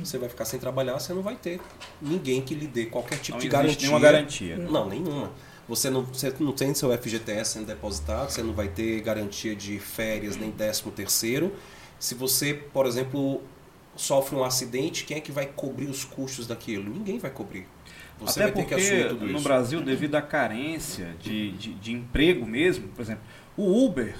você 0.01 0.17
vai 0.17 0.30
ficar 0.30 0.45
sem 0.45 0.58
trabalhar, 0.58 0.97
você 0.97 1.13
não 1.13 1.21
vai 1.21 1.36
ter 1.36 1.60
ninguém 2.01 2.41
que 2.41 2.56
lhe 2.56 2.65
dê 2.65 2.86
qualquer 2.86 3.19
tipo 3.19 3.34
Não 3.34 3.39
de 3.39 3.47
existe 3.47 3.89
garantia. 3.89 3.89
nenhuma 3.89 3.99
garantia. 3.99 4.58
Não, 4.58 4.88
nenhuma. 4.88 5.32
Você 5.67 5.89
não, 5.89 6.03
você 6.03 6.34
não 6.39 6.53
tem 6.53 6.73
seu 6.73 6.95
FGTS 6.97 7.53
sendo 7.53 7.65
depositado, 7.65 8.30
você 8.30 8.41
não 8.41 8.53
vai 8.53 8.69
ter 8.69 9.01
garantia 9.01 9.56
de 9.56 9.80
férias 9.80 10.38
nem 10.38 10.49
décimo 10.49 10.91
terceiro. 10.91 11.53
Se 11.99 12.15
você, 12.15 12.53
por 12.53 12.86
exemplo, 12.86 13.41
sofre 13.95 14.36
um 14.36 14.43
acidente, 14.43 15.03
quem 15.03 15.17
é 15.17 15.19
que 15.19 15.32
vai 15.32 15.45
cobrir 15.45 15.88
os 15.88 16.06
custos 16.06 16.47
daquilo? 16.47 16.89
Ninguém 16.89 17.17
vai 17.17 17.32
cobrir. 17.32 17.67
Você 18.19 18.41
Até 18.41 18.51
vai 18.51 18.63
ter 18.63 18.67
que 18.67 18.73
assumir 18.75 19.01
porque 19.01 19.10
tudo 19.10 19.25
no 19.27 19.38
isso. 19.38 19.43
Brasil, 19.43 19.82
devido 19.82 20.15
à 20.15 20.21
carência 20.21 21.15
de, 21.21 21.51
de, 21.51 21.73
de 21.73 21.91
emprego 21.91 22.45
mesmo, 22.45 22.88
por 22.89 23.01
exemplo, 23.01 23.23
o 23.56 23.86
Uber 23.86 24.15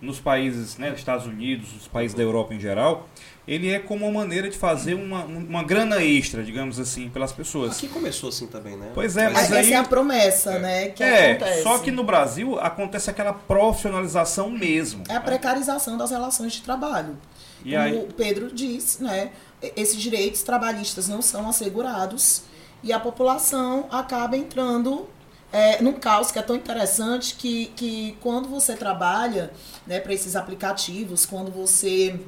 nos 0.00 0.20
países, 0.20 0.76
né, 0.76 0.92
Estados 0.94 1.26
Unidos, 1.26 1.74
os 1.74 1.88
países 1.88 2.14
da 2.14 2.22
Europa 2.22 2.54
em 2.54 2.60
geral, 2.60 3.08
ele 3.46 3.70
é 3.70 3.78
como 3.78 4.06
uma 4.06 4.20
maneira 4.20 4.50
de 4.50 4.58
fazer 4.58 4.94
uma, 4.94 5.24
uma 5.24 5.62
grana 5.62 6.02
extra, 6.02 6.42
digamos 6.42 6.80
assim, 6.80 7.08
pelas 7.08 7.32
pessoas. 7.32 7.76
Aqui 7.76 7.86
começou 7.88 8.28
assim 8.28 8.46
também, 8.46 8.76
né? 8.76 8.90
Pois 8.92 9.16
é, 9.16 9.28
mas 9.28 9.44
Essa 9.44 9.56
aí 9.58 9.72
é 9.72 9.76
a 9.76 9.84
promessa, 9.84 10.58
né? 10.58 10.88
Que 10.88 11.02
é, 11.04 11.32
acontece. 11.32 11.62
só 11.62 11.78
que 11.78 11.90
no 11.92 12.02
Brasil 12.02 12.58
acontece 12.58 13.08
aquela 13.08 13.32
profissionalização 13.32 14.50
mesmo. 14.50 15.04
É 15.08 15.14
a 15.14 15.20
precarização 15.20 15.96
das 15.96 16.10
relações 16.10 16.54
de 16.54 16.62
trabalho. 16.62 17.16
E 17.64 17.70
Como 17.72 17.82
aí- 17.82 17.96
o 17.96 18.06
Pedro 18.12 18.52
disse, 18.52 19.02
né? 19.02 19.30
Esses 19.76 19.96
direitos 19.96 20.42
trabalhistas 20.42 21.08
não 21.08 21.22
são 21.22 21.48
assegurados 21.48 22.42
e 22.82 22.92
a 22.92 22.98
população 23.00 23.86
acaba 23.90 24.36
entrando 24.36 25.08
é, 25.52 25.80
num 25.80 25.92
caos 25.94 26.30
que 26.30 26.38
é 26.38 26.42
tão 26.42 26.56
interessante 26.56 27.36
que, 27.36 27.66
que 27.76 28.16
quando 28.20 28.48
você 28.48 28.74
trabalha 28.74 29.52
né, 29.86 30.00
para 30.00 30.12
esses 30.12 30.36
aplicativos, 30.36 31.24
quando 31.24 31.50
você 31.50 32.18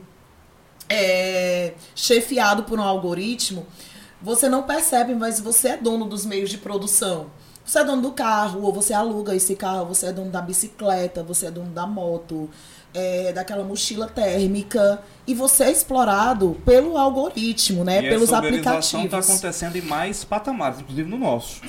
é 0.88 1.74
chefiado 1.94 2.64
por 2.64 2.78
um 2.78 2.82
algoritmo, 2.82 3.66
você 4.20 4.48
não 4.48 4.62
percebe, 4.62 5.14
mas 5.14 5.38
você 5.38 5.68
é 5.68 5.76
dono 5.76 6.04
dos 6.04 6.26
meios 6.26 6.50
de 6.50 6.58
produção. 6.58 7.26
Você 7.64 7.80
é 7.80 7.84
dono 7.84 8.00
do 8.00 8.12
carro, 8.12 8.62
ou 8.62 8.72
você 8.72 8.94
aluga 8.94 9.34
esse 9.34 9.54
carro, 9.54 9.86
você 9.86 10.06
é 10.06 10.12
dono 10.12 10.30
da 10.30 10.40
bicicleta, 10.40 11.22
você 11.22 11.46
é 11.46 11.50
dono 11.50 11.70
da 11.70 11.86
moto, 11.86 12.48
é, 12.94 13.30
daquela 13.32 13.62
mochila 13.62 14.08
térmica, 14.08 15.02
e 15.26 15.34
você 15.34 15.64
é 15.64 15.70
explorado 15.70 16.56
pelo 16.64 16.96
algoritmo, 16.96 17.84
né? 17.84 17.98
E 17.98 18.08
pelos 18.08 18.30
essa 18.30 18.38
está 18.38 18.38
aplicativos. 18.38 19.28
acontecendo 19.28 19.76
em 19.76 19.82
mais 19.82 20.24
patamares, 20.24 20.80
inclusive 20.80 21.10
no 21.10 21.18
nosso. 21.18 21.60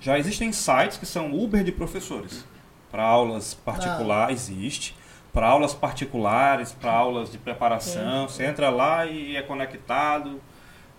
Já 0.00 0.18
existem 0.18 0.50
sites 0.50 0.98
que 0.98 1.06
são 1.06 1.32
Uber 1.32 1.62
de 1.62 1.70
professores. 1.70 2.44
Para 2.90 3.04
aulas 3.04 3.54
particulares, 3.54 4.48
existe. 4.50 4.96
Para 5.34 5.48
aulas 5.48 5.74
particulares, 5.74 6.72
para 6.72 6.92
aulas 6.92 7.30
de 7.30 7.36
preparação. 7.36 8.26
Você 8.26 8.46
entra 8.46 8.70
lá 8.70 9.04
e 9.04 9.36
é 9.36 9.42
conectado. 9.42 10.40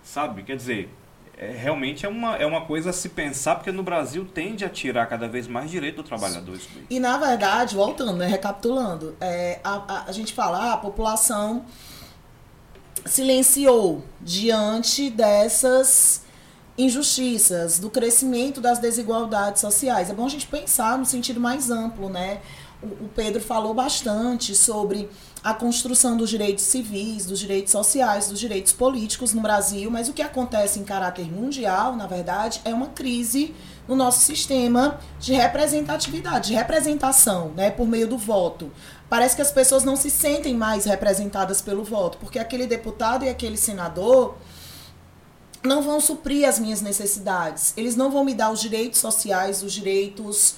Sabe? 0.04 0.44
Quer 0.44 0.56
dizer, 0.56 0.90
é, 1.38 1.52
realmente 1.52 2.06
é 2.06 2.10
uma, 2.10 2.36
é 2.38 2.46
uma 2.46 2.62
coisa 2.62 2.92
a 2.92 2.94
se 2.94 3.10
pensar, 3.10 3.56
porque 3.56 3.72
no 3.72 3.84
Brasil 3.84 4.26
tende 4.26 4.64
a 4.64 4.70
tirar 4.70 5.06
cada 5.08 5.28
vez 5.28 5.48
mais 5.48 5.70
direito 5.70 5.98
do 5.98 6.04
trabalhador. 6.04 6.56
Isso. 6.56 6.70
E 6.90 7.00
na 7.00 7.18
verdade, 7.18 7.76
voltando, 7.76 8.14
né, 8.14 8.28
recapitulando, 8.28 9.16
é, 9.20 9.60
a, 9.64 9.82
a, 9.88 10.04
a 10.08 10.12
gente 10.12 10.34
fala, 10.34 10.60
ah, 10.60 10.74
a 10.74 10.78
população 10.78 11.66
silenciou 13.06 14.04
diante 14.22 15.10
dessas 15.10 16.24
injustiças, 16.78 17.80
do 17.80 17.90
crescimento 17.90 18.62
das 18.62 18.80
desigualdades 18.80 19.62
sociais. 19.62 20.10
É 20.10 20.14
bom 20.14 20.26
a 20.26 20.30
gente 20.30 20.48
pensar 20.48 20.98
no 20.98 21.06
sentido 21.06 21.40
mais 21.40 21.70
amplo, 21.70 22.10
né? 22.10 22.42
O, 22.84 23.08
Pedro 23.08 23.42
falou 23.42 23.74
bastante 23.74 24.54
sobre 24.54 25.10
a 25.44 25.54
construção 25.54 26.18
dos 26.18 26.30
direitos 26.30 26.64
civis, 26.64 27.26
dos 27.26 27.40
direitos 27.40 27.72
sociais, 27.72 28.28
dos 28.28 28.40
direitos 28.40 28.74
políticos 28.74 29.34
no 29.34 29.42
Brasil, 29.42 29.90
mas 29.90 30.10
o 30.10 30.14
que 30.14 30.22
acontece 30.22 30.80
em 30.80 30.84
caráter 30.84 31.32
mundial, 31.32 31.96
na 31.96 32.06
verdade, 32.06 32.62
é 32.66 32.74
uma 32.74 32.88
crise 32.88 33.56
no 33.88 33.96
nosso 33.96 34.22
sistema 34.22 35.00
de 35.20 35.34
representatividade, 35.34 36.50
de 36.50 36.56
representação, 36.56 37.50
né, 37.56 37.70
por 37.72 37.88
meio 37.88 38.08
do 38.08 38.18
voto. 38.18 38.72
Parece 39.10 39.36
que 39.36 39.42
as 39.42 39.52
pessoas 39.52 39.84
não 39.84 39.96
se 39.96 40.10
sentem 40.10 40.56
mais 40.56 40.86
representadas 40.86 41.62
pelo 41.62 41.84
voto, 41.84 42.18
porque 42.18 42.40
aquele 42.40 42.68
deputado 42.68 43.24
e 43.24 43.30
aquele 43.30 43.58
senador 43.58 44.36
não 45.64 45.82
vão 45.82 46.00
suprir 46.00 46.48
as 46.48 46.60
minhas 46.60 46.82
necessidades. 46.82 47.74
Eles 47.78 47.96
não 47.96 48.12
vão 48.12 48.24
me 48.24 48.34
dar 48.34 48.52
os 48.52 48.62
direitos 48.62 49.00
sociais, 49.00 49.64
os 49.64 49.74
direitos 49.74 50.56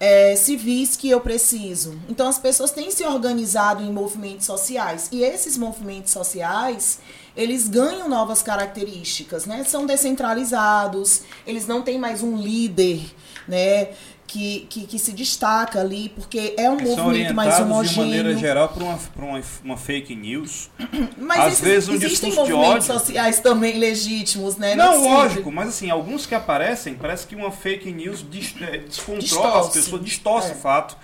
é, 0.00 0.36
civis 0.36 0.96
que 0.96 1.10
eu 1.10 1.20
preciso. 1.20 1.98
Então 2.08 2.28
as 2.28 2.38
pessoas 2.38 2.70
têm 2.70 2.90
se 2.90 3.04
organizado 3.04 3.82
em 3.82 3.92
movimentos 3.92 4.46
sociais 4.46 5.08
e 5.10 5.22
esses 5.22 5.56
movimentos 5.56 6.12
sociais 6.12 6.98
eles 7.36 7.68
ganham 7.68 8.08
novas 8.08 8.42
características, 8.42 9.46
né? 9.46 9.62
São 9.64 9.86
descentralizados, 9.86 11.22
eles 11.46 11.66
não 11.66 11.82
têm 11.82 11.96
mais 11.98 12.22
um 12.22 12.36
líder, 12.36 13.00
né? 13.46 13.90
Que, 14.30 14.66
que, 14.68 14.86
que 14.86 14.98
se 14.98 15.12
destaca 15.12 15.80
ali, 15.80 16.10
porque 16.10 16.54
é 16.58 16.68
um 16.68 16.74
movimento 16.78 17.32
mais 17.32 17.54
orientados 17.58 17.90
de 17.90 17.96
maneira 17.98 18.28
homogêneo. 18.28 18.38
geral 18.38 18.68
por 18.68 18.82
uma, 18.82 18.98
por 18.98 19.24
uma, 19.24 19.40
uma 19.64 19.76
fake 19.78 20.14
news. 20.14 20.68
Mas 21.16 21.38
Às 21.40 21.46
esses- 21.54 21.64
vezes 21.64 21.88
um 21.88 21.94
existem 21.94 22.34
movimentos 22.34 22.84
sociais 22.84 23.40
também 23.40 23.78
legítimos, 23.78 24.58
né? 24.58 24.74
Não, 24.74 24.92
sempre. 24.96 25.08
lógico, 25.08 25.50
mas 25.50 25.68
assim, 25.70 25.88
alguns 25.88 26.26
que 26.26 26.34
aparecem, 26.34 26.92
parece 26.94 27.26
que 27.26 27.34
uma 27.34 27.50
fake 27.50 27.90
news 27.90 28.22
é, 28.60 28.76
descontrola 28.78 29.60
as 29.60 29.70
pessoas, 29.70 30.04
distorce 30.04 30.50
É. 30.50 30.52
o 30.52 30.56
fato. 30.56 30.96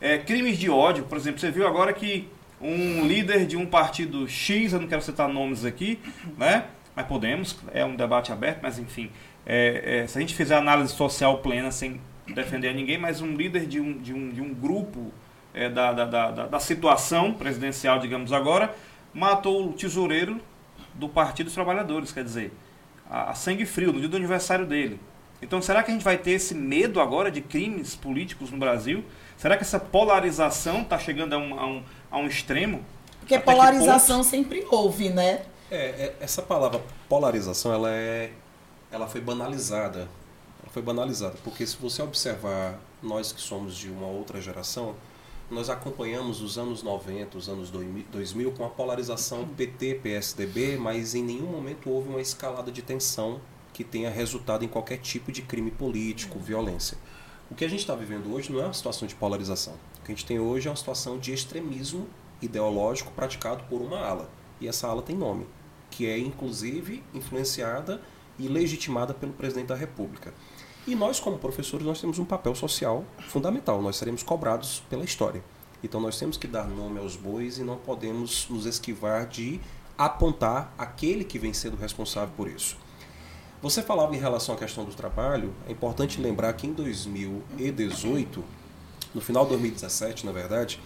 É, 0.00 0.18
crimes 0.18 0.58
de 0.58 0.68
ódio, 0.68 1.04
por 1.04 1.16
exemplo, 1.16 1.38
você 1.38 1.52
viu 1.52 1.64
agora 1.68 1.92
que 1.92 2.28
um 2.60 3.06
líder 3.06 3.46
de 3.46 3.56
um 3.56 3.64
partido 3.64 4.28
X, 4.28 4.72
eu 4.72 4.80
não 4.80 4.88
quero 4.88 5.02
citar 5.02 5.28
nomes 5.28 5.64
aqui, 5.64 6.00
né? 6.36 6.64
Mas 6.96 7.06
podemos, 7.06 7.56
é 7.72 7.84
um 7.84 7.94
debate 7.94 8.32
aberto, 8.32 8.58
mas 8.60 8.76
enfim. 8.80 9.08
é, 9.46 10.00
é, 10.02 10.06
se 10.08 10.18
a 10.18 10.20
gente 10.20 10.34
fizer 10.34 10.56
análise 10.56 10.92
social 10.92 11.38
plena 11.38 11.70
sem 11.70 12.00
defender 12.28 12.74
ninguém, 12.74 12.98
mas 12.98 13.20
um 13.20 13.34
líder 13.34 13.66
de 13.66 13.80
um, 13.80 13.98
de 13.98 14.12
um, 14.12 14.30
de 14.30 14.40
um 14.40 14.54
grupo 14.54 15.12
é, 15.54 15.68
da, 15.68 15.92
da, 15.92 16.04
da, 16.04 16.30
da- 16.30 16.46
da 16.46 16.60
situação 16.60 17.32
presidencial, 17.34 17.98
digamos 17.98 18.32
agora, 18.32 18.74
matou 19.12 19.68
o 19.68 19.72
tesoureiro 19.72 20.40
do 20.94 21.08
Partido 21.08 21.46
dos 21.46 21.54
Trabalhadores, 21.54 22.12
quer 22.12 22.24
dizer, 22.24 22.52
a, 23.10 23.30
a 23.30 23.34
sangue 23.34 23.66
frio, 23.66 23.92
no 23.92 24.00
dia 24.00 24.08
do 24.08 24.16
aniversário 24.16 24.66
dele. 24.66 25.00
Então, 25.40 25.60
será 25.60 25.82
que 25.82 25.90
a 25.90 25.94
gente 25.94 26.04
vai 26.04 26.16
ter 26.16 26.32
esse 26.32 26.54
medo 26.54 27.00
agora 27.00 27.30
de 27.30 27.40
crimes 27.40 27.96
políticos 27.96 28.50
no 28.50 28.58
Brasil? 28.58 29.04
Será 29.36 29.56
que 29.56 29.62
essa 29.64 29.80
polarização 29.80 30.82
está 30.82 30.98
chegando 30.98 31.34
a 31.34 31.38
um, 31.38 31.58
a, 31.58 31.66
um, 31.66 31.82
a 32.12 32.18
um 32.18 32.26
extremo? 32.28 32.84
Porque 33.18 33.34
Até 33.34 33.44
que 33.44 33.50
polarização 33.52 34.22
sempre 34.22 34.64
houve, 34.70 35.08
né? 35.10 35.42
É, 35.70 35.76
é, 35.76 36.16
essa 36.20 36.42
palavra 36.42 36.80
polarização, 37.08 37.72
ela 37.72 37.90
é, 37.90 38.30
ela 38.90 39.06
foi 39.08 39.20
banalizada. 39.20 40.08
Foi 40.72 40.80
banalizada, 40.80 41.36
porque 41.44 41.66
se 41.66 41.76
você 41.76 42.00
observar 42.00 42.80
nós 43.02 43.30
que 43.30 43.42
somos 43.42 43.76
de 43.76 43.90
uma 43.90 44.06
outra 44.06 44.40
geração, 44.40 44.94
nós 45.50 45.68
acompanhamos 45.68 46.40
os 46.40 46.56
anos 46.56 46.82
90, 46.82 47.36
os 47.36 47.46
anos 47.46 47.70
2000 47.70 48.52
com 48.52 48.64
a 48.64 48.70
polarização 48.70 49.46
PT-PSDB, 49.46 50.78
mas 50.78 51.14
em 51.14 51.22
nenhum 51.22 51.48
momento 51.48 51.90
houve 51.90 52.08
uma 52.08 52.22
escalada 52.22 52.72
de 52.72 52.80
tensão 52.80 53.38
que 53.74 53.84
tenha 53.84 54.08
resultado 54.08 54.64
em 54.64 54.68
qualquer 54.68 54.96
tipo 54.96 55.30
de 55.30 55.42
crime 55.42 55.70
político, 55.70 56.38
violência. 56.38 56.96
O 57.50 57.54
que 57.54 57.66
a 57.66 57.68
gente 57.68 57.80
está 57.80 57.94
vivendo 57.94 58.32
hoje 58.32 58.50
não 58.50 58.62
é 58.62 58.64
uma 58.64 58.72
situação 58.72 59.06
de 59.06 59.14
polarização. 59.14 59.74
O 60.00 60.04
que 60.06 60.12
a 60.12 60.14
gente 60.14 60.24
tem 60.24 60.38
hoje 60.38 60.68
é 60.68 60.70
uma 60.70 60.76
situação 60.76 61.18
de 61.18 61.34
extremismo 61.34 62.08
ideológico 62.40 63.12
praticado 63.12 63.62
por 63.64 63.82
uma 63.82 63.98
ala. 63.98 64.30
E 64.58 64.66
essa 64.66 64.88
ala 64.88 65.02
tem 65.02 65.16
nome, 65.16 65.46
que 65.90 66.06
é 66.06 66.18
inclusive 66.18 67.04
influenciada 67.12 68.00
e 68.38 68.48
legitimada 68.48 69.12
pelo 69.12 69.34
presidente 69.34 69.66
da 69.66 69.76
República. 69.76 70.32
E 70.86 70.96
nós, 70.96 71.20
como 71.20 71.38
professores, 71.38 71.86
nós 71.86 72.00
temos 72.00 72.18
um 72.18 72.24
papel 72.24 72.54
social 72.54 73.04
fundamental. 73.28 73.80
Nós 73.80 73.96
seremos 73.96 74.22
cobrados 74.22 74.82
pela 74.90 75.04
história. 75.04 75.42
Então 75.82 76.00
nós 76.00 76.18
temos 76.18 76.36
que 76.36 76.46
dar 76.46 76.68
nome 76.68 76.98
aos 76.98 77.16
bois 77.16 77.58
e 77.58 77.62
não 77.62 77.76
podemos 77.76 78.46
nos 78.48 78.66
esquivar 78.66 79.26
de 79.26 79.60
apontar 79.96 80.72
aquele 80.76 81.24
que 81.24 81.38
vem 81.38 81.52
sendo 81.52 81.76
responsável 81.76 82.32
por 82.36 82.48
isso. 82.48 82.76
Você 83.60 83.80
falava 83.80 84.14
em 84.14 84.18
relação 84.18 84.54
à 84.54 84.58
questão 84.58 84.84
do 84.84 84.92
trabalho, 84.92 85.54
é 85.68 85.72
importante 85.72 86.20
lembrar 86.20 86.52
que 86.54 86.66
em 86.66 86.72
2018, 86.72 88.42
no 89.14 89.20
final 89.20 89.44
de 89.44 89.50
2017, 89.50 90.26
na 90.26 90.32
verdade, 90.32 90.80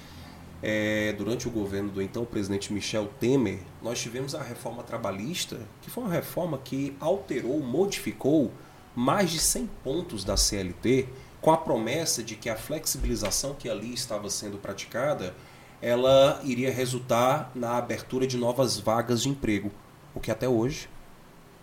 é, 0.63 1.15
durante 1.17 1.49
o 1.49 1.51
governo 1.51 1.91
do 1.91 2.03
então 2.03 2.25
presidente 2.27 2.73
Michel 2.73 3.09
Temer, 3.19 3.61
nós 3.83 3.99
tivemos 3.99 4.35
a 4.35 4.43
reforma 4.43 4.83
trabalhista, 4.83 5.59
que 5.81 5.91
foi 5.91 6.05
uma 6.05 6.13
reforma 6.13 6.59
que 6.59 6.95
alterou, 7.01 7.61
modificou 7.61 8.53
mais 8.97 9.31
de 9.31 9.39
100 9.39 9.71
pontos 9.85 10.25
da 10.25 10.37
CLT, 10.37 11.07
com 11.41 11.53
a 11.53 11.57
promessa 11.57 12.23
de 12.23 12.35
que 12.35 12.49
a 12.49 12.57
flexibilização 12.57 13.55
que 13.55 13.69
ali 13.69 13.93
estava 13.93 14.29
sendo 14.31 14.57
praticada, 14.59 15.35
ela 15.81 16.41
iria 16.43 16.73
resultar 16.73 17.53
na 17.55 17.77
abertura 17.77 18.27
de 18.27 18.37
novas 18.37 18.81
vagas 18.81 19.23
de 19.23 19.29
emprego, 19.29 19.71
o 20.15 20.19
que 20.19 20.31
até 20.31 20.49
hoje, 20.49 20.89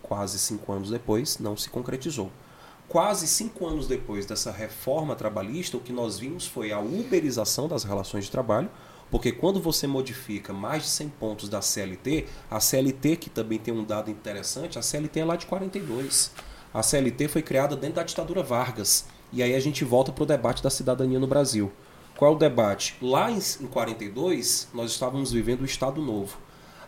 quase 0.00 0.38
cinco 0.38 0.72
anos 0.72 0.90
depois, 0.90 1.38
não 1.38 1.56
se 1.56 1.68
concretizou. 1.68 2.30
Quase 2.88 3.26
cinco 3.26 3.66
anos 3.66 3.88
depois 3.88 4.24
dessa 4.24 4.52
reforma 4.52 5.16
trabalhista, 5.16 5.76
o 5.76 5.80
que 5.80 5.92
nós 5.92 6.18
vimos 6.18 6.46
foi 6.46 6.70
a 6.70 6.78
uberização 6.78 7.66
das 7.66 7.82
relações 7.82 8.24
de 8.24 8.30
trabalho, 8.30 8.70
Porque 9.10 9.30
quando 9.30 9.60
você 9.60 9.86
modifica 9.86 10.52
mais 10.52 10.82
de 10.82 10.88
100 10.88 11.08
pontos 11.10 11.48
da 11.48 11.62
CLT, 11.62 12.26
a 12.50 12.58
CLT, 12.58 13.16
que 13.16 13.30
também 13.30 13.58
tem 13.58 13.72
um 13.72 13.84
dado 13.84 14.10
interessante, 14.10 14.78
a 14.78 14.82
CLT 14.82 15.20
é 15.20 15.24
lá 15.24 15.36
de 15.36 15.46
42. 15.46 16.32
A 16.74 16.82
CLT 16.82 17.28
foi 17.28 17.40
criada 17.40 17.76
dentro 17.76 17.96
da 17.96 18.02
ditadura 18.02 18.42
Vargas. 18.42 19.06
E 19.32 19.44
aí 19.44 19.54
a 19.54 19.60
gente 19.60 19.84
volta 19.84 20.10
para 20.10 20.24
o 20.24 20.26
debate 20.26 20.60
da 20.60 20.68
cidadania 20.68 21.20
no 21.20 21.26
Brasil. 21.28 21.72
Qual 22.16 22.32
é 22.32 22.34
o 22.34 22.38
debate? 22.38 22.96
Lá 23.00 23.30
em 23.30 23.38
42, 23.38 24.68
nós 24.74 24.90
estávamos 24.90 25.30
vivendo 25.30 25.60
o 25.60 25.64
Estado 25.64 26.02
Novo. 26.02 26.36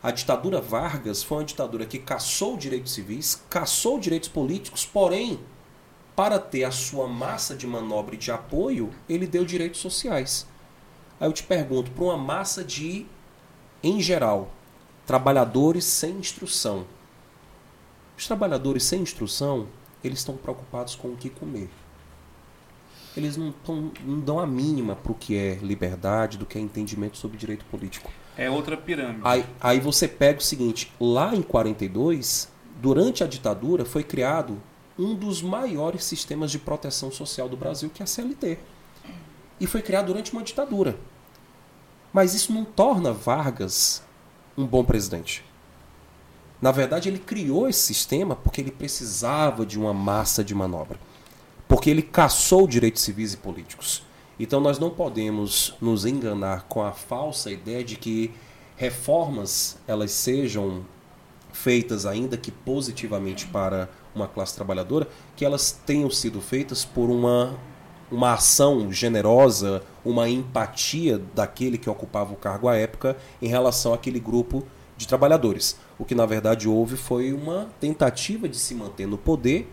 A 0.03 0.11
ditadura 0.11 0.61
Vargas 0.61 1.23
foi 1.23 1.39
uma 1.39 1.45
ditadura 1.45 1.87
que 1.87 2.01
caçou 2.01 2.57
direitos 2.57 2.95
civis, 2.95 3.41
caçou 3.49 4.01
direitos 4.01 4.29
políticos, 4.29 4.85
porém, 4.85 5.39
para 6.17 6.41
ter 6.41 6.65
a 6.65 6.73
sua 6.73 7.07
massa 7.07 7.55
de 7.55 7.67
manobra 7.67 8.17
e 8.17 8.19
de 8.19 8.33
apoio, 8.33 8.93
ele 9.09 9.27
deu 9.27 9.45
direitos 9.45 9.81
sociais. 9.81 10.47
Aí 11.21 11.29
eu 11.29 11.33
te 11.33 11.45
pergunto, 11.45 11.93
para 11.93 12.05
uma 12.05 12.17
massa 12.17 12.65
de, 12.65 13.07
em 13.83 14.01
geral, 14.01 14.51
trabalhadores 15.07 15.85
sem 15.85 16.13
instrução. 16.13 16.87
Os 18.17 18.27
trabalhadores 18.27 18.85
sem 18.85 19.03
instrução, 19.03 19.69
eles 20.03 20.19
estão 20.19 20.37
preocupados 20.37 20.95
com 20.95 21.09
o 21.09 21.17
que 21.17 21.31
comer. 21.31 21.69
Eles 23.17 23.37
não, 23.37 23.53
tão, 23.65 23.93
não 24.05 24.21
dão 24.21 24.39
a 24.39 24.47
mínima 24.47 24.95
para 24.95 25.13
o 25.13 25.15
que 25.15 25.37
é 25.37 25.55
liberdade, 25.63 26.37
do 26.37 26.45
que 26.45 26.59
é 26.59 26.61
entendimento 26.61 27.17
sobre 27.17 27.39
direito 27.39 27.65
político. 27.67 28.13
É 28.37 28.51
outra 28.51 28.77
pirâmide. 28.77 29.23
Aí, 29.25 29.45
aí 29.61 29.81
você 29.81 30.07
pega 30.07 30.39
o 30.39 30.43
seguinte, 30.43 30.93
lá 31.01 31.35
em 31.35 31.41
42, 31.41 32.49
durante 32.81 33.25
a 33.25 33.27
ditadura, 33.27 33.85
foi 33.87 34.05
criado 34.05 34.61
um 34.99 35.15
dos 35.15 35.41
maiores 35.41 36.05
sistemas 36.05 36.51
de 36.51 36.59
proteção 36.59 37.11
social 37.11 37.49
do 37.49 37.57
Brasil, 37.57 37.89
que 37.89 38.03
é 38.03 38.05
a 38.05 38.07
CLT 38.07 38.59
e 39.61 39.67
foi 39.67 39.83
criado 39.83 40.07
durante 40.07 40.33
uma 40.33 40.43
ditadura. 40.43 40.99
Mas 42.13 42.35
isso 42.35 42.53
não 42.53 42.65
torna 42.65 43.13
Vargas 43.13 44.03
um 44.57 44.67
bom 44.67 44.85
presidente. 44.85 45.45
Na 46.61 46.71
verdade, 46.71 47.09
ele 47.09 47.19
criou 47.19 47.69
esse 47.69 47.81
sistema 47.81 48.35
porque 48.35 48.61
ele 48.61 48.71
precisava 48.71 49.67
de 49.67 49.79
uma 49.79 49.93
massa 49.93 50.43
de 50.43 50.55
manobra. 50.55 50.99
Porque 51.69 51.91
ele 51.91 52.03
caçou 52.03 52.67
direitos 52.67 53.03
civis 53.03 53.35
e 53.35 53.37
políticos. 53.37 54.03
Então 54.39 54.61
nós 54.61 54.79
não 54.79 54.91
podemos 54.91 55.75
nos 55.81 56.05
enganar 56.05 56.65
com 56.69 56.83
a 56.83 56.93
falsa 56.93 57.51
ideia 57.51 57.83
de 57.83 57.97
que 57.97 58.31
reformas 58.77 59.79
elas 59.87 60.11
sejam 60.11 60.85
feitas 61.53 62.05
ainda 62.05 62.37
que 62.37 62.51
positivamente 62.51 63.47
para 63.47 63.89
uma 64.15 64.29
classe 64.29 64.55
trabalhadora, 64.55 65.09
que 65.35 65.45
elas 65.45 65.73
tenham 65.73 66.11
sido 66.11 66.41
feitas 66.41 66.85
por 66.85 67.11
uma 67.11 67.59
uma 68.09 68.35
ação 68.35 68.93
generosa, 68.93 69.83
uma 70.05 70.29
empatia 70.29 71.21
daquele 71.35 71.77
que 71.77 71.91
ocupava 71.91 72.33
o 72.33 72.37
cargo 72.37 72.69
à 72.69 72.77
época 72.77 73.17
em 73.43 73.49
relação 73.49 73.93
àquele 73.93 74.21
grupo 74.21 74.65
de 74.97 75.09
trabalhadores. 75.09 75.77
O 75.99 76.05
que 76.05 76.15
na 76.15 76.27
verdade 76.27 76.69
houve 76.69 76.97
foi 76.97 77.33
uma 77.33 77.69
tentativa 77.81 78.49
de 78.49 78.57
se 78.57 78.75
manter 78.75 79.07
no 79.07 79.17
poder, 79.17 79.71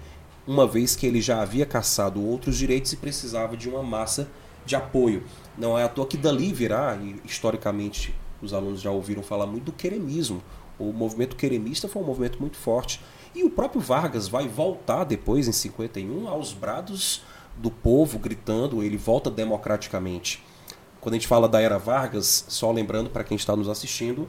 uma 0.47 0.67
vez 0.67 0.95
que 0.95 1.05
ele 1.05 1.21
já 1.21 1.41
havia 1.41 1.65
caçado 1.65 2.23
outros 2.23 2.57
direitos 2.57 2.91
e 2.93 2.97
precisava 2.97 3.55
de 3.55 3.69
uma 3.69 3.83
massa 3.83 4.29
de 4.65 4.75
apoio. 4.75 5.23
Não 5.57 5.77
é 5.77 5.83
à 5.83 5.89
toa 5.89 6.07
que 6.07 6.17
dali 6.17 6.53
virá, 6.53 6.97
e 7.01 7.15
historicamente 7.25 8.13
os 8.41 8.53
alunos 8.53 8.81
já 8.81 8.91
ouviram 8.91 9.23
falar 9.23 9.45
muito 9.45 9.65
do 9.65 9.71
queremismo. 9.71 10.41
O 10.79 10.91
movimento 10.91 11.35
queremista 11.35 11.87
foi 11.87 12.01
um 12.01 12.05
movimento 12.05 12.39
muito 12.39 12.57
forte. 12.57 12.99
E 13.35 13.43
o 13.43 13.49
próprio 13.49 13.81
Vargas 13.81 14.27
vai 14.27 14.47
voltar 14.47 15.03
depois, 15.03 15.47
em 15.47 15.51
51, 15.51 16.27
aos 16.27 16.53
brados 16.53 17.23
do 17.57 17.69
povo 17.69 18.17
gritando, 18.17 18.83
ele 18.83 18.97
volta 18.97 19.29
democraticamente. 19.29 20.43
Quando 20.99 21.15
a 21.15 21.17
gente 21.17 21.27
fala 21.27 21.47
da 21.47 21.61
era 21.61 21.77
Vargas, 21.77 22.45
só 22.47 22.71
lembrando 22.71 23.09
para 23.09 23.23
quem 23.23 23.35
está 23.35 23.55
nos 23.55 23.69
assistindo, 23.69 24.27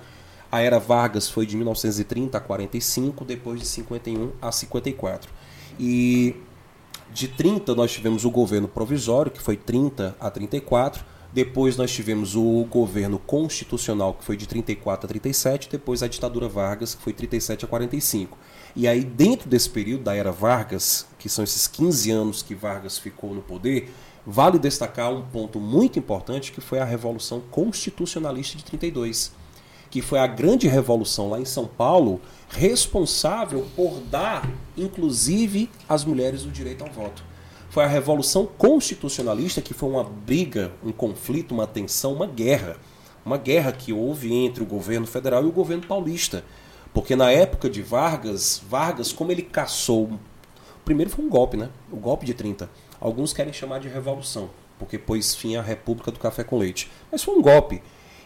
a 0.54 0.60
era 0.60 0.78
Vargas 0.78 1.28
foi 1.28 1.46
de 1.46 1.56
1930 1.56 2.38
a 2.38 2.40
45, 2.40 3.24
depois 3.24 3.58
de 3.58 3.66
51 3.66 4.30
a 4.40 4.52
54. 4.52 5.28
E 5.80 6.36
de 7.12 7.26
30 7.26 7.74
nós 7.74 7.90
tivemos 7.90 8.24
o 8.24 8.30
governo 8.30 8.68
provisório, 8.68 9.32
que 9.32 9.42
foi 9.42 9.56
30 9.56 10.16
a 10.20 10.30
34, 10.30 11.04
depois 11.32 11.76
nós 11.76 11.90
tivemos 11.90 12.36
o 12.36 12.64
governo 12.70 13.18
constitucional, 13.18 14.14
que 14.14 14.22
foi 14.22 14.36
de 14.36 14.46
34 14.46 15.06
a 15.06 15.08
37, 15.08 15.68
depois 15.68 16.04
a 16.04 16.06
ditadura 16.06 16.48
Vargas, 16.48 16.94
que 16.94 17.02
foi 17.02 17.12
37 17.12 17.64
a 17.64 17.68
45. 17.68 18.38
E 18.76 18.86
aí, 18.86 19.02
dentro 19.02 19.48
desse 19.48 19.68
período 19.68 20.04
da 20.04 20.14
era 20.14 20.30
Vargas, 20.30 21.04
que 21.18 21.28
são 21.28 21.42
esses 21.42 21.66
15 21.66 22.12
anos 22.12 22.42
que 22.42 22.54
Vargas 22.54 22.96
ficou 22.96 23.34
no 23.34 23.42
poder, 23.42 23.92
vale 24.24 24.60
destacar 24.60 25.12
um 25.12 25.22
ponto 25.22 25.58
muito 25.58 25.98
importante 25.98 26.52
que 26.52 26.60
foi 26.60 26.78
a 26.78 26.84
Revolução 26.84 27.40
Constitucionalista 27.50 28.56
de 28.56 28.64
32, 28.64 29.32
que 29.94 30.02
foi 30.02 30.18
a 30.18 30.26
grande 30.26 30.66
revolução 30.66 31.30
lá 31.30 31.38
em 31.38 31.44
São 31.44 31.68
Paulo, 31.68 32.20
responsável 32.48 33.64
por 33.76 34.00
dar, 34.00 34.50
inclusive, 34.76 35.70
às 35.88 36.04
mulheres 36.04 36.44
o 36.44 36.50
direito 36.50 36.82
ao 36.82 36.90
voto. 36.90 37.22
Foi 37.70 37.84
a 37.84 37.86
Revolução 37.86 38.44
Constitucionalista 38.44 39.62
que 39.62 39.72
foi 39.72 39.88
uma 39.88 40.02
briga, 40.02 40.72
um 40.84 40.90
conflito, 40.90 41.54
uma 41.54 41.64
tensão, 41.64 42.12
uma 42.12 42.26
guerra. 42.26 42.76
Uma 43.24 43.38
guerra 43.38 43.70
que 43.70 43.92
houve 43.92 44.34
entre 44.34 44.64
o 44.64 44.66
governo 44.66 45.06
federal 45.06 45.44
e 45.44 45.46
o 45.46 45.52
governo 45.52 45.86
paulista 45.86 46.44
porque 46.92 47.14
na 47.14 47.30
época 47.30 47.70
de 47.70 47.80
Vargas, 47.80 48.60
Vargas, 48.68 49.12
como 49.12 49.30
ele 49.30 49.42
caçou. 49.42 50.10
Primeiro 50.84 51.08
foi 51.08 51.24
um 51.24 51.28
golpe, 51.28 51.56
né? 51.56 51.68
O 51.90 51.96
golpe 51.96 52.26
de 52.26 52.34
30. 52.34 52.68
Alguns 53.00 53.32
querem 53.32 53.52
chamar 53.52 53.78
de 53.78 53.88
revolução, 53.88 54.50
porque 54.76 54.98
pôs 54.98 55.36
fim 55.36 55.54
à 55.54 55.62
República 55.62 56.10
do 56.10 56.18
Café 56.18 56.42
com 56.42 56.58
Leite. 56.58 56.90
Mas 57.12 57.22
foi 57.22 57.34
um 57.36 57.42
golpe. 57.42 57.80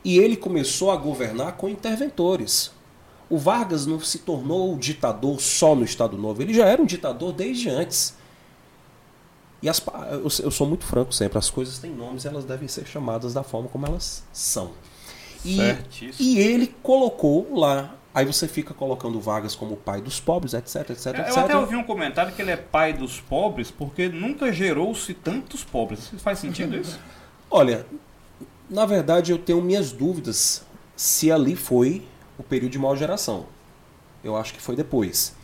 E 0.05 0.19
ele 0.19 0.37
começou 0.37 0.91
a 0.91 0.97
governar 0.97 1.53
com 1.53 1.69
interventores. 1.69 2.71
O 3.29 3.37
Vargas 3.37 3.87
não 3.87 4.01
se 4.01 4.21
tornou 4.21 4.77
ditador 4.77 5.41
só 5.41 5.75
no 5.75 5.85
Estado 5.85 6.17
Novo, 6.17 6.41
ele 6.41 6.55
já 6.55 6.67
era 6.67 6.81
um 6.81 6.87
ditador 6.87 7.33
desde 7.33 7.69
antes. 7.69 8.17
E 9.61 9.69
as, 9.69 9.83
eu 10.41 10.51
sou 10.51 10.67
muito 10.67 10.85
franco 10.85 11.13
sempre, 11.13 11.37
as 11.37 11.51
coisas 11.51 11.79
têm 11.79 11.91
nomes 11.91 12.25
elas 12.25 12.45
devem 12.45 12.69
ser 12.69 12.87
chamadas 12.87 13.35
da 13.35 13.43
forma 13.43 13.69
como 13.69 13.87
elas 13.87 14.23
são. 14.33 14.71
E, 15.45 15.59
e 16.19 16.39
ele 16.39 16.75
colocou 16.83 17.59
lá 17.59 17.99
Aí 18.19 18.25
você 18.25 18.49
fica 18.49 18.75
colocando 18.75 19.21
Vargas 19.21 19.55
como 19.55 19.77
pai 19.77 20.01
dos 20.01 20.19
pobres, 20.19 20.53
etc, 20.53 20.91
etc, 20.91 21.07
Eu 21.07 21.21
etc. 21.21 21.37
até 21.37 21.57
ouvi 21.57 21.77
um 21.77 21.85
comentário 21.85 22.33
que 22.33 22.43
ele 22.43 22.51
é 22.51 22.57
pai 22.57 22.93
dos 22.93 23.21
pobres 23.21 23.71
porque 23.71 24.09
nunca 24.09 24.53
gerou-se 24.53 25.15
tantos 25.15 25.63
pobres. 25.63 26.11
Faz 26.19 26.41
sentido 26.41 26.77
isso? 26.77 26.99
Olha, 27.49 27.87
na 28.69 28.87
verdade 28.87 29.33
eu 29.33 29.39
tenho 29.39 29.63
minhas 29.63 29.93
dúvidas 29.93 30.65
se 30.97 31.31
ali 31.31 31.57
foi 31.57 32.07
o 32.39 32.43
período 32.43 32.73
de 32.73 32.79
maior 32.79 32.97
geração. 32.97 33.47
Eu 34.23 34.37
acho 34.37 34.53
que 34.53 34.61
foi 34.61 34.77
depois. 34.77 35.35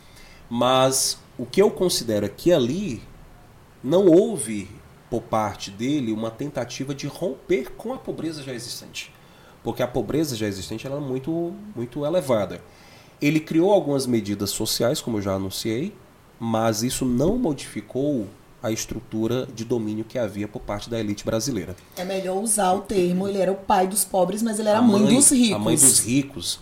Mas 0.49 1.17
o 1.37 1.45
que 1.45 1.61
eu 1.61 1.71
considero 1.71 2.25
é 2.25 2.29
que 2.29 2.51
ali 2.51 3.01
não 3.83 4.05
houve 4.07 4.69
por 5.09 5.21
parte 5.21 5.71
dele 5.71 6.11
uma 6.11 6.31
tentativa 6.31 6.93
de 6.93 7.07
romper 7.07 7.71
com 7.71 7.93
a 7.93 7.97
pobreza 7.97 8.43
já 8.43 8.53
existente 8.53 9.13
porque 9.65 9.81
a 9.81 9.87
pobreza 9.87 10.35
já 10.35 10.45
existente 10.47 10.85
era 10.85 10.95
é 10.95 10.99
muito, 10.99 11.51
muito 11.75 12.05
elevada. 12.05 12.61
Ele 13.19 13.39
criou 13.39 13.73
algumas 13.73 14.05
medidas 14.05 14.51
sociais, 14.51 15.01
como 15.01 15.17
eu 15.17 15.23
já 15.23 15.33
anunciei, 15.33 15.91
mas 16.39 16.83
isso 16.83 17.03
não 17.03 17.35
modificou 17.39 18.27
a 18.65 18.71
estrutura 18.71 19.45
de 19.53 19.63
domínio 19.63 20.03
que 20.03 20.17
havia 20.17 20.47
por 20.47 20.59
parte 20.59 20.89
da 20.89 20.99
elite 20.99 21.23
brasileira. 21.23 21.75
É 21.95 22.03
melhor 22.03 22.41
usar 22.41 22.73
o 22.73 22.81
termo, 22.81 23.27
ele 23.27 23.37
era 23.37 23.51
o 23.51 23.55
pai 23.55 23.87
dos 23.87 24.03
pobres, 24.03 24.41
mas 24.41 24.57
ele 24.57 24.69
era 24.69 24.79
a 24.79 24.81
mãe, 24.81 25.03
mãe 25.03 25.15
dos 25.15 25.29
ricos. 25.29 25.55
A 25.55 25.59
mãe 25.59 25.75
dos 25.75 25.99
ricos. 25.99 26.59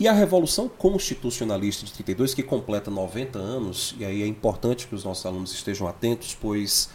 E 0.00 0.08
a 0.08 0.12
Revolução 0.12 0.68
Constitucionalista 0.68 1.86
de 1.86 1.92
32, 1.92 2.34
que 2.34 2.42
completa 2.42 2.90
90 2.90 3.38
anos, 3.38 3.94
e 3.96 4.04
aí 4.04 4.24
é 4.24 4.26
importante 4.26 4.88
que 4.88 4.94
os 4.96 5.04
nossos 5.04 5.24
alunos 5.24 5.52
estejam 5.52 5.86
atentos, 5.86 6.36
pois 6.38 6.90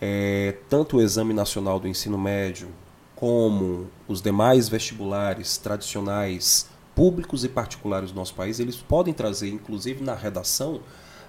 é, 0.00 0.56
tanto 0.68 0.96
o 0.96 1.00
Exame 1.00 1.32
Nacional 1.32 1.78
do 1.78 1.86
Ensino 1.86 2.18
Médio, 2.18 2.70
como 3.14 3.86
os 4.08 4.20
demais 4.20 4.68
vestibulares 4.68 5.58
tradicionais, 5.58 6.66
públicos 6.92 7.44
e 7.44 7.48
particulares 7.48 8.10
do 8.10 8.16
nosso 8.16 8.34
país, 8.34 8.58
eles 8.58 8.76
podem 8.76 9.14
trazer, 9.14 9.48
inclusive 9.48 10.02
na 10.02 10.16
redação, 10.16 10.80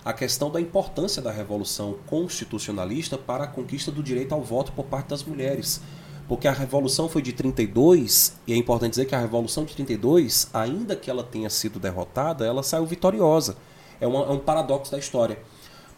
a 0.03 0.11
questão 0.11 0.51
da 0.51 0.59
importância 0.59 1.21
da 1.21 1.31
Revolução 1.31 1.97
Constitucionalista 2.07 3.17
para 3.17 3.45
a 3.45 3.47
conquista 3.47 3.91
do 3.91 4.03
direito 4.03 4.33
ao 4.33 4.41
voto 4.41 4.71
por 4.73 4.85
parte 4.85 5.07
das 5.07 5.23
mulheres. 5.23 5.81
Porque 6.27 6.47
a 6.47 6.51
Revolução 6.51 7.07
foi 7.07 7.21
de 7.21 7.33
32, 7.33 8.37
e 8.47 8.53
é 8.53 8.55
importante 8.55 8.91
dizer 8.91 9.05
que 9.05 9.15
a 9.15 9.19
Revolução 9.19 9.65
de 9.65 9.73
32, 9.75 10.49
ainda 10.53 10.95
que 10.95 11.09
ela 11.09 11.23
tenha 11.23 11.49
sido 11.49 11.79
derrotada, 11.79 12.45
ela 12.45 12.63
saiu 12.63 12.85
vitoriosa. 12.85 13.57
É, 13.99 14.07
uma, 14.07 14.25
é 14.25 14.29
um 14.29 14.39
paradoxo 14.39 14.91
da 14.91 14.97
história. 14.97 15.39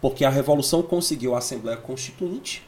Porque 0.02 0.26
a 0.26 0.30
Revolução 0.30 0.84
conseguiu 0.84 1.36
a 1.36 1.40
Assembleia 1.40 1.78
Constituinte, 1.78 2.64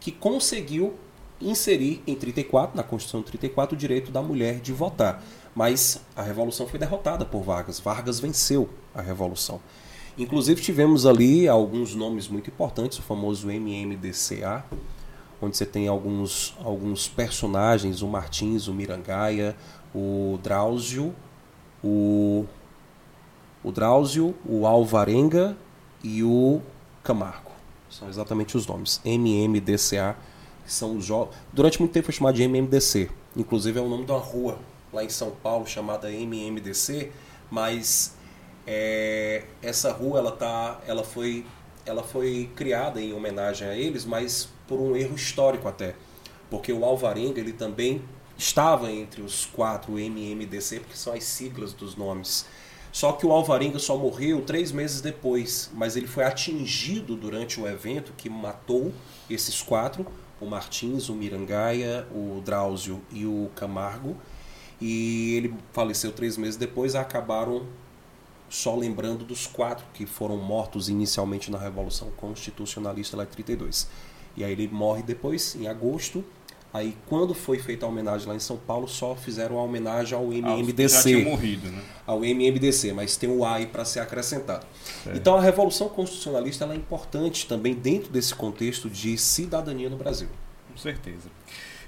que 0.00 0.12
conseguiu 0.12 0.94
inserir 1.40 2.02
em 2.06 2.14
34, 2.14 2.76
na 2.76 2.82
Constituição 2.82 3.20
de 3.20 3.26
34, 3.26 3.74
o 3.74 3.78
direito 3.78 4.10
da 4.10 4.22
mulher 4.22 4.60
de 4.60 4.72
votar. 4.72 5.22
Mas 5.54 6.00
a 6.14 6.22
revolução 6.22 6.66
foi 6.66 6.78
derrotada 6.78 7.24
por 7.24 7.42
Vargas. 7.42 7.80
Vargas 7.80 8.20
venceu 8.20 8.68
a 8.94 9.00
revolução. 9.00 9.60
Inclusive 10.18 10.60
tivemos 10.60 11.06
ali 11.06 11.46
alguns 11.46 11.94
nomes 11.94 12.26
muito 12.26 12.50
importantes, 12.50 12.98
o 12.98 13.02
famoso 13.02 13.48
MMDCA, 13.48 14.64
onde 15.40 15.56
você 15.56 15.64
tem 15.64 15.86
alguns, 15.86 16.56
alguns 16.64 17.06
personagens, 17.06 18.02
o 18.02 18.08
Martins, 18.08 18.66
o 18.66 18.74
Mirangaia, 18.74 19.54
o 19.94 20.36
Drauzio, 20.42 21.14
o, 21.84 22.44
o 23.62 23.70
Drauzio, 23.70 24.34
o 24.44 24.66
Alvarenga 24.66 25.56
e 26.02 26.24
o 26.24 26.60
Camargo. 27.04 27.52
São 27.88 28.08
exatamente 28.08 28.56
os 28.56 28.66
nomes. 28.66 29.00
MMDCA, 29.04 30.16
são 30.66 30.96
os 30.96 31.04
jogos. 31.04 31.36
Durante 31.52 31.78
muito 31.78 31.92
tempo 31.92 32.06
foi 32.06 32.14
chamado 32.14 32.34
de 32.34 32.42
MMDC. 32.42 33.08
Inclusive 33.36 33.78
é 33.78 33.82
o 33.82 33.88
nome 33.88 34.04
de 34.04 34.10
uma 34.10 34.20
rua 34.20 34.58
lá 34.92 35.04
em 35.04 35.08
São 35.08 35.30
Paulo 35.30 35.64
chamada 35.64 36.10
MMDC, 36.10 37.12
mas 37.50 38.17
é, 38.70 39.44
essa 39.62 39.90
rua 39.90 40.18
ela 40.18 40.30
tá, 40.30 40.78
ela 40.86 41.02
foi, 41.02 41.46
ela 41.86 42.02
foi 42.02 42.50
criada 42.54 43.00
em 43.00 43.14
homenagem 43.14 43.66
a 43.66 43.74
eles, 43.74 44.04
mas 44.04 44.46
por 44.66 44.78
um 44.78 44.94
erro 44.94 45.16
histórico 45.16 45.66
até, 45.66 45.94
porque 46.50 46.70
o 46.70 46.84
Alvarenga 46.84 47.40
ele 47.40 47.54
também 47.54 48.02
estava 48.36 48.92
entre 48.92 49.22
os 49.22 49.46
quatro 49.46 49.98
MMDC, 49.98 50.80
porque 50.80 50.96
são 50.96 51.14
as 51.14 51.24
siglas 51.24 51.72
dos 51.72 51.96
nomes. 51.96 52.44
Só 52.92 53.12
que 53.12 53.24
o 53.24 53.32
Alvarenga 53.32 53.78
só 53.78 53.96
morreu 53.96 54.42
três 54.42 54.70
meses 54.70 55.00
depois, 55.00 55.70
mas 55.72 55.96
ele 55.96 56.06
foi 56.06 56.24
atingido 56.24 57.16
durante 57.16 57.58
o 57.58 57.66
evento 57.66 58.12
que 58.18 58.28
matou 58.28 58.92
esses 59.30 59.62
quatro, 59.62 60.06
o 60.38 60.46
Martins, 60.46 61.08
o 61.08 61.14
Mirangaia, 61.14 62.06
o 62.12 62.42
Drauzio 62.44 63.00
e 63.10 63.24
o 63.24 63.50
Camargo. 63.54 64.14
E 64.80 65.34
ele 65.36 65.54
faleceu 65.72 66.12
três 66.12 66.36
meses 66.36 66.56
depois, 66.56 66.94
acabaram 66.94 67.66
só 68.48 68.74
lembrando 68.74 69.24
dos 69.24 69.46
quatro 69.46 69.84
que 69.92 70.06
foram 70.06 70.36
mortos 70.36 70.88
inicialmente 70.88 71.50
na 71.50 71.58
Revolução 71.58 72.10
Constitucionalista 72.16 73.16
lá 73.16 73.24
de 73.24 73.30
32. 73.30 73.88
E 74.36 74.44
aí 74.44 74.52
ele 74.52 74.68
morre 74.68 75.02
depois, 75.02 75.54
em 75.54 75.66
agosto, 75.66 76.24
Aí, 76.72 76.94
quando 77.06 77.32
foi 77.32 77.58
feita 77.58 77.86
a 77.86 77.88
homenagem 77.88 78.28
lá 78.28 78.34
em 78.34 78.40
São 78.40 78.58
Paulo, 78.58 78.86
só 78.86 79.16
fizeram 79.16 79.58
a 79.58 79.62
homenagem 79.62 80.16
ao 80.16 80.26
MMDC. 80.26 80.88
Já 80.88 81.02
tinha 81.02 81.24
morrido, 81.24 81.68
né? 81.70 81.82
Ao 82.06 82.22
MMDC, 82.22 82.92
mas 82.92 83.16
tem 83.16 83.30
o 83.30 83.42
AI 83.42 83.66
para 83.66 83.86
ser 83.86 84.00
acrescentado. 84.00 84.66
É. 85.06 85.16
Então, 85.16 85.34
a 85.34 85.40
Revolução 85.40 85.88
Constitucionalista 85.88 86.66
é 86.66 86.76
importante 86.76 87.46
também 87.46 87.74
dentro 87.74 88.10
desse 88.12 88.34
contexto 88.34 88.90
de 88.90 89.16
cidadania 89.16 89.88
no 89.88 89.96
Brasil. 89.96 90.28
Com 90.70 90.76
certeza. 90.76 91.30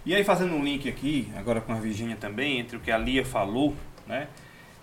E 0.04 0.14
aí, 0.14 0.24
fazendo 0.24 0.54
um 0.54 0.64
link 0.64 0.88
aqui, 0.88 1.30
agora 1.36 1.60
com 1.60 1.72
a 1.72 1.78
Virgínia 1.78 2.16
também, 2.16 2.58
entre 2.58 2.78
o 2.78 2.80
que 2.80 2.90
a 2.90 2.96
Lia 2.96 3.24
falou, 3.24 3.76
né? 4.06 4.28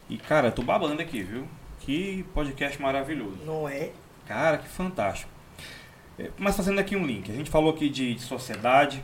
E, 0.07 0.17
cara, 0.17 0.51
tô 0.51 0.61
babando 0.61 1.01
aqui, 1.01 1.23
viu? 1.23 1.47
Que 1.87 2.25
podcast 2.33 2.81
maravilhoso. 2.81 3.37
Não 3.45 3.69
é? 3.69 3.91
Cara, 4.25 4.57
que 4.57 4.67
fantástico. 4.67 5.31
É, 6.19 6.29
mas 6.37 6.57
fazendo 6.57 6.79
aqui 6.79 6.97
um 6.97 7.05
link, 7.05 7.31
a 7.31 7.33
gente 7.33 7.49
falou 7.49 7.69
aqui 7.69 7.89
de 7.89 8.19
sociedade, 8.19 9.01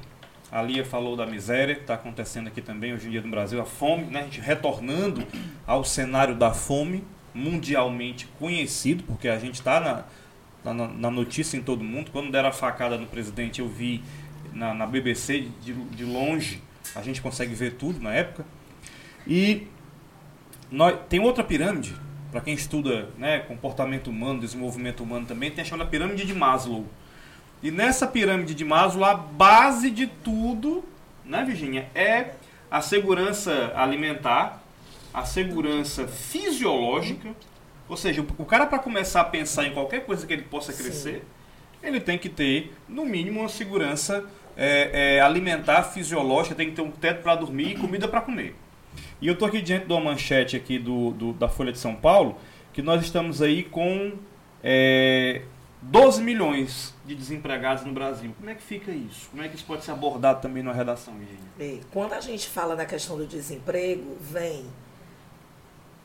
a 0.52 0.62
Lia 0.62 0.84
falou 0.84 1.16
da 1.16 1.26
miséria 1.26 1.76
que 1.76 1.80
está 1.80 1.94
acontecendo 1.94 2.48
aqui 2.48 2.62
também 2.62 2.94
hoje 2.94 3.08
em 3.08 3.12
dia 3.12 3.22
no 3.22 3.30
Brasil, 3.30 3.62
a 3.62 3.64
fome, 3.64 4.08
né? 4.08 4.20
a 4.20 4.24
gente 4.24 4.42
retornando 4.42 5.26
ao 5.66 5.86
cenário 5.86 6.36
da 6.36 6.54
fome, 6.54 7.06
mundialmente 7.34 8.28
conhecido, 8.38 9.06
porque 9.06 9.30
a 9.30 9.40
gente 9.40 9.56
está 9.56 9.80
na, 9.80 10.74
na, 10.74 10.86
na, 10.90 11.10
notícia 11.10 11.56
em 11.56 11.62
todo 11.62 11.86
mundo. 11.86 12.12
Quando 12.12 12.34
deram 12.34 12.50
a 12.50 12.52
facada 12.52 12.98
no 12.98 13.08
presidente, 13.08 13.62
eu 13.62 13.68
vi 13.70 14.04
na, 14.52 14.74
na 14.74 14.86
BBC 14.86 15.48
de, 15.62 15.72
de 15.72 16.04
longe, 16.04 16.62
a 16.94 17.02
gente 17.02 17.22
consegue 17.22 17.56
ver 17.56 17.76
tudo 17.76 18.02
na 18.02 18.14
época. 18.14 18.46
E 19.26 19.68
nós, 20.70 21.00
tem 21.08 21.22
outra 21.22 21.46
pirâmide, 21.46 21.96
para 22.34 22.42
quem 22.42 22.54
estuda 22.54 23.08
né, 23.18 23.40
comportamento 23.40 24.08
humano, 24.08 24.42
desenvolvimento 24.42 25.04
humano 25.04 25.26
também, 25.26 25.52
tem 25.52 25.62
a 25.62 25.66
chamada 25.66 25.90
pirâmide 25.90 26.26
de 26.26 26.34
Maslow 26.34 26.86
e 27.64 27.72
nessa 27.72 28.06
pirâmide 28.06 28.54
de 28.54 28.66
Maslow, 28.66 29.06
a 29.06 29.14
base 29.14 29.90
de 29.90 30.06
tudo, 30.06 30.84
né, 31.24 31.46
Virginia, 31.46 31.88
é 31.96 32.32
a 32.70 32.82
segurança 32.82 33.72
alimentar, 33.74 34.62
a 35.14 35.24
segurança 35.24 36.06
fisiológica. 36.06 37.30
Ou 37.88 37.96
seja, 37.96 38.26
o 38.38 38.46
cara 38.46 38.66
para 38.66 38.80
começar 38.80 39.22
a 39.22 39.24
pensar 39.24 39.66
em 39.66 39.74
qualquer 39.74 40.06
coisa 40.06 40.28
que 40.28 40.34
ele 40.34 40.42
possa 40.42 40.74
crescer, 40.74 41.20
Sim. 41.20 41.88
ele 41.88 42.02
tem 42.02 42.18
que 42.18 42.28
ter, 42.28 42.74
no 42.90 43.06
mínimo, 43.06 43.40
uma 43.40 43.50
segurança 43.50 44.26
é, 44.58 45.16
é, 45.16 45.22
alimentar, 45.22 45.84
fisiológica, 45.84 46.56
tem 46.56 46.70
que 46.70 46.76
ter 46.76 46.82
um 46.82 46.92
teto 46.92 47.24
para 47.24 47.36
dormir 47.36 47.72
e 47.72 47.76
comida 47.78 48.10
para 48.10 48.20
comer. 48.20 48.56
E 49.24 49.28
eu 49.28 49.36
estou 49.36 49.48
aqui 49.48 49.62
diante 49.62 49.86
de 49.86 49.94
uma 49.94 50.02
manchete 50.02 50.58
aqui 50.58 50.78
do, 50.78 51.12
do, 51.12 51.32
da 51.32 51.48
Folha 51.48 51.72
de 51.72 51.80
São 51.80 51.96
Paulo, 51.96 52.38
que 52.74 52.82
nós 52.82 53.02
estamos 53.02 53.42
aí 53.42 53.64
com 53.64 54.18
é, 54.62 55.44
12 55.82 56.22
milhões 56.22 56.94
de 57.06 57.16
desempregados 57.16 57.86
no 57.86 57.94
Brasil. 57.94 58.36
Como 58.38 58.50
é 58.50 58.54
que 58.54 58.62
fica 58.62 58.92
isso? 58.92 59.30
Como 59.30 59.42
é 59.42 59.48
que 59.48 59.56
isso 59.56 59.64
pode 59.64 59.86
ser 59.86 59.92
abordado 59.92 60.42
também 60.42 60.62
na 60.62 60.74
redação, 60.74 61.14
Virginia? 61.14 61.82
Quando 61.94 62.12
a 62.12 62.20
gente 62.20 62.50
fala 62.50 62.76
da 62.76 62.86
questão 62.86 63.16
do 63.16 63.26
desemprego, 63.26 64.18
vem 64.20 64.66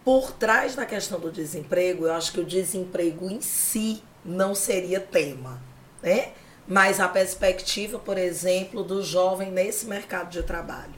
por 0.04 0.30
trás 0.30 0.76
da 0.76 0.86
questão 0.86 1.18
do 1.18 1.32
desemprego, 1.32 2.06
eu 2.06 2.14
acho 2.14 2.30
que 2.30 2.38
o 2.38 2.44
desemprego 2.44 3.28
em 3.28 3.40
si 3.40 4.00
não 4.24 4.54
seria 4.54 5.00
tema, 5.00 5.60
né? 6.00 6.34
Mas 6.68 7.00
a 7.00 7.08
perspectiva, 7.08 7.98
por 7.98 8.16
exemplo, 8.16 8.84
do 8.84 9.02
jovem 9.02 9.50
nesse 9.50 9.86
mercado 9.86 10.30
de 10.30 10.44
trabalho. 10.44 10.97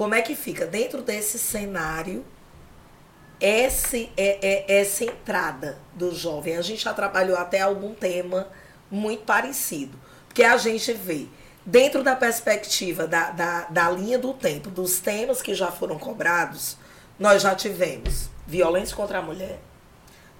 Como 0.00 0.14
é 0.14 0.22
que 0.22 0.34
fica 0.34 0.64
dentro 0.64 1.02
desse 1.02 1.38
cenário 1.38 2.24
esse, 3.38 4.10
é, 4.16 4.38
é, 4.40 4.80
essa 4.80 5.04
entrada 5.04 5.78
do 5.94 6.10
jovem. 6.14 6.56
A 6.56 6.62
gente 6.62 6.84
já 6.84 6.94
trabalhou 6.94 7.36
até 7.36 7.60
algum 7.60 7.92
tema 7.92 8.48
muito 8.90 9.24
parecido. 9.24 9.98
Porque 10.26 10.42
a 10.42 10.56
gente 10.56 10.94
vê, 10.94 11.26
dentro 11.66 12.02
da 12.02 12.16
perspectiva 12.16 13.06
da, 13.06 13.28
da, 13.28 13.64
da 13.64 13.90
linha 13.90 14.18
do 14.18 14.32
tempo, 14.32 14.70
dos 14.70 15.00
temas 15.00 15.42
que 15.42 15.54
já 15.54 15.70
foram 15.70 15.98
cobrados, 15.98 16.78
nós 17.18 17.42
já 17.42 17.54
tivemos 17.54 18.30
violência 18.46 18.96
contra 18.96 19.18
a 19.18 19.22
mulher, 19.22 19.60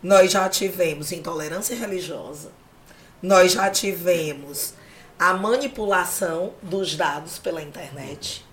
nós 0.02 0.32
já 0.32 0.48
tivemos 0.48 1.12
intolerância 1.12 1.76
religiosa, 1.76 2.50
nós 3.20 3.52
já 3.52 3.68
tivemos 3.68 4.72
a 5.18 5.34
manipulação 5.34 6.54
dos 6.62 6.96
dados 6.96 7.38
pela 7.38 7.60
internet, 7.60 8.48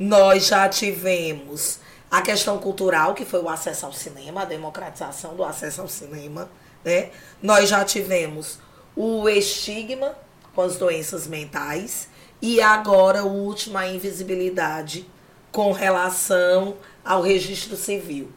nós 0.00 0.46
já 0.46 0.66
tivemos 0.66 1.78
a 2.10 2.22
questão 2.22 2.56
cultural, 2.56 3.12
que 3.12 3.26
foi 3.26 3.42
o 3.42 3.50
acesso 3.50 3.84
ao 3.84 3.92
cinema, 3.92 4.40
a 4.40 4.46
democratização 4.46 5.36
do 5.36 5.44
acesso 5.44 5.82
ao 5.82 5.88
cinema. 5.88 6.50
Né? 6.82 7.10
Nós 7.42 7.68
já 7.68 7.84
tivemos 7.84 8.58
o 8.96 9.28
estigma 9.28 10.16
com 10.54 10.62
as 10.62 10.78
doenças 10.78 11.26
mentais 11.26 12.08
e 12.40 12.62
agora 12.62 13.24
o 13.24 13.28
último, 13.28 13.76
a 13.76 13.86
invisibilidade 13.86 15.06
com 15.52 15.70
relação 15.70 16.78
ao 17.04 17.20
registro 17.20 17.76
civil. 17.76 18.32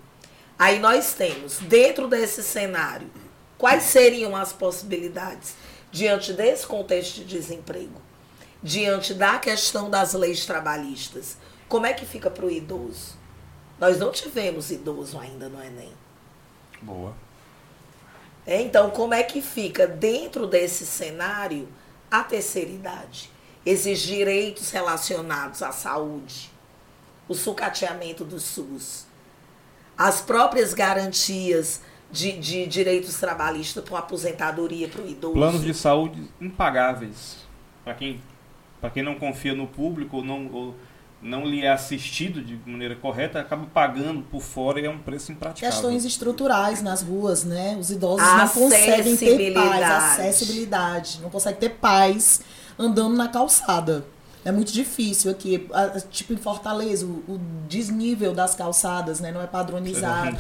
Aí 0.59 0.79
nós 0.79 1.13
temos, 1.13 1.59
dentro 1.59 2.09
desse 2.09 2.43
cenário, 2.43 3.09
quais 3.57 3.83
seriam 3.83 4.35
as 4.35 4.51
possibilidades 4.51 5.55
diante 5.91 6.33
desse 6.33 6.67
contexto 6.67 7.15
de 7.15 7.23
desemprego, 7.23 8.01
diante 8.61 9.13
da 9.13 9.39
questão 9.39 9.89
das 9.89 10.13
leis 10.13 10.45
trabalhistas? 10.45 11.37
Como 11.73 11.87
é 11.87 11.93
que 11.93 12.05
fica 12.05 12.29
para 12.29 12.45
o 12.45 12.51
idoso? 12.51 13.15
Nós 13.79 13.97
não 13.97 14.11
tivemos 14.11 14.69
idoso 14.69 15.17
ainda 15.17 15.49
no 15.49 15.59
Enem. 15.59 15.91
Boa. 16.79 17.15
É, 18.45 18.61
então, 18.61 18.91
como 18.91 19.15
é 19.15 19.23
que 19.23 19.41
fica 19.41 19.87
dentro 19.87 20.45
desse 20.45 20.85
cenário 20.85 21.67
a 22.11 22.23
terceira 22.23 22.69
idade? 22.69 23.27
Esses 23.65 24.01
direitos 24.01 24.69
relacionados 24.69 25.63
à 25.63 25.71
saúde, 25.71 26.51
o 27.27 27.33
sucateamento 27.33 28.23
do 28.23 28.39
SUS, 28.39 29.07
as 29.97 30.21
próprias 30.21 30.75
garantias 30.75 31.81
de, 32.11 32.33
de 32.33 32.67
direitos 32.67 33.19
trabalhistas 33.19 33.83
para 33.83 33.97
aposentadoria 33.97 34.87
para 34.87 35.01
o 35.01 35.09
idoso. 35.09 35.33
Planos 35.33 35.63
de 35.63 35.73
saúde 35.73 36.21
impagáveis. 36.39 37.37
Para 37.83 37.95
quem, 37.95 38.21
quem 38.93 39.01
não 39.01 39.15
confia 39.15 39.55
no 39.55 39.65
público 39.65 40.17
ou 40.17 40.23
não. 40.23 40.47
Ou 40.53 40.75
não 41.23 41.45
lhe 41.45 41.63
é 41.63 41.71
assistido 41.71 42.43
de 42.43 42.59
maneira 42.69 42.95
correta, 42.95 43.39
acaba 43.39 43.65
pagando 43.73 44.21
por 44.23 44.41
fora 44.41 44.79
e 44.79 44.85
é 44.85 44.89
um 44.89 44.99
preço 44.99 45.31
impraticável. 45.31 45.73
Questões 45.73 46.05
estruturais 46.05 46.81
nas 46.81 47.01
ruas, 47.01 47.43
né? 47.43 47.77
Os 47.79 47.89
idosos 47.89 48.27
não 48.27 48.47
conseguem 48.49 49.15
ter 49.15 49.53
paz, 49.53 49.83
acessibilidade, 49.83 51.19
não 51.21 51.29
conseguem 51.29 51.59
ter 51.59 51.69
paz 51.69 52.41
andando 52.77 53.15
na 53.15 53.29
calçada. 53.29 54.05
É 54.45 54.51
muito 54.51 54.73
difícil 54.73 55.31
aqui, 55.31 55.69
tipo 56.11 56.33
em 56.33 56.37
Fortaleza, 56.37 57.05
o, 57.05 57.39
desnível 57.67 58.33
das 58.33 58.53
calçadas, 58.53 59.21
né? 59.21 59.31
Não 59.31 59.41
é 59.41 59.47
padronizado. 59.47 60.37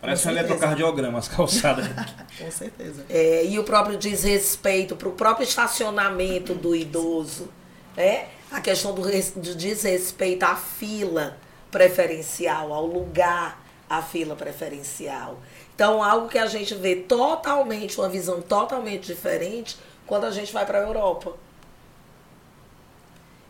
Parece 0.00 0.26
um 0.26 0.30
eletrocardiograma 0.30 1.18
as 1.18 1.28
calçadas. 1.28 1.86
Com 2.38 2.50
certeza. 2.50 3.04
É, 3.08 3.44
e 3.46 3.58
o 3.58 3.64
próprio 3.64 3.98
desrespeito 3.98 4.96
para 4.96 5.08
o 5.08 5.12
próprio 5.12 5.44
estacionamento 5.44 6.54
do 6.54 6.74
idoso. 6.74 7.48
É? 7.96 8.26
A 8.50 8.60
questão 8.60 8.94
do, 8.94 9.02
do 9.02 9.54
desrespeito 9.54 10.44
à 10.44 10.56
fila 10.56 11.36
preferencial, 11.70 12.72
ao 12.72 12.86
lugar 12.86 13.64
à 13.88 14.02
fila 14.02 14.36
preferencial. 14.36 15.38
Então, 15.74 16.02
algo 16.02 16.28
que 16.28 16.38
a 16.38 16.46
gente 16.46 16.74
vê 16.74 16.96
totalmente, 16.96 17.98
uma 17.98 18.08
visão 18.08 18.42
totalmente 18.42 19.06
diferente 19.06 19.76
quando 20.06 20.24
a 20.24 20.30
gente 20.30 20.52
vai 20.52 20.66
para 20.66 20.78
a 20.78 20.82
Europa. 20.82 21.34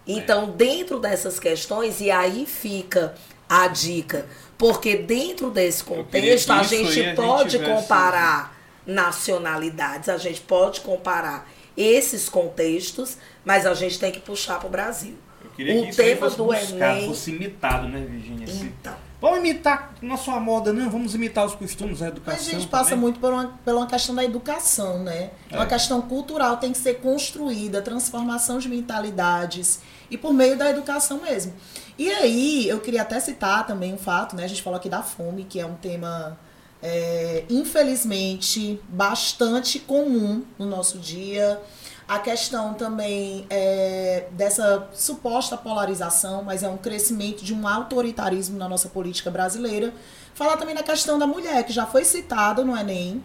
Então, 0.07 0.51
dentro 0.51 0.99
dessas 0.99 1.39
questões, 1.39 2.01
e 2.01 2.11
aí 2.11 2.47
fica 2.47 3.15
a 3.49 3.67
dica, 3.69 4.27
porque 4.57 4.97
dentro 4.97 5.51
desse 5.51 5.83
contexto 5.83 6.53
a 6.53 6.63
gente 6.63 7.03
a 7.03 7.15
pode 7.15 7.59
gente 7.59 7.65
comparar 7.65 8.57
nacionalidades, 8.87 10.09
a 10.09 10.17
gente 10.17 10.41
pode 10.41 10.81
comparar 10.81 11.49
esses 11.81 12.29
contextos, 12.29 13.17
mas 13.45 13.67
a 13.67 13.75
gente 13.75 13.99
tem 13.99 14.13
que 14.13 14.21
puxar 14.21 14.59
para 14.59 14.69
o 14.69 14.71
Brasil. 14.71 15.17
Eu 15.45 15.51
queria 15.51 15.83
o 15.83 15.87
que 15.87 15.97
tema 15.97 16.21
fosse 16.21 16.37
do 16.37 16.45
buscado, 16.45 16.99
Enem 16.99 17.09
fosse 17.09 17.31
imitado, 17.31 17.89
né, 17.89 18.07
Virginia? 18.09 18.47
Então. 18.49 19.11
Vamos 19.21 19.41
imitar 19.41 19.95
na 20.01 20.17
sua 20.17 20.41
moda, 20.41 20.73
não, 20.73 20.89
vamos 20.89 21.15
imitar 21.15 21.45
os 21.45 21.55
costumes 21.55 21.99
da 21.99 22.09
educação. 22.09 22.39
Mas 22.43 22.49
a 22.49 22.59
gente 22.59 22.69
passa 22.69 22.91
também. 22.91 23.03
muito 23.03 23.21
por 23.21 23.33
uma, 23.33 23.49
pela 23.63 23.81
uma 23.81 23.87
questão 23.87 24.15
da 24.15 24.25
educação, 24.25 25.03
né? 25.05 25.31
É. 25.51 25.57
Uma 25.57 25.67
questão 25.67 26.01
cultural 26.01 26.57
tem 26.57 26.73
que 26.73 26.79
ser 26.79 27.01
construída, 27.01 27.83
transformação 27.83 28.59
de 28.59 28.69
mentalidades 28.69 29.81
e 30.11 30.17
por 30.17 30.33
meio 30.33 30.57
da 30.57 30.71
educação 30.71 31.21
mesmo. 31.21 31.53
E 31.99 32.11
aí, 32.11 32.67
eu 32.67 32.81
queria 32.81 33.03
até 33.03 33.21
citar 33.21 33.67
também 33.67 33.93
um 33.93 33.99
fato, 33.99 34.35
né? 34.35 34.45
A 34.45 34.49
gente 34.49 34.63
falou 34.63 34.79
aqui 34.79 34.89
da 34.89 35.03
fome, 35.03 35.45
que 35.45 35.61
é 35.61 35.67
um 35.67 35.75
tema, 35.75 36.39
é, 36.83 37.45
infelizmente, 37.49 38.81
bastante 38.89 39.79
comum 39.79 40.43
no 40.59 40.67
nosso 40.67 40.99
dia. 40.99 41.61
A 42.09 42.19
questão 42.19 42.75
também 42.75 43.47
é, 43.49 44.27
dessa 44.33 44.89
suposta 44.93 45.57
polarização, 45.57 46.43
mas 46.43 46.63
é 46.63 46.69
um 46.69 46.77
crescimento 46.77 47.45
de 47.45 47.55
um 47.55 47.69
autoritarismo 47.69 48.59
na 48.59 48.69
nossa 48.69 48.89
política 48.89 49.31
brasileira. 49.31 49.93
Falar 50.35 50.57
também 50.57 50.75
da 50.75 50.83
questão 50.83 51.19
da 51.19 51.27
mulher, 51.27 51.65
que 51.65 51.73
já 51.73 51.87
foi 51.87 52.05
citada 52.05 52.65
no 52.65 52.77
Enem, 52.77 53.23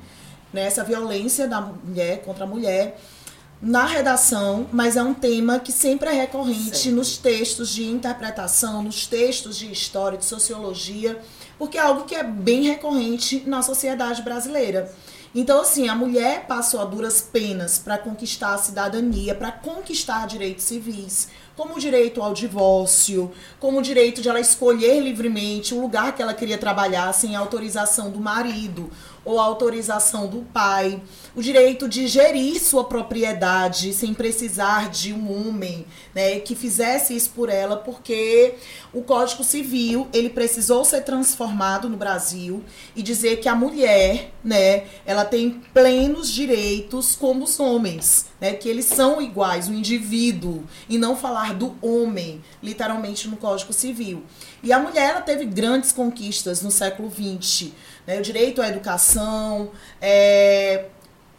né, 0.53 0.65
essa 0.65 0.83
violência 0.83 1.47
da 1.47 1.61
mulher 1.61 2.21
contra 2.21 2.43
a 2.43 2.47
mulher 2.47 2.99
na 3.61 3.85
redação, 3.85 4.67
mas 4.71 4.95
é 4.95 5.01
um 5.01 5.13
tema 5.13 5.59
que 5.59 5.71
sempre 5.71 6.09
é 6.09 6.11
recorrente 6.11 6.77
sempre. 6.77 6.91
nos 6.91 7.17
textos 7.17 7.69
de 7.69 7.85
interpretação, 7.85 8.83
nos 8.83 9.07
textos 9.07 9.57
de 9.57 9.71
história, 9.71 10.17
de 10.17 10.25
sociologia, 10.25 11.19
porque 11.57 11.77
é 11.77 11.81
algo 11.81 12.05
que 12.05 12.15
é 12.15 12.23
bem 12.23 12.63
recorrente 12.63 13.43
na 13.45 13.61
sociedade 13.61 14.21
brasileira. 14.21 14.93
Então, 15.33 15.59
assim, 15.59 15.89
a 15.89 15.95
mulher 15.95 16.45
passou 16.47 16.79
a 16.79 16.85
duras 16.85 17.19
penas 17.19 17.77
para 17.77 17.97
conquistar 17.97 18.53
a 18.53 18.57
cidadania, 18.57 19.35
para 19.35 19.51
conquistar 19.51 20.25
direitos 20.27 20.63
civis, 20.63 21.27
como 21.57 21.75
o 21.75 21.79
direito 21.79 22.21
ao 22.21 22.33
divórcio, 22.33 23.29
como 23.59 23.79
o 23.79 23.81
direito 23.81 24.21
de 24.21 24.29
ela 24.29 24.39
escolher 24.39 25.01
livremente 25.01 25.73
o 25.73 25.81
lugar 25.81 26.15
que 26.15 26.21
ela 26.21 26.33
queria 26.33 26.57
trabalhar 26.57 27.13
sem 27.13 27.35
autorização 27.35 28.09
do 28.11 28.19
marido 28.21 28.89
ou 29.25 29.39
autorização 29.39 30.27
do 30.27 30.43
pai, 30.53 31.01
o 31.35 31.41
direito 31.41 31.89
de 31.89 32.07
gerir 32.07 32.61
sua 32.61 32.83
propriedade 32.83 33.91
sem 33.91 34.13
precisar 34.13 34.89
de 34.89 35.11
um 35.11 35.47
homem, 35.47 35.85
né, 36.13 36.39
que 36.39 36.55
fizesse 36.55 37.15
isso 37.15 37.31
por 37.31 37.49
ela, 37.49 37.75
porque 37.75 38.53
o 38.93 39.01
Código 39.01 39.43
Civil, 39.43 40.07
ele 40.13 40.29
precisou 40.29 40.85
ser 40.85 41.01
transformado 41.01 41.89
no 41.89 41.97
Brasil 41.97 42.63
e 42.95 43.01
dizer 43.01 43.41
que 43.41 43.49
a 43.49 43.55
mulher, 43.55 44.31
né, 44.43 44.85
ela 45.05 45.25
tem 45.25 45.61
plenos 45.73 46.31
direitos 46.31 47.15
como 47.15 47.43
os 47.43 47.59
homens, 47.59 48.27
né, 48.39 48.53
que 48.53 48.69
eles 48.69 48.85
são 48.85 49.21
iguais, 49.21 49.67
o 49.67 49.73
indivíduo, 49.73 50.63
e 50.87 50.97
não 50.97 51.17
falar 51.17 51.53
do 51.55 51.75
homem, 51.81 52.41
literalmente 52.61 53.27
no 53.27 53.37
Código 53.37 53.73
Civil. 53.73 54.23
E 54.61 54.71
a 54.71 54.79
mulher 54.79 55.11
ela 55.11 55.21
teve 55.21 55.45
grandes 55.45 55.91
conquistas 55.91 56.61
no 56.61 56.71
século 56.71 57.11
XX, 57.11 57.71
né, 58.05 58.19
o 58.19 58.21
direito 58.21 58.61
à 58.61 58.67
educação, 58.67 59.71
é, 60.01 60.85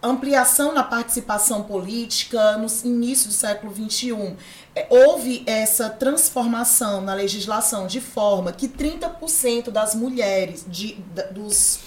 ampliação 0.03 0.73
na 0.73 0.83
participação 0.83 1.63
política 1.63 2.57
no 2.59 2.67
início 2.85 3.29
do 3.29 3.35
século 3.35 3.75
XXI. 3.75 4.37
É, 4.75 4.87
houve 4.91 5.43
essa 5.47 5.89
transformação 5.89 7.01
na 7.01 7.15
legislação 7.15 7.87
de 7.87 8.01
forma 8.01 8.53
que 8.53 8.69
30% 8.69 9.71
das 9.71 9.95
mulheres, 9.95 10.65
de, 10.69 10.95
dos 11.33 11.81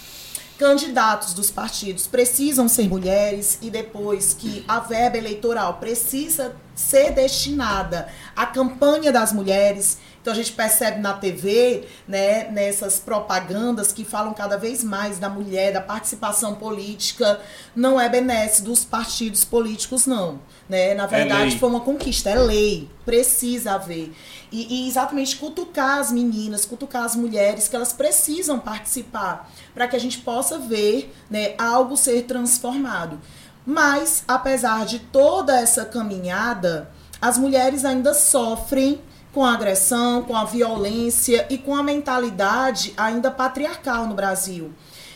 candidatos 0.60 1.34
dos 1.34 1.50
partidos 1.50 2.06
precisam 2.06 2.68
ser 2.68 2.90
mulheres 2.90 3.58
e 3.62 3.70
depois 3.70 4.34
que 4.34 4.66
a 4.68 4.82
verba 4.82 5.18
eleitoral 5.18 5.76
precisa 5.76 6.54
ser 6.76 7.14
destinada 7.14 8.10
à 8.36 8.46
campanha 8.46 9.10
das 9.10 9.32
mulheres, 9.32 10.00
então 10.22 10.34
a 10.34 10.36
gente 10.36 10.52
percebe 10.52 11.00
na 11.00 11.14
TV, 11.14 11.88
né, 12.08 12.50
nessas 12.52 13.00
propagandas 13.00 13.94
que 13.94 14.04
falam 14.04 14.34
cada 14.34 14.58
vez 14.58 14.84
mais 14.84 15.18
da 15.18 15.30
mulher, 15.30 15.72
da 15.72 15.82
participação 15.82 16.56
política, 16.56 17.40
não 17.76 18.00
é 18.00 18.10
benesse 18.10 18.62
dos 18.62 18.84
partidos 18.84 19.46
políticos, 19.46 20.06
não. 20.06 20.40
Né? 20.68 20.94
Na 20.94 21.06
é 21.06 21.08
verdade, 21.08 21.56
é 21.56 21.58
foi 21.58 21.70
uma 21.70 21.80
conquista, 21.80 22.30
é 22.30 22.36
lei, 22.36 22.90
precisa 23.06 23.74
haver. 23.74 24.14
E, 24.52 24.84
e 24.84 24.88
exatamente 24.88 25.38
cutucar 25.38 26.00
as 26.00 26.12
meninas, 26.12 26.66
cutucar 26.66 27.04
as 27.04 27.16
mulheres, 27.16 27.68
que 27.68 27.76
elas 27.76 27.94
precisam 27.94 28.60
participar, 28.60 29.50
para 29.74 29.88
que 29.88 29.96
a 29.96 30.00
gente 30.00 30.20
possa 30.20 30.60
ver 30.60 31.14
né, 31.30 31.54
algo 31.58 31.96
ser 31.96 32.24
transformado. 32.24 33.20
Mas, 33.66 34.24
apesar 34.28 34.86
de 34.86 35.00
toda 35.00 35.60
essa 35.60 35.86
caminhada, 35.86 36.92
as 37.22 37.38
mulheres 37.38 37.86
ainda 37.86 38.14
sofrem 38.14 39.02
com 39.34 39.44
a 39.44 39.54
agressão, 39.54 40.24
com 40.24 40.36
a 40.36 40.46
violência 40.46 41.46
e 41.50 41.58
com 41.58 41.76
a 41.76 41.84
mentalidade 41.84 42.94
ainda 42.98 43.30
patriarcal 43.30 44.08
no 44.08 44.16
Brasil. 44.16 44.72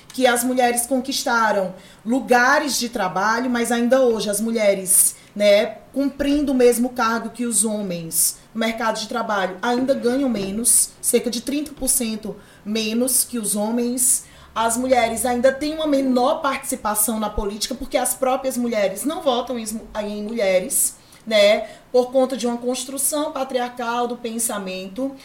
Que 0.09 0.28
as 0.28 0.43
mulheres 0.43 0.86
conquistaram 0.86 1.74
lugares 2.05 2.78
de 2.78 2.89
trabalho, 2.89 3.49
mas 3.49 3.72
ainda 3.72 4.01
hoje 4.01 4.30
as 4.30 4.39
mulheres, 4.39 5.16
né, 5.36 5.78
cumprindo 5.91 6.51
o 6.51 6.55
mesmo 6.55 6.89
cargo 6.89 7.32
que 7.32 7.45
os 7.45 7.66
homens 7.66 8.38
no 8.53 8.59
mercado 8.59 8.99
de 8.99 9.07
trabalho, 9.07 9.57
ainda 9.59 9.95
ganham 9.95 10.30
menos, 10.30 10.91
cerca 11.01 11.32
de 11.32 11.41
30% 11.41 12.36
menos 12.64 13.24
que 13.24 13.39
os 13.39 13.55
homens. 13.55 14.26
As 14.53 14.78
mulheres 14.78 15.26
ainda 15.26 15.51
têm 15.51 15.74
uma 15.74 15.88
menor 15.88 16.36
participação 16.41 17.20
na 17.20 17.32
política, 17.32 17.74
porque 17.74 17.97
as 17.97 18.14
próprias 18.14 18.55
mulheres 18.55 19.03
não 19.03 19.24
votam 19.24 19.57
em 19.57 20.24
mulheres 20.24 20.95
né? 21.26 21.67
Por 21.91 22.11
conta 22.11 22.36
de 22.36 22.47
uma 22.47 22.57
construção 22.57 23.32
patriarcal 23.32 24.07
do 24.07 24.17
pensamento. 24.17 25.15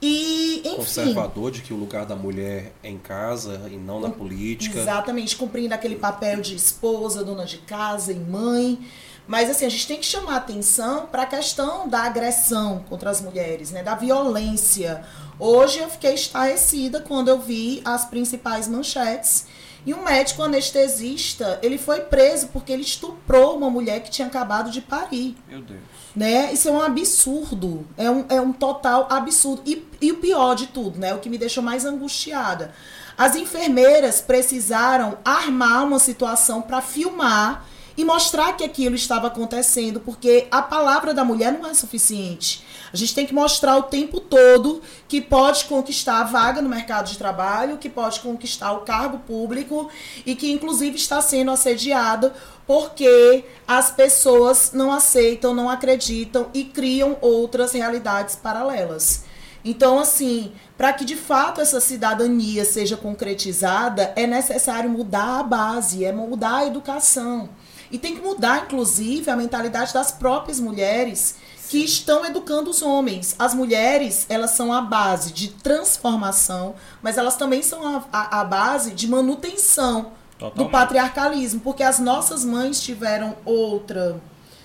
E, 0.00 0.60
enfim, 0.64 0.76
conservador 0.76 1.50
de 1.50 1.62
que 1.62 1.72
o 1.72 1.76
lugar 1.76 2.04
da 2.04 2.14
mulher 2.14 2.72
é 2.82 2.90
em 2.90 2.98
casa 2.98 3.62
e 3.70 3.76
não 3.76 3.98
na 3.98 4.10
política. 4.10 4.78
Exatamente, 4.78 5.34
cumprindo 5.36 5.72
aquele 5.72 5.96
papel 5.96 6.40
de 6.40 6.54
esposa, 6.54 7.24
dona 7.24 7.46
de 7.46 7.58
casa 7.58 8.12
e 8.12 8.16
mãe. 8.16 8.78
Mas 9.26 9.50
assim, 9.50 9.64
a 9.64 9.68
gente 9.68 9.88
tem 9.88 9.98
que 9.98 10.06
chamar 10.06 10.36
atenção 10.36 11.06
para 11.06 11.22
a 11.22 11.26
questão 11.26 11.88
da 11.88 12.02
agressão 12.02 12.84
contra 12.88 13.10
as 13.10 13.20
mulheres, 13.20 13.70
né, 13.70 13.82
da 13.82 13.94
violência. 13.94 15.04
Hoje 15.38 15.80
eu 15.80 15.88
fiquei 15.88 16.14
estarrecida 16.14 17.00
quando 17.00 17.28
eu 17.28 17.40
vi 17.40 17.82
as 17.84 18.04
principais 18.04 18.68
manchetes 18.68 19.46
e 19.86 19.94
um 19.94 20.02
médico 20.02 20.42
anestesista, 20.42 21.60
ele 21.62 21.78
foi 21.78 22.00
preso 22.00 22.48
porque 22.48 22.72
ele 22.72 22.82
estuprou 22.82 23.56
uma 23.56 23.70
mulher 23.70 24.02
que 24.02 24.10
tinha 24.10 24.26
acabado 24.26 24.68
de 24.68 24.80
parir. 24.80 25.36
Meu 25.48 25.62
Deus. 25.62 25.80
Né? 26.14 26.52
Isso 26.52 26.68
é 26.68 26.72
um 26.72 26.80
absurdo. 26.80 27.86
É 27.96 28.10
um, 28.10 28.24
é 28.28 28.40
um 28.40 28.52
total 28.52 29.06
absurdo. 29.08 29.62
E, 29.64 29.86
e 30.00 30.10
o 30.10 30.16
pior 30.16 30.56
de 30.56 30.66
tudo, 30.66 30.98
né? 30.98 31.14
O 31.14 31.20
que 31.20 31.30
me 31.30 31.38
deixou 31.38 31.62
mais 31.62 31.84
angustiada. 31.84 32.74
As 33.16 33.36
enfermeiras 33.36 34.20
precisaram 34.20 35.18
armar 35.24 35.84
uma 35.84 36.00
situação 36.00 36.60
para 36.60 36.82
filmar 36.82 37.64
e 37.96 38.04
mostrar 38.04 38.52
que 38.52 38.64
aquilo 38.64 38.94
estava 38.94 39.28
acontecendo, 39.28 40.00
porque 40.00 40.46
a 40.50 40.60
palavra 40.60 41.14
da 41.14 41.24
mulher 41.24 41.52
não 41.52 41.68
é 41.68 41.74
suficiente. 41.74 42.64
A 42.92 42.96
gente 42.96 43.14
tem 43.14 43.26
que 43.26 43.34
mostrar 43.34 43.76
o 43.76 43.84
tempo 43.84 44.20
todo 44.20 44.82
que 45.08 45.20
pode 45.20 45.64
conquistar 45.64 46.20
a 46.20 46.24
vaga 46.24 46.60
no 46.60 46.68
mercado 46.68 47.08
de 47.08 47.18
trabalho, 47.18 47.78
que 47.78 47.88
pode 47.88 48.20
conquistar 48.20 48.72
o 48.72 48.80
cargo 48.80 49.18
público 49.20 49.90
e 50.24 50.34
que, 50.34 50.52
inclusive, 50.52 50.96
está 50.96 51.20
sendo 51.20 51.50
assediada 51.50 52.34
porque 52.66 53.44
as 53.66 53.90
pessoas 53.90 54.72
não 54.72 54.92
aceitam, 54.92 55.54
não 55.54 55.70
acreditam 55.70 56.48
e 56.52 56.64
criam 56.64 57.16
outras 57.20 57.72
realidades 57.72 58.34
paralelas. 58.34 59.24
Então, 59.64 59.98
assim, 59.98 60.52
para 60.76 60.92
que 60.92 61.04
de 61.04 61.16
fato 61.16 61.60
essa 61.60 61.80
cidadania 61.80 62.64
seja 62.64 62.96
concretizada, 62.96 64.12
é 64.14 64.26
necessário 64.26 64.88
mudar 64.88 65.40
a 65.40 65.42
base, 65.42 66.04
é 66.04 66.12
mudar 66.12 66.58
a 66.58 66.66
educação. 66.66 67.48
E 67.90 67.98
tem 67.98 68.14
que 68.14 68.22
mudar, 68.22 68.64
inclusive, 68.64 69.30
a 69.30 69.36
mentalidade 69.36 69.92
das 69.92 70.10
próprias 70.10 70.58
mulheres 70.58 71.36
que 71.68 71.78
estão 71.78 72.24
educando 72.24 72.70
os 72.70 72.82
homens. 72.82 73.34
As 73.38 73.54
mulheres, 73.54 74.26
elas 74.28 74.52
são 74.52 74.72
a 74.72 74.80
base 74.80 75.32
de 75.32 75.48
transformação, 75.48 76.74
mas 77.02 77.18
elas 77.18 77.36
também 77.36 77.62
são 77.62 77.96
a, 77.96 78.04
a, 78.12 78.40
a 78.40 78.44
base 78.44 78.92
de 78.92 79.08
manutenção 79.08 80.12
Totalmente. 80.38 80.58
do 80.58 80.70
patriarcalismo, 80.70 81.60
porque 81.60 81.82
as 81.82 81.98
nossas 81.98 82.44
mães 82.44 82.80
tiveram 82.80 83.36
outra, 83.44 84.20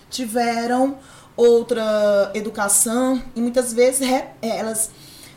tiveram 0.09 0.97
outra 1.35 2.29
educação 2.33 3.21
e 3.35 3.41
muitas 3.41 3.73
vezes 3.73 4.07
elas 4.41 4.91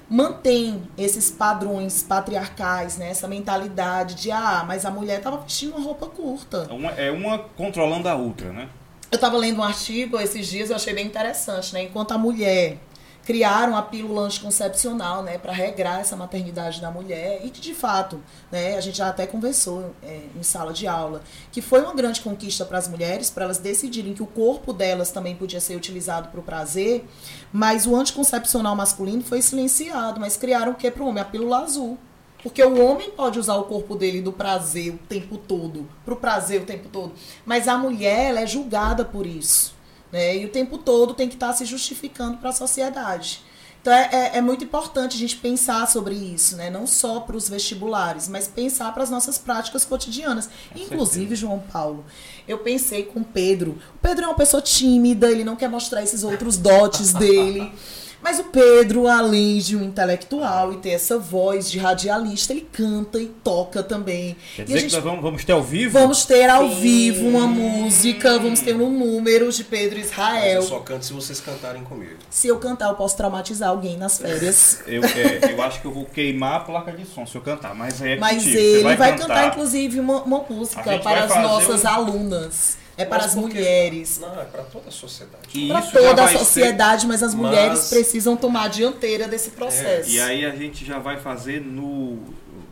mantêm 0.09 0.82
esses 0.98 1.30
padrões 1.30 2.02
patriarcais, 2.02 2.98
né? 2.98 3.11
essa 3.11 3.26
mentalidade 3.26 4.14
de 4.14 4.30
ah, 4.30 4.64
mas 4.66 4.84
a 4.84 4.90
mulher 4.90 5.18
estava 5.18 5.38
vestindo 5.38 5.76
uma 5.76 5.84
roupa 5.84 6.07
curta. 6.07 6.66
É 6.68 6.72
uma, 6.72 6.90
é 6.90 7.11
uma 7.11 7.38
controlando 7.38 8.09
a 8.09 8.14
outra, 8.14 8.52
né? 8.52 8.68
Eu 9.11 9.16
estava 9.16 9.36
lendo 9.36 9.61
um 9.61 9.62
artigo 9.62 10.18
esses 10.18 10.46
dias, 10.46 10.70
eu 10.70 10.76
achei 10.76 10.92
bem 10.92 11.07
interessante, 11.07 11.72
né? 11.72 11.82
Enquanto 11.84 12.12
a 12.12 12.18
mulher 12.18 12.78
criaram 13.25 13.77
a 13.77 13.83
pílula 13.83 14.22
anticoncepcional, 14.22 15.22
né, 15.22 15.39
para 15.39 15.53
regrar 15.53 16.01
essa 16.01 16.14
maternidade 16.14 16.81
da 16.81 16.91
mulher 16.91 17.41
e 17.45 17.51
que 17.51 17.61
de 17.61 17.75
fato, 17.75 18.20
né, 18.53 18.77
a 18.77 18.81
gente 18.81 18.99
já 18.99 19.09
até 19.09 19.27
conversou 19.27 19.95
é, 20.03 20.20
em 20.37 20.43
sala 20.43 20.72
de 20.72 20.87
aula, 20.87 21.22
que 21.51 21.62
foi 21.62 21.81
uma 21.81 21.95
grande 21.95 22.20
conquista 22.20 22.64
para 22.64 22.79
as 22.79 22.87
mulheres, 22.87 23.31
para 23.31 23.45
elas 23.45 23.59
decidirem 23.59 24.14
que 24.14 24.22
o 24.22 24.27
corpo 24.27 24.72
delas 24.72 25.11
também 25.11 25.35
podia 25.35 25.61
ser 25.61 25.75
utilizado 25.75 26.29
para 26.29 26.41
o 26.41 26.43
prazer, 26.43 27.05
mas 27.53 27.87
o 27.87 27.97
anticoncepcional 27.97 28.77
masculino 28.77 29.22
foi 29.22 29.41
silenciado, 29.41 30.20
mas 30.20 30.37
criaram 30.37 30.72
o 30.72 30.75
que 30.75 30.91
para 30.91 31.03
o 31.03 31.09
homem? 31.09 31.22
A 31.22 31.27
pílula 31.27 31.62
azul. 31.62 31.99
Porque 32.43 32.62
o 32.62 32.85
homem 32.85 33.11
pode 33.11 33.39
usar 33.39 33.55
o 33.55 33.64
corpo 33.64 33.97
dele 33.97 34.20
do 34.20 34.31
prazer 34.31 34.93
o 34.93 34.99
tempo 34.99 35.39
todo, 35.39 35.89
pro 36.05 36.14
prazer 36.14 36.61
o 36.61 36.66
tempo 36.66 36.91
todo. 36.91 37.14
Mas 37.47 37.66
a 37.66 37.79
mulher, 37.79 38.29
ela 38.29 38.41
é 38.41 38.47
julgada 38.47 39.03
por 39.03 39.25
isso. 39.25 39.74
Né? 40.15 40.37
E 40.37 40.45
o 40.45 40.49
tempo 40.49 40.79
todo 40.79 41.12
tem 41.12 41.29
que 41.29 41.35
estar 41.35 41.49
tá 41.49 41.53
se 41.55 41.65
justificando 41.65 42.37
para 42.37 42.51
a 42.51 42.53
sociedade. 42.53 43.43
Então 43.83 43.93
é, 43.93 44.09
é, 44.12 44.39
é, 44.39 44.41
muito 44.41 44.62
importante 44.62 45.17
a 45.17 45.19
gente 45.19 45.37
pensar 45.39 45.89
sobre 45.89 46.15
isso, 46.15 46.57
né? 46.57 46.71
Não 46.71 46.87
só 46.87 47.19
para 47.19 47.37
os 47.37 47.49
vestibulares, 47.49 48.29
mas 48.29 48.47
pensar 48.47 48.95
para 48.95 49.03
as 49.03 49.11
nossas 49.11 49.39
práticas 49.39 49.85
cotidianas. 49.85 50.49
Inclusive, 50.75 51.35
João 51.35 51.59
Paulo, 51.59 52.05
eu 52.47 52.59
pensei 52.59 53.03
com 53.03 53.21
o 53.21 53.25
Pedro. 53.25 53.73
O 53.97 53.99
Pedro 54.01 54.27
é 54.27 54.29
uma 54.29 54.37
pessoa 54.37 54.62
tímida, 54.62 55.29
ele 55.29 55.43
não 55.43 55.57
quer 55.57 55.69
mostrar 55.69 56.01
esses 56.05 56.23
outros 56.23 56.57
dotes 56.57 57.12
dele. 57.12 57.73
Mas 58.25 58.39
o 58.39 58.45
Pedro, 58.45 59.07
além 59.07 59.59
de 59.59 59.77
um 59.77 59.85
intelectual 59.85 60.72
e 60.72 60.79
ter 60.79 60.93
essa 60.93 61.18
voz 61.18 61.70
de 61.70 61.79
radialista, 61.79 62.55
ele 62.55 62.66
canta 62.72 63.20
e 63.20 63.27
toca 63.27 63.83
também. 63.83 64.35
Quer 64.57 64.64
dizer 64.64 64.79
gente, 64.79 64.89
que 64.89 64.95
nós 64.95 65.05
vamos, 65.05 65.20
vamos, 65.20 65.45
ter 65.45 65.53
ao 65.53 65.62
vivo? 65.62 65.99
Vamos 65.99 66.25
ter 66.25 66.49
ao 66.49 66.70
Sim. 66.70 66.75
vivo 66.81 67.29
uma 67.29 67.47
música, 67.47 68.39
vamos 68.39 68.61
ter 68.61 68.75
um 68.75 68.89
número 68.89 69.53
de 69.53 69.62
Pedro 69.62 69.99
Israel. 69.99 70.55
Mas 70.55 70.55
eu 70.55 70.62
só 70.62 70.81
canto 70.81 71.05
se 71.05 71.12
vocês 71.12 71.39
cantarem 71.39 71.85
comigo. 71.85 72.16
Se 72.31 72.49
eu 72.49 72.59
cantar, 72.59 72.89
eu 72.89 72.95
posso 72.95 73.14
traumatizar 73.14 73.68
alguém 73.68 73.99
nas 73.99 74.16
férias. 74.16 74.81
eu, 74.87 75.05
é, 75.05 75.53
eu 75.53 75.62
acho 75.62 75.83
que 75.83 75.87
eu 75.87 75.93
vou 75.93 76.07
queimar 76.07 76.55
a 76.55 76.61
placa 76.61 76.93
de 76.93 77.05
som 77.05 77.27
se 77.27 77.35
eu 77.35 77.43
cantar, 77.43 77.75
mas 77.75 78.01
é 78.01 78.16
Mas 78.16 78.43
contigo. 78.43 78.59
ele 78.59 78.83
vai, 78.85 78.97
vai 78.97 79.12
cantar, 79.12 79.27
cantar, 79.27 79.49
inclusive, 79.49 80.01
uma, 80.01 80.22
uma 80.22 80.43
música 80.49 80.99
para 80.99 81.25
as 81.25 81.43
nossas 81.43 81.85
um... 81.85 81.89
alunas. 81.89 82.84
É 82.97 83.05
para 83.05 83.24
as 83.24 83.34
mulheres. 83.34 84.20
Não, 84.20 84.40
é 84.40 84.45
para 84.45 84.62
toda 84.62 84.88
a 84.88 84.92
sociedade. 84.92 85.66
Para 85.66 85.82
toda 85.82 86.24
a 86.24 86.28
sociedade, 86.28 87.03
ser, 87.03 87.07
mas 87.09 87.22
as 87.22 87.34
mulheres 87.34 87.78
mas... 87.78 87.90
precisam 87.90 88.36
tomar 88.36 88.64
a 88.64 88.68
dianteira 88.68 89.26
desse 89.26 89.51
processo. 89.51 90.11
É, 90.11 90.12
e 90.12 90.20
aí 90.20 90.45
a 90.45 90.51
gente 90.51 90.84
já 90.84 90.99
vai 90.99 91.18
fazer 91.18 91.61
no. 91.61 92.18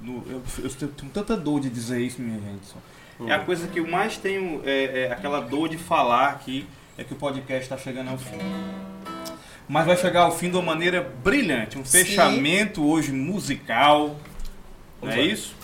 no 0.00 0.22
eu, 0.30 0.42
eu, 0.62 0.70
tenho 0.70 1.10
tanta 1.12 1.36
dor 1.36 1.60
de 1.60 1.68
dizer 1.68 2.00
isso, 2.00 2.22
minha 2.22 2.38
gente. 2.38 2.68
Hum. 3.20 3.28
É 3.28 3.34
a 3.34 3.40
coisa 3.40 3.66
que 3.66 3.80
eu 3.80 3.86
mais 3.86 4.16
tenho, 4.16 4.62
é, 4.64 5.02
é 5.02 5.12
aquela 5.12 5.40
dor 5.40 5.68
de 5.68 5.76
falar 5.76 6.28
aqui, 6.28 6.66
é 6.96 7.02
que 7.02 7.12
o 7.12 7.16
podcast 7.16 7.64
está 7.64 7.76
chegando 7.76 8.10
ao 8.10 8.18
fim. 8.18 8.38
Mas 9.68 9.86
vai 9.86 9.96
chegar 9.96 10.22
ao 10.22 10.36
fim 10.36 10.50
de 10.50 10.56
uma 10.56 10.62
maneira 10.62 11.00
brilhante, 11.00 11.78
um 11.78 11.84
Sim. 11.84 12.04
fechamento 12.04 12.84
hoje 12.84 13.10
musical. 13.10 14.16
Não 15.00 15.10
é 15.10 15.20
isso? 15.20 15.54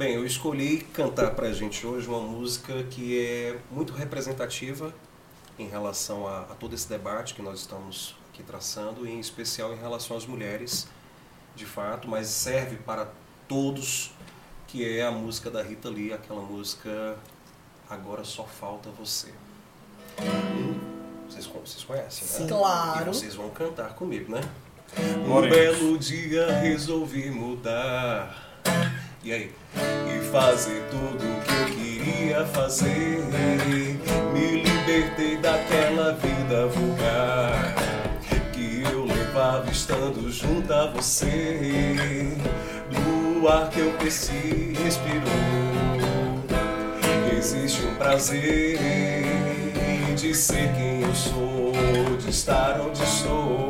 Bem, 0.00 0.14
eu 0.14 0.24
escolhi 0.24 0.78
cantar 0.94 1.32
para 1.34 1.48
a 1.48 1.52
gente 1.52 1.86
hoje 1.86 2.08
uma 2.08 2.20
música 2.20 2.84
que 2.84 3.20
é 3.22 3.58
muito 3.70 3.92
representativa 3.92 4.94
em 5.58 5.68
relação 5.68 6.26
a, 6.26 6.38
a, 6.38 6.54
todo 6.54 6.74
esse 6.74 6.88
debate 6.88 7.34
que 7.34 7.42
nós 7.42 7.60
estamos 7.60 8.16
aqui 8.32 8.42
traçando, 8.42 9.06
e 9.06 9.10
em 9.10 9.20
especial 9.20 9.74
em 9.74 9.76
relação 9.76 10.16
às 10.16 10.24
mulheres, 10.24 10.88
de 11.54 11.66
fato, 11.66 12.08
mas 12.08 12.28
serve 12.28 12.76
para 12.76 13.08
todos, 13.46 14.12
que 14.66 14.88
é 14.88 15.04
a 15.04 15.10
música 15.10 15.50
da 15.50 15.62
Rita 15.62 15.90
Lee, 15.90 16.14
aquela 16.14 16.40
música 16.40 17.18
Agora 17.86 18.24
Só 18.24 18.44
Falta 18.44 18.88
Você. 18.98 19.34
Vocês, 21.28 21.44
vocês 21.44 21.84
conhecem, 21.84 22.26
né? 22.26 22.34
Sim, 22.38 22.46
claro. 22.46 23.02
E 23.02 23.14
vocês 23.14 23.34
vão 23.34 23.50
cantar 23.50 23.94
comigo, 23.94 24.32
né? 24.32 24.40
Um 25.26 25.42
belo 25.42 25.98
dia 25.98 26.50
resolvi 26.52 27.30
mudar 27.30 28.48
e 29.22 29.32
aí? 29.32 29.50
E 29.76 30.24
fazer 30.30 30.82
tudo 30.90 31.24
o 31.24 31.40
que 31.42 31.52
eu 31.52 31.76
queria 31.76 32.46
fazer. 32.46 33.18
Me 34.32 34.62
libertei 34.62 35.36
daquela 35.36 36.12
vida 36.14 36.66
vulgar 36.68 37.74
que 38.52 38.82
eu 38.82 39.04
levava 39.04 39.70
estando 39.70 40.30
junto 40.30 40.72
a 40.72 40.86
você. 40.86 42.32
Do 42.90 43.48
ar 43.48 43.68
que 43.68 43.80
eu 43.80 43.92
cresci, 43.98 44.74
respirou. 44.82 45.20
Existe 47.36 47.86
um 47.86 47.94
prazer 47.96 48.78
de 50.16 50.34
ser 50.34 50.72
quem 50.74 51.02
eu 51.02 51.14
sou, 51.14 51.72
de 52.18 52.30
estar 52.30 52.80
onde 52.80 53.02
estou. 53.02 53.68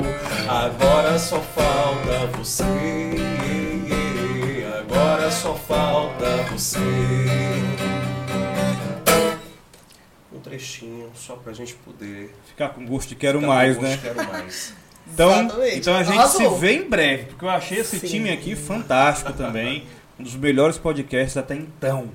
Agora 0.48 1.18
só 1.18 1.40
falta 1.40 2.26
você 2.36 2.64
só 5.41 5.55
falta 5.55 6.43
você. 6.51 6.78
Um 10.30 10.38
trechinho 10.38 11.11
só 11.14 11.34
pra 11.36 11.55
gente 11.55 11.74
poder. 11.76 12.34
Ficar 12.47 12.68
com 12.68 12.84
gosto 12.84 13.09
de 13.09 13.14
quero 13.14 13.41
mais, 13.41 13.78
né? 13.78 13.97
De 13.97 14.03
quero 14.03 14.28
mais. 14.28 14.74
Então, 15.12 15.32
então 15.72 15.97
a 15.97 16.05
gente 16.05 16.18
Arrasou. 16.18 16.55
se 16.55 16.61
vê 16.61 16.74
em 16.74 16.88
breve, 16.88 17.24
porque 17.24 17.45
eu 17.45 17.49
achei 17.49 17.78
esse 17.78 17.99
Sim. 17.99 18.07
time 18.07 18.30
aqui 18.30 18.55
fantástico 18.55 19.32
também. 19.32 19.84
Um 20.16 20.22
dos 20.22 20.36
melhores 20.36 20.78
podcasts 20.78 21.36
até 21.36 21.57
então, 21.57 22.11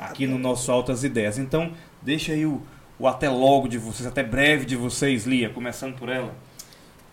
aqui 0.00 0.26
no 0.26 0.36
nosso 0.36 0.72
Altas 0.72 1.04
Ideias. 1.04 1.38
Então, 1.38 1.72
deixa 2.02 2.32
aí 2.32 2.44
o, 2.44 2.60
o 2.98 3.06
até 3.06 3.28
logo 3.28 3.68
de 3.68 3.78
vocês, 3.78 4.04
até 4.04 4.24
breve 4.24 4.64
de 4.64 4.74
vocês, 4.74 5.26
Lia, 5.26 5.48
começando 5.48 5.94
por 5.94 6.08
ela. 6.08 6.34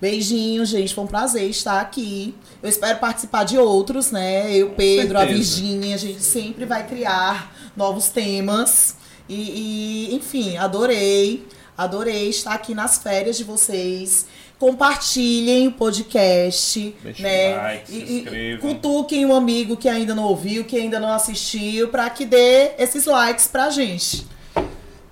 Beijinho, 0.01 0.65
gente. 0.65 0.95
Foi 0.95 1.03
um 1.03 1.07
prazer 1.07 1.47
estar 1.47 1.79
aqui. 1.79 2.33
Eu 2.61 2.67
espero 2.67 2.97
participar 2.97 3.43
de 3.43 3.59
outros, 3.59 4.09
né? 4.09 4.51
Eu, 4.51 4.71
Pedro, 4.71 5.19
a 5.19 5.25
Virgínia, 5.25 5.93
a 5.93 5.97
gente 5.99 6.23
sempre 6.23 6.65
vai 6.65 6.87
criar 6.87 7.55
novos 7.77 8.09
temas. 8.09 8.95
E, 9.29 10.09
e, 10.09 10.15
enfim, 10.15 10.57
adorei. 10.57 11.45
Adorei 11.77 12.29
estar 12.29 12.53
aqui 12.53 12.73
nas 12.73 12.97
férias 12.97 13.37
de 13.37 13.43
vocês. 13.43 14.25
Compartilhem 14.57 15.67
o 15.67 15.71
podcast, 15.71 16.95
Deixa 17.03 17.23
né? 17.23 17.55
Like, 17.55 17.93
e, 17.93 18.53
e 18.53 18.57
cutuquem 18.57 19.25
um 19.25 19.35
amigo 19.35 19.77
que 19.77 19.89
ainda 19.89 20.13
não 20.13 20.23
ouviu, 20.23 20.63
que 20.63 20.77
ainda 20.77 20.99
não 20.99 21.11
assistiu, 21.11 21.87
para 21.89 22.09
que 22.09 22.25
dê 22.25 22.71
esses 22.77 23.05
likes 23.05 23.47
pra 23.47 23.69
gente. 23.69 24.25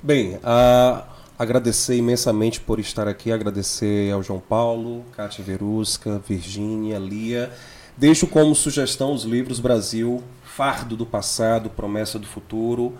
Bem, 0.01 0.39
a 0.43 1.08
Agradecer 1.39 1.95
imensamente 1.95 2.59
por 2.59 2.81
estar 2.81 3.07
aqui, 3.07 3.31
agradecer 3.31 4.11
ao 4.11 4.21
João 4.21 4.41
Paulo, 4.41 5.05
Cátia 5.13 5.41
Verusca, 5.41 6.21
Virgínia, 6.27 6.99
Lia. 6.99 7.49
Deixo 7.95 8.27
como 8.27 8.53
sugestão 8.53 9.13
os 9.13 9.23
livros 9.23 9.61
Brasil, 9.61 10.21
Fardo 10.43 10.97
do 10.97 11.05
Passado, 11.05 11.69
Promessa 11.69 12.19
do 12.19 12.27
Futuro, 12.27 12.93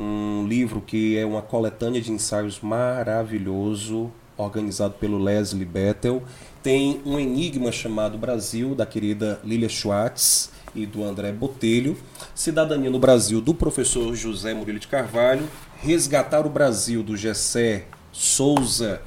um 0.00 0.46
livro 0.48 0.80
que 0.80 1.18
é 1.18 1.26
uma 1.26 1.42
coletânea 1.42 2.00
de 2.00 2.10
ensaios 2.10 2.58
maravilhoso, 2.58 4.10
organizado 4.34 4.94
pelo 4.94 5.18
Leslie 5.18 5.66
Bettel. 5.66 6.22
Tem 6.62 7.02
um 7.04 7.18
enigma 7.18 7.70
chamado 7.70 8.16
Brasil, 8.16 8.74
da 8.74 8.86
querida 8.86 9.38
Lilia 9.44 9.68
Schwartz 9.68 10.53
e 10.74 10.86
do 10.86 11.04
André 11.04 11.32
Botelho. 11.32 11.96
Cidadania 12.34 12.90
no 12.90 12.98
Brasil, 12.98 13.40
do 13.40 13.54
professor 13.54 14.14
José 14.14 14.54
Murilo 14.54 14.78
de 14.78 14.88
Carvalho. 14.88 15.48
Resgatar 15.76 16.46
o 16.46 16.50
Brasil, 16.50 17.02
do 17.02 17.16
Gessé 17.16 17.86
Souza, 18.12 19.02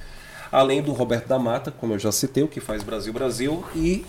além 0.51 0.81
do 0.81 0.91
Roberto 0.91 1.27
da 1.27 1.39
Mata, 1.39 1.71
como 1.71 1.93
eu 1.93 1.99
já 1.99 2.11
citei, 2.11 2.43
o 2.43 2.47
que 2.47 2.59
faz 2.59 2.83
Brasil 2.83 3.13
Brasil, 3.13 3.63
e 3.75 4.05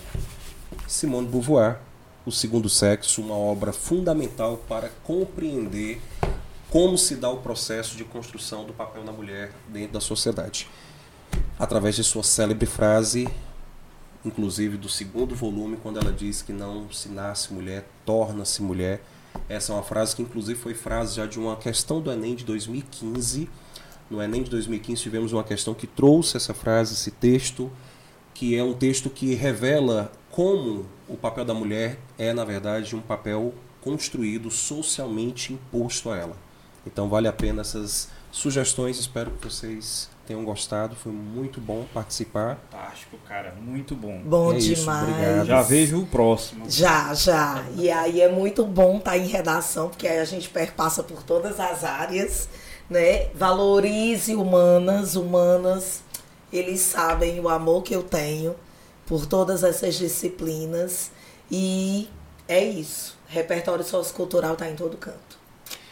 Simone 0.86 1.26
de 1.26 1.32
Beauvoir, 1.32 1.78
O 2.26 2.32
Segundo 2.32 2.68
Sexo, 2.68 3.22
uma 3.22 3.34
obra 3.34 3.72
fundamental 3.72 4.58
para 4.68 4.90
compreender 5.04 6.00
como 6.70 6.98
se 6.98 7.16
dá 7.16 7.30
o 7.30 7.38
processo 7.38 7.96
de 7.96 8.04
construção 8.04 8.64
do 8.64 8.72
papel 8.72 9.02
da 9.02 9.12
mulher 9.12 9.52
dentro 9.68 9.94
da 9.94 10.00
sociedade. 10.00 10.68
Através 11.58 11.96
de 11.96 12.04
sua 12.04 12.22
célebre 12.22 12.66
frase, 12.66 13.28
inclusive 14.24 14.76
do 14.76 14.88
segundo 14.88 15.34
volume, 15.34 15.76
quando 15.76 15.98
ela 15.98 16.12
diz 16.12 16.42
que 16.42 16.52
não 16.52 16.90
se 16.90 17.08
nasce 17.08 17.52
mulher, 17.52 17.88
torna-se 18.04 18.62
mulher, 18.62 19.02
essa 19.48 19.72
é 19.72 19.76
uma 19.76 19.82
frase 19.82 20.16
que, 20.16 20.22
inclusive, 20.22 20.58
foi 20.58 20.74
frase 20.74 21.16
já 21.16 21.26
de 21.26 21.38
uma 21.38 21.56
questão 21.56 22.00
do 22.00 22.10
Enem 22.10 22.34
de 22.34 22.44
2015. 22.44 23.48
No 24.10 24.22
Enem 24.22 24.42
de 24.42 24.50
2015 24.50 25.02
tivemos 25.02 25.32
uma 25.32 25.44
questão 25.44 25.74
que 25.74 25.86
trouxe 25.86 26.36
essa 26.36 26.54
frase, 26.54 26.94
esse 26.94 27.10
texto, 27.10 27.70
que 28.34 28.56
é 28.56 28.62
um 28.62 28.74
texto 28.74 29.10
que 29.10 29.34
revela 29.34 30.12
como 30.30 30.86
o 31.08 31.16
papel 31.16 31.44
da 31.44 31.54
mulher 31.54 31.98
é, 32.16 32.32
na 32.32 32.44
verdade, 32.44 32.94
um 32.94 33.00
papel 33.00 33.54
construído, 33.80 34.50
socialmente 34.50 35.52
imposto 35.52 36.10
a 36.10 36.16
ela. 36.16 36.36
Então, 36.86 37.08
vale 37.08 37.28
a 37.28 37.32
pena 37.32 37.62
essas 37.62 38.08
sugestões. 38.30 38.98
Espero 38.98 39.30
que 39.30 39.44
vocês 39.44 40.10
tenham 40.28 40.44
gostado. 40.44 40.94
Foi 40.94 41.10
muito 41.10 41.60
bom 41.60 41.84
participar. 41.92 42.58
Fantástico, 42.70 43.18
cara. 43.26 43.54
Muito 43.60 43.94
bom. 43.94 44.20
Bom 44.22 44.52
é 44.52 44.58
demais. 44.58 45.38
Isso, 45.38 45.46
já 45.46 45.62
vejo 45.62 46.02
o 46.02 46.06
próximo. 46.06 46.70
Já, 46.70 47.14
já. 47.14 47.64
E 47.76 47.90
aí 47.90 48.20
é 48.20 48.28
muito 48.28 48.64
bom 48.64 48.98
estar 48.98 49.12
tá 49.12 49.18
em 49.18 49.26
redação, 49.26 49.88
porque 49.88 50.06
aí 50.06 50.18
a 50.18 50.24
gente 50.24 50.48
perpassa 50.50 51.02
por 51.02 51.22
todas 51.22 51.58
as 51.58 51.82
áreas. 51.82 52.48
né? 52.88 53.28
Valorize 53.34 54.34
humanas, 54.34 55.16
humanas. 55.16 56.02
Eles 56.52 56.80
sabem 56.80 57.40
o 57.40 57.48
amor 57.48 57.82
que 57.82 57.94
eu 57.94 58.02
tenho 58.02 58.54
por 59.06 59.26
todas 59.26 59.64
essas 59.64 59.96
disciplinas 59.96 61.10
e 61.50 62.08
é 62.46 62.62
isso. 62.62 63.16
Repertório 63.26 63.84
sociocultural 63.84 64.54
está 64.54 64.68
em 64.70 64.74
todo 64.74 64.96
canto. 64.96 65.27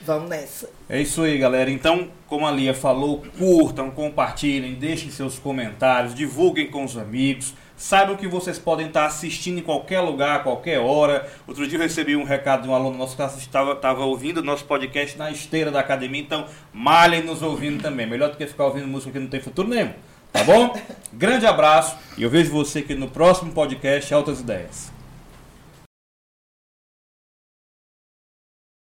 Vamos 0.07 0.31
nessa. 0.31 0.71
É 0.89 1.01
isso 1.03 1.23
aí, 1.23 1.37
galera. 1.37 1.69
Então, 1.69 2.09
como 2.29 2.47
a 2.47 2.51
Lia 2.53 2.73
falou, 2.73 3.25
curtam, 3.37 3.91
compartilhem, 3.91 4.75
deixem 4.75 5.11
seus 5.11 5.37
comentários, 5.37 6.15
divulguem 6.15 6.71
com 6.71 6.85
os 6.85 6.97
amigos. 6.97 7.55
Saibam 7.77 8.17
que 8.17 8.29
vocês 8.29 8.57
podem 8.57 8.87
estar 8.87 9.05
assistindo 9.05 9.59
em 9.59 9.63
qualquer 9.63 10.01
lugar, 10.01 10.37
a 10.37 10.39
qualquer 10.39 10.79
hora. 10.79 11.29
Outro 11.47 11.67
dia 11.67 11.77
eu 11.77 11.83
recebi 11.83 12.15
um 12.15 12.23
recado 12.23 12.63
de 12.63 12.69
um 12.69 12.75
aluno 12.75 12.97
nosso 12.97 13.17
que 13.17 13.23
estava, 13.23 14.05
ouvindo 14.05 14.39
o 14.39 14.45
nosso 14.45 14.65
podcast 14.65 15.19
na 15.19 15.31
esteira 15.31 15.73
da 15.73 15.81
academia, 15.81 16.23
então 16.23 16.47
malhem 16.73 17.23
nos 17.23 17.43
ouvindo 17.43 17.83
também. 17.83 18.07
Melhor 18.07 18.31
do 18.31 18.37
que 18.37 18.47
ficar 18.47 18.67
ouvindo 18.67 18.87
música 18.87 19.13
que 19.13 19.19
não 19.19 19.27
tem 19.27 19.41
futuro 19.41 19.69
nenhum. 19.69 19.93
Tá 20.33 20.45
bom? 20.45 20.75
Grande 21.13 21.47
abraço 21.47 21.97
e 22.17 22.23
eu 22.23 22.31
vejo 22.31 22.53
você 22.53 22.79
aqui 22.79 22.95
no 22.95 23.09
próximo 23.09 23.53
podcast 23.53 24.15
Altas 24.15 24.41
Ideias. 24.41 24.96